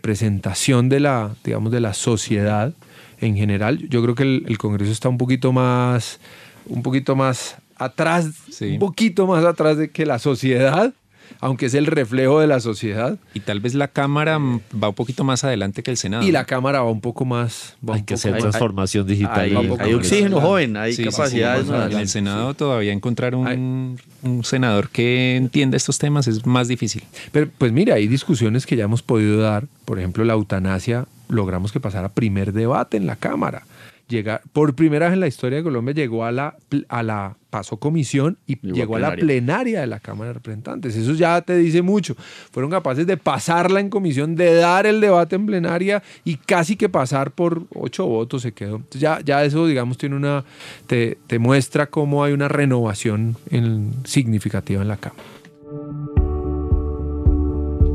representación 0.04 0.90
de 0.90 1.00
la, 1.00 1.36
digamos, 1.44 1.72
de 1.72 1.80
la 1.80 1.94
sociedad 1.94 2.74
en 3.22 3.36
general, 3.38 3.88
yo 3.90 4.02
creo 4.04 4.16
que 4.16 4.24
el, 4.24 4.44
el 4.48 4.58
Congreso 4.58 4.92
está 4.92 5.08
un 5.10 5.18
poquito 5.18 5.54
más, 5.54 6.20
un 6.68 6.84
poquito 6.84 7.16
más 7.16 7.56
atrás, 7.78 8.28
Sí. 8.52 8.66
un 8.74 8.80
poquito 8.80 9.26
más 9.28 9.46
atrás 9.46 9.78
de 9.78 9.90
que 9.92 10.06
la 10.06 10.20
sociedad, 10.20 10.94
aunque 11.40 11.66
es 11.68 11.74
el 11.74 11.86
reflejo 11.86 12.40
de 12.40 12.48
la 12.48 12.60
sociedad, 12.60 13.18
Y 13.34 13.40
tal 13.42 13.60
vez 13.60 13.74
la 13.74 13.88
Cámara 13.88 14.38
va 14.38 14.90
un 14.90 14.96
poquito 14.96 15.24
más 15.24 15.44
adelante 15.44 15.84
que 15.84 15.92
el 15.92 15.98
Senado. 15.98 16.24
y 16.24 16.32
la 16.32 16.46
Cámara 16.46 16.82
va 16.82 16.90
un 16.92 17.02
poco 17.02 17.26
más, 17.26 17.76
va 17.88 17.96
Hay 17.96 18.00
un 18.02 18.06
que 18.06 18.14
poco 18.16 18.20
hacer 18.20 18.34
hay- 18.36 18.42
transformación 18.42 19.08
digital. 19.08 19.40
Hay, 19.80 19.94
oxígeno 19.94 20.40
joven, 20.42 20.78
hay 20.78 20.94
Sí, 20.94 21.04
sí, 21.04 21.10
sí, 21.10 21.16
capacidades. 21.16 21.68
En 21.70 21.98
el 22.00 22.08
Senado 22.08 22.54
todavía 22.54 22.94
encontrar 22.94 23.36
un, 23.36 24.00
un 24.22 24.44
senador 24.44 24.90
que 24.90 25.36
entienda 25.36 25.78
estos 25.78 25.98
temas 26.00 26.28
es 26.28 26.46
más 26.46 26.68
difícil. 26.68 27.04
Pero 27.32 27.50
pues 27.58 27.72
mira, 27.72 27.96
hay 27.96 28.08
discusiones 28.08 28.66
que 28.66 28.76
ya 28.76 28.86
hemos 28.86 29.02
podido 29.02 29.40
dar. 29.42 29.66
Por 29.86 30.00
ejemplo, 30.00 30.24
la 30.24 30.34
eutanasia, 30.34 31.06
logramos 31.30 31.72
que 31.72 31.80
pasara 31.80 32.10
primer 32.10 32.54
debate 32.54 32.98
en 32.98 33.06
la 33.08 33.16
Cámara. 33.16 33.64
Llega, 34.10 34.42
por 34.52 34.76
primera 34.76 35.06
vez 35.08 35.14
en 35.14 35.22
la 35.22 35.28
historia 35.28 35.60
de 35.60 35.64
Colombia 35.64 35.94
llegó 35.94 36.26
a 36.26 36.32
la, 36.32 36.56
a 36.90 37.04
la 37.04 37.38
pasó 37.50 37.78
comisión 37.78 38.38
y 38.46 38.58
Llegó 38.60 38.74
a 38.74 38.76
llegó 38.78 38.96
a 38.98 39.00
la 39.00 39.08
plenaria. 39.14 39.26
plenaria 39.26 39.82
de 39.82 39.88
la 39.88 40.00
Cámara 40.00 40.28
de 40.28 40.34
Representantes. 40.34 40.96
Eso 40.96 41.14
ya 41.14 41.42
te 41.42 41.56
dice 41.58 41.82
mucho. 41.82 42.16
Fueron 42.52 42.70
capaces 42.70 43.08
de 43.08 43.16
pasarla 43.18 43.80
en 43.80 43.90
comisión, 43.90 44.36
de 44.36 44.54
dar 44.56 44.86
el 44.86 45.00
debate 45.00 45.36
en 45.38 45.46
plenaria 45.46 46.04
y 46.26 46.36
casi 46.36 46.76
que 46.76 46.90
pasar 46.90 47.32
por 47.32 47.64
ocho 47.74 48.06
votos 48.06 48.42
se 48.42 48.52
quedó. 48.52 48.76
Entonces 48.76 49.02
ya, 49.02 49.20
ya 49.24 49.44
eso, 49.46 49.66
digamos, 49.68 49.98
tiene 49.98 50.16
una, 50.18 50.44
te, 50.86 51.18
te 51.28 51.40
muestra 51.40 51.88
cómo 51.88 52.24
hay 52.24 52.34
una 52.34 52.50
renovación 52.50 53.38
en- 53.52 53.94
significativa 54.04 54.82
en 54.82 54.90
la 54.90 54.98
Cámara. 54.98 55.24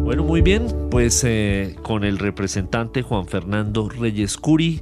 Bueno, 0.04 0.24
muy 0.24 0.40
bien, 0.40 0.66
pues 0.90 1.22
eh, 1.24 1.76
con 1.82 2.02
el 2.02 2.18
representante 2.18 3.02
Juan 3.02 3.26
Fernando 3.26 3.90
Reyes 3.90 4.38
Curi, 4.38 4.80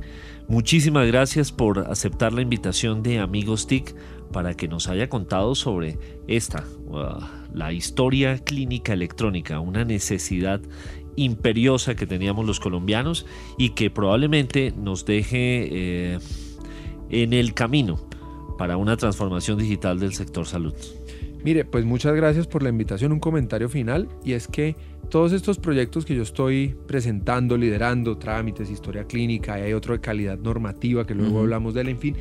muchísimas 0.48 1.06
gracias 1.06 1.52
por 1.52 1.90
aceptar 1.90 2.32
la 2.32 2.42
invitación 2.42 3.02
de 3.02 3.18
Amigos 3.18 3.66
TIC 3.66 3.94
para 4.32 4.54
que 4.54 4.68
nos 4.68 4.88
haya 4.88 5.08
contado 5.08 5.54
sobre 5.54 5.98
esta, 6.26 6.64
uh, 6.86 7.24
la 7.52 7.72
historia 7.72 8.38
clínica 8.38 8.92
electrónica, 8.92 9.60
una 9.60 9.84
necesidad 9.84 10.60
imperiosa 11.16 11.94
que 11.94 12.06
teníamos 12.06 12.46
los 12.46 12.60
colombianos 12.60 13.26
y 13.58 13.70
que 13.70 13.90
probablemente 13.90 14.72
nos 14.76 15.06
deje 15.06 15.68
eh, 16.14 16.18
en 17.10 17.32
el 17.32 17.54
camino 17.54 17.98
para 18.58 18.76
una 18.76 18.96
transformación 18.96 19.58
digital 19.58 19.98
del 19.98 20.14
sector 20.14 20.46
salud. 20.46 20.74
Mire, 21.42 21.64
pues 21.64 21.84
muchas 21.84 22.14
gracias 22.14 22.46
por 22.46 22.62
la 22.62 22.70
invitación. 22.70 23.12
Un 23.12 23.20
comentario 23.20 23.68
final 23.68 24.08
y 24.24 24.32
es 24.32 24.48
que 24.48 24.74
todos 25.08 25.32
estos 25.32 25.58
proyectos 25.58 26.04
que 26.04 26.14
yo 26.14 26.22
estoy 26.22 26.76
presentando, 26.86 27.56
liderando, 27.56 28.18
trámites, 28.18 28.70
historia 28.70 29.04
clínica, 29.04 29.58
y 29.58 29.62
hay 29.62 29.72
otro 29.72 29.94
de 29.94 30.00
calidad 30.00 30.38
normativa 30.38 31.06
que 31.06 31.14
luego 31.14 31.40
hablamos 31.40 31.74
de 31.74 31.82
él, 31.82 31.88
en 31.88 31.98
fin, 31.98 32.16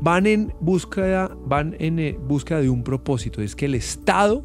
van 0.00 0.26
en 0.26 0.52
búsqueda, 0.60 1.36
van 1.46 1.76
en 1.78 1.98
eh, 1.98 2.18
búsqueda 2.20 2.60
de 2.60 2.70
un 2.70 2.82
propósito, 2.82 3.42
es 3.42 3.54
que 3.54 3.66
el 3.66 3.74
Estado 3.74 4.42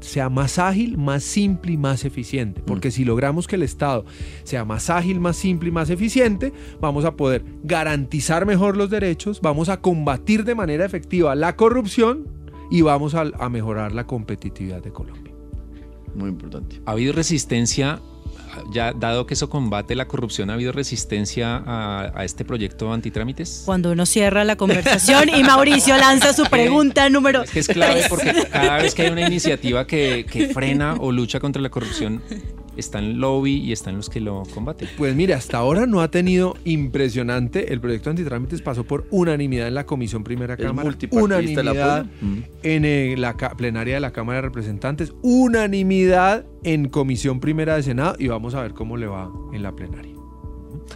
sea 0.00 0.28
más 0.28 0.58
ágil, 0.58 0.98
más 0.98 1.22
simple 1.22 1.72
y 1.72 1.76
más 1.76 2.04
eficiente. 2.04 2.60
Porque 2.66 2.90
si 2.90 3.04
logramos 3.04 3.46
que 3.46 3.56
el 3.56 3.62
Estado 3.62 4.04
sea 4.44 4.64
más 4.64 4.90
ágil, 4.90 5.20
más 5.20 5.36
simple 5.36 5.68
y 5.68 5.72
más 5.72 5.90
eficiente, 5.90 6.52
vamos 6.80 7.04
a 7.04 7.16
poder 7.16 7.44
garantizar 7.62 8.44
mejor 8.44 8.76
los 8.76 8.90
derechos, 8.90 9.40
vamos 9.40 9.68
a 9.68 9.80
combatir 9.80 10.44
de 10.44 10.54
manera 10.54 10.84
efectiva 10.84 11.34
la 11.34 11.56
corrupción 11.56 12.26
y 12.70 12.82
vamos 12.82 13.14
a, 13.14 13.22
a 13.38 13.48
mejorar 13.48 13.92
la 13.92 14.06
competitividad 14.06 14.82
de 14.82 14.92
Colombia. 14.92 15.31
Muy 16.14 16.28
importante. 16.28 16.80
¿Ha 16.84 16.92
habido 16.92 17.12
resistencia, 17.12 18.00
ya 18.70 18.92
dado 18.92 19.26
que 19.26 19.34
eso 19.34 19.48
combate 19.48 19.94
la 19.94 20.06
corrupción, 20.06 20.50
ha 20.50 20.54
habido 20.54 20.72
resistencia 20.72 21.62
a, 21.64 22.12
a 22.14 22.24
este 22.24 22.44
proyecto 22.44 22.92
antitrámites? 22.92 23.62
Cuando 23.64 23.92
uno 23.92 24.04
cierra 24.06 24.44
la 24.44 24.56
conversación 24.56 25.28
y 25.28 25.42
Mauricio 25.42 25.96
lanza 25.96 26.32
su 26.32 26.44
pregunta 26.50 27.08
número 27.08 27.42
Es 27.42 27.50
que 27.50 27.60
es 27.60 27.68
clave 27.68 28.04
porque 28.08 28.46
cada 28.50 28.78
vez 28.78 28.94
que 28.94 29.02
hay 29.02 29.10
una 29.10 29.22
iniciativa 29.26 29.86
que, 29.86 30.26
que 30.30 30.48
frena 30.48 30.94
o 30.98 31.12
lucha 31.12 31.40
contra 31.40 31.62
la 31.62 31.70
corrupción, 31.70 32.22
están 32.76 33.20
lobby 33.20 33.56
y 33.56 33.72
están 33.72 33.96
los 33.96 34.08
que 34.08 34.20
lo 34.20 34.42
combaten. 34.54 34.88
Pues 34.96 35.14
mire, 35.14 35.34
hasta 35.34 35.58
ahora 35.58 35.86
no 35.86 36.00
ha 36.00 36.10
tenido 36.10 36.56
impresionante. 36.64 37.72
El 37.72 37.80
proyecto 37.80 38.10
antitrámites 38.10 38.62
pasó 38.62 38.84
por 38.84 39.06
unanimidad 39.10 39.68
en 39.68 39.74
la 39.74 39.86
Comisión 39.86 40.24
Primera 40.24 40.56
Cámara, 40.56 40.96
unanimidad. 41.10 42.06
Mm. 42.20 42.38
en 42.62 42.84
eh, 42.84 43.14
la 43.16 43.36
plenaria 43.36 43.94
de 43.94 44.00
la 44.00 44.12
Cámara 44.12 44.36
de 44.36 44.42
Representantes, 44.42 45.12
unanimidad 45.22 46.46
en 46.64 46.88
Comisión 46.88 47.40
Primera 47.40 47.76
de 47.76 47.82
Senado 47.82 48.16
y 48.18 48.28
vamos 48.28 48.54
a 48.54 48.62
ver 48.62 48.72
cómo 48.72 48.96
le 48.96 49.06
va 49.06 49.30
en 49.52 49.62
la 49.62 49.72
plenaria. 49.72 50.14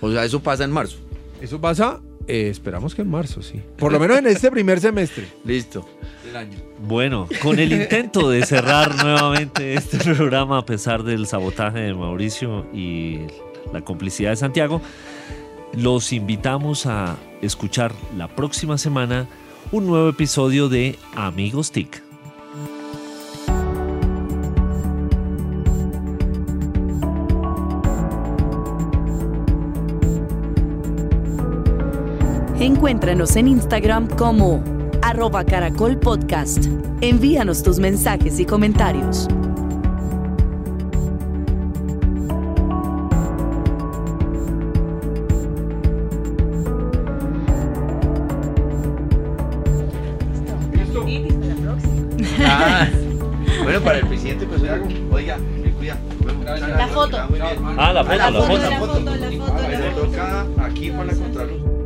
O 0.00 0.10
sea, 0.10 0.24
eso 0.24 0.42
pasa 0.42 0.64
en 0.64 0.70
marzo. 0.70 0.98
Eso 1.40 1.60
pasa, 1.60 2.00
eh, 2.28 2.48
esperamos 2.50 2.94
que 2.94 3.02
en 3.02 3.10
marzo, 3.10 3.42
sí. 3.42 3.60
Por 3.78 3.92
lo 3.92 4.00
menos 4.00 4.18
en 4.18 4.26
este 4.26 4.50
primer 4.50 4.80
semestre 4.80 5.26
Listo. 5.44 5.88
del 6.24 6.36
año. 6.36 6.58
Bueno, 6.86 7.28
con 7.42 7.58
el 7.58 7.72
intento 7.72 8.30
de 8.30 8.44
cerrar 8.44 8.94
nuevamente 9.02 9.74
este 9.74 9.98
programa 9.98 10.58
a 10.58 10.66
pesar 10.66 11.02
del 11.02 11.26
sabotaje 11.26 11.78
de 11.80 11.94
Mauricio 11.94 12.66
y 12.72 13.20
la 13.72 13.80
complicidad 13.82 14.30
de 14.30 14.36
Santiago, 14.36 14.80
los 15.72 16.12
invitamos 16.12 16.86
a 16.86 17.16
escuchar 17.42 17.92
la 18.16 18.28
próxima 18.28 18.78
semana 18.78 19.26
un 19.72 19.86
nuevo 19.86 20.08
episodio 20.08 20.68
de 20.68 20.98
Amigos 21.14 21.72
TIC. 21.72 22.05
Encuéntranos 32.86 33.34
en 33.34 33.48
Instagram 33.48 34.06
como 34.06 34.62
arroba 35.02 35.42
caracol 35.42 35.98
podcast. 35.98 36.66
Envíanos 37.00 37.60
tus 37.64 37.80
mensajes 37.80 38.38
y 38.38 38.46
comentarios. 38.46 39.26
Ah, 52.38 52.86
bueno, 53.64 53.80
para 53.80 53.98
el 53.98 54.06
presidente, 54.06 54.46
pues. 54.46 54.62
Oiga, 55.10 55.38
me 55.38 55.72
cuida. 55.72 55.98
La 56.68 56.86
foto. 56.86 57.16
Ah, 57.16 57.92
la 57.92 58.04
foto, 58.04 58.16
la 58.16 58.30
la 58.30 58.40
foto, 58.40 58.46
foto. 58.46 58.70
la 58.70 58.78
foto. 58.78 59.00
Me 59.00 59.90
toca 59.90 60.46
aquí 60.64 60.90
para 60.92 61.04
la 61.06 61.14
contraluz. 61.14 61.85